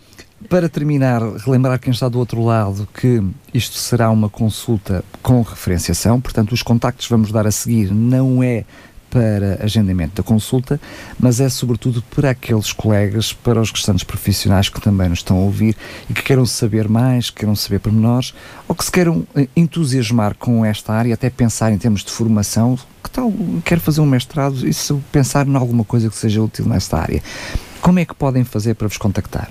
Para 0.51 0.69
terminar, 0.69 1.23
relembrar 1.23 1.79
quem 1.79 1.93
está 1.93 2.09
do 2.09 2.19
outro 2.19 2.45
lado 2.45 2.89
que 2.93 3.23
isto 3.55 3.79
será 3.79 4.11
uma 4.11 4.29
consulta 4.29 5.05
com 5.23 5.41
referenciação, 5.43 6.21
portanto, 6.21 6.51
os 6.51 6.61
contactos 6.61 7.07
que 7.07 7.13
vamos 7.13 7.31
dar 7.31 7.47
a 7.47 7.53
seguir 7.53 7.95
não 7.95 8.43
é 8.43 8.65
para 9.09 9.61
agendamento 9.63 10.17
da 10.17 10.25
consulta, 10.25 10.81
mas 11.21 11.39
é 11.39 11.49
sobretudo 11.49 12.03
para 12.03 12.31
aqueles 12.31 12.73
colegas, 12.73 13.33
para 13.33 13.61
os 13.61 13.71
restantes 13.71 14.03
profissionais 14.03 14.69
que 14.69 14.81
também 14.81 15.09
nos 15.09 15.21
estão 15.21 15.37
a 15.37 15.41
ouvir 15.41 15.77
e 16.09 16.15
que 16.15 16.23
queiram 16.23 16.45
saber 16.45 16.89
mais, 16.89 17.31
que 17.31 17.37
queiram 17.37 17.55
saber 17.55 17.79
pormenores 17.79 18.35
ou 18.67 18.75
que 18.75 18.85
se 18.85 18.91
queiram 18.91 19.25
eh, 19.37 19.47
entusiasmar 19.55 20.35
com 20.35 20.65
esta 20.65 20.93
área, 20.93 21.15
até 21.15 21.31
pensar 21.31 21.71
em 21.73 21.79
termos 21.79 22.03
de 22.03 22.11
formação, 22.11 22.77
que 23.05 23.11
tal, 23.11 23.33
quero 23.65 23.81
fazer 23.81 24.01
um 24.01 24.07
mestrado 24.07 24.67
e 24.67 24.75
se 24.75 24.93
pensar 25.13 25.47
em 25.47 25.55
alguma 25.55 25.85
coisa 25.85 26.11
que 26.11 26.17
seja 26.17 26.43
útil 26.43 26.67
nesta 26.67 26.99
área. 26.99 27.23
Como 27.81 28.01
é 28.01 28.05
que 28.05 28.17
podem 28.17 28.43
fazer 28.43 28.75
para 28.75 28.89
vos 28.89 28.97
contactar? 28.97 29.49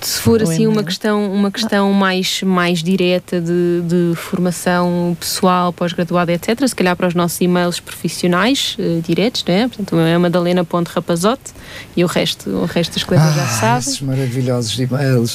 Se 0.00 0.20
for 0.20 0.42
assim 0.42 0.66
uma 0.66 0.82
questão, 0.82 1.32
uma 1.32 1.50
questão 1.50 1.92
mais, 1.92 2.42
mais 2.42 2.82
direta 2.82 3.40
de, 3.40 3.82
de 3.82 4.16
formação 4.16 5.16
pessoal, 5.18 5.72
pós-graduada, 5.72 6.32
etc., 6.32 6.66
se 6.66 6.74
calhar 6.74 6.96
para 6.96 7.08
os 7.08 7.14
nossos 7.14 7.40
e-mails 7.40 7.80
profissionais 7.80 8.76
uh, 8.78 9.00
diretos, 9.02 9.44
né? 9.44 9.68
Portanto, 9.68 9.98
é 9.98 10.16
madalena.rapazote 10.18 11.52
e 11.96 12.04
o 12.04 12.06
resto, 12.06 12.50
o 12.50 12.64
resto 12.64 12.94
das 12.94 13.04
coisas 13.04 13.26
ah, 13.26 13.32
já 13.32 13.46
sabem. 13.46 13.78
Esses 13.78 14.00
maravilhosos 14.00 14.78
e-mails. 14.78 15.34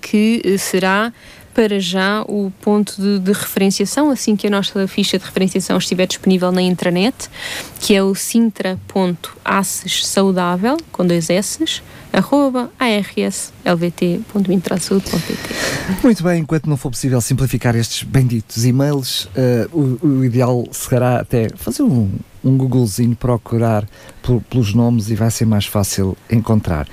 que 0.00 0.56
será 0.58 1.12
para 1.54 1.78
já 1.78 2.22
o 2.22 2.50
ponto 2.60 3.00
de, 3.00 3.20
de, 3.20 3.32
referenciação, 3.32 4.10
assim 4.10 4.34
que 4.34 4.48
a 4.48 4.50
nossa 4.50 4.88
ficha 4.88 5.16
de 5.18 5.24
referenciação 5.24 5.78
estiver 5.78 6.06
disponível 6.06 6.52
na 6.52 6.60
intranet, 6.60 7.30
que 7.78 7.94
é 7.94 8.02
o 8.02 8.14
sintra.acessaudável, 8.14 10.76
com 10.90 11.06
dois 11.06 11.30
S, 11.30 11.80
arroba 12.12 12.70
arslvt.mintrasaúde.pt 12.78 15.54
Muito 16.02 16.22
bem, 16.24 16.40
enquanto 16.40 16.68
não 16.68 16.76
for 16.76 16.90
possível 16.90 17.20
simplificar 17.20 17.76
estes 17.76 18.02
benditos 18.02 18.66
e-mails, 18.66 19.26
uh, 19.26 19.68
o, 19.72 20.00
o, 20.06 20.24
ideal 20.24 20.64
será 20.72 21.20
até 21.20 21.48
fazer 21.54 21.84
um, 21.84 22.10
um 22.44 22.56
Googlezinho, 22.56 23.14
procurar 23.14 23.88
por, 24.22 24.42
pelos 24.42 24.74
nomes 24.74 25.08
e 25.08 25.14
vai 25.14 25.30
ser 25.30 25.46
mais 25.46 25.66
fácil 25.66 26.16
encontrar. 26.28 26.88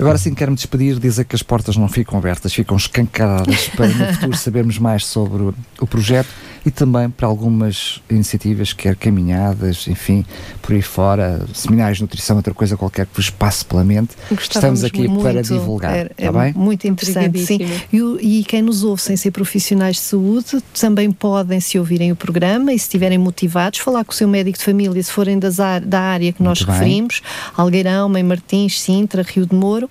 Agora 0.00 0.16
sim, 0.16 0.34
quero-me 0.34 0.56
despedir, 0.56 0.98
dizer 0.98 1.24
que 1.24 1.36
as 1.36 1.42
portas 1.42 1.76
não 1.76 1.88
ficam 1.88 2.18
abertas, 2.18 2.54
ficam 2.54 2.76
escancaradas 2.76 3.68
para 3.68 3.88
no 3.88 4.12
futuro 4.14 4.36
sabermos 4.36 4.78
mais 4.78 5.04
sobre 5.04 5.52
o, 5.80 5.86
projeto 5.86 6.28
e 6.64 6.70
também 6.70 7.08
para 7.08 7.26
algumas 7.26 8.00
iniciativas, 8.10 8.72
quer 8.72 8.96
caminhadas, 8.96 9.86
enfim, 9.88 10.24
por 10.60 10.74
aí 10.74 10.82
fora, 10.82 11.46
seminários 11.54 11.98
de 11.98 12.02
nutrição, 12.02 12.36
outra 12.36 12.52
coisa 12.52 12.76
qualquer 12.76 13.06
que 13.06 13.16
vos 13.16 13.30
passe 13.30 13.64
pela 13.64 13.84
mente. 13.84 14.10
Estamos 14.30 14.84
aqui 14.84 15.08
muito, 15.08 15.22
para 15.22 15.42
divulgar. 15.42 15.94
É, 15.94 16.10
é 16.18 16.32
bem? 16.32 16.52
Muito 16.54 16.86
interessante, 16.86 17.38
sim. 17.44 17.58
E, 17.92 18.40
e, 18.40 18.44
quem 18.44 18.62
nos 18.62 18.84
ouve 18.84 19.00
sem 19.02 19.16
ser 19.16 19.30
profissionais 19.30 19.96
de 19.96 20.02
saúde 20.02 20.62
também 20.78 21.10
podem, 21.10 21.60
se 21.60 21.78
ouvirem 21.78 22.12
o 22.12 22.16
programa 22.16 22.72
e 22.72 22.78
se 22.78 22.84
estiverem 22.84 23.18
motivados, 23.18 23.78
falar 23.78 24.04
com 24.04 24.12
o 24.12 24.14
seu 24.14 24.28
médico 24.28 24.58
de 24.58 24.64
família, 24.64 25.02
se 25.02 25.10
forem 25.10 25.38
das, 25.38 25.56
da 25.56 26.00
área 26.00 26.32
que 26.32 26.42
nós 26.42 26.62
referimos, 26.62 27.22
Algueirão, 27.56 28.08
Mãe 28.08 28.22
Martins, 28.22 28.80
Sintra, 28.80 29.22
Rio 29.22 29.46
de 29.46 29.54
Moro, 29.54 29.88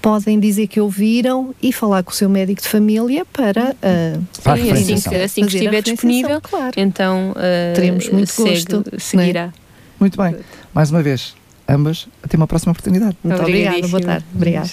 podem 0.00 0.38
dizer 0.40 0.66
que 0.66 0.80
ouviram 0.80 1.54
e 1.62 1.72
falar 1.72 2.02
com 2.02 2.10
o 2.10 2.14
seu 2.14 2.28
médico 2.28 2.62
de 2.62 2.68
família 2.68 3.24
para. 3.24 3.74
Uh, 3.74 4.22
Sim, 4.32 4.70
assim, 4.72 5.08
que, 5.08 5.14
assim 5.16 5.46
que 5.46 5.56
estiver 5.56 5.82
disponível, 5.82 6.40
claro. 6.40 6.72
então 6.76 7.32
uh, 7.32 7.74
teremos 7.74 8.08
muito 8.08 8.32
segue, 8.32 8.64
gosto. 8.64 8.84
Seguirá. 8.98 9.40
É? 9.40 9.52
Muito 9.98 10.16
bem. 10.16 10.36
Mais 10.72 10.90
uma 10.90 11.02
vez, 11.02 11.34
ambas, 11.68 12.08
até 12.22 12.36
uma 12.36 12.46
próxima 12.46 12.72
oportunidade. 12.72 13.16
Muito 13.22 13.40
obrigada. 13.40 13.88
Boa 13.88 14.02
tarde. 14.02 14.24
Obrigada. 14.34 14.70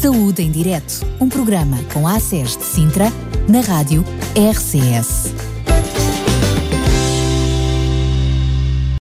Saúde 0.00 0.42
em 0.42 0.50
Direto, 0.50 1.06
um 1.20 1.28
programa 1.28 1.78
com 1.92 2.08
a 2.08 2.16
ACES 2.16 2.56
de 2.56 2.64
Sintra, 2.64 3.12
na 3.48 3.60
rádio 3.60 4.04
RCS. 4.34 5.51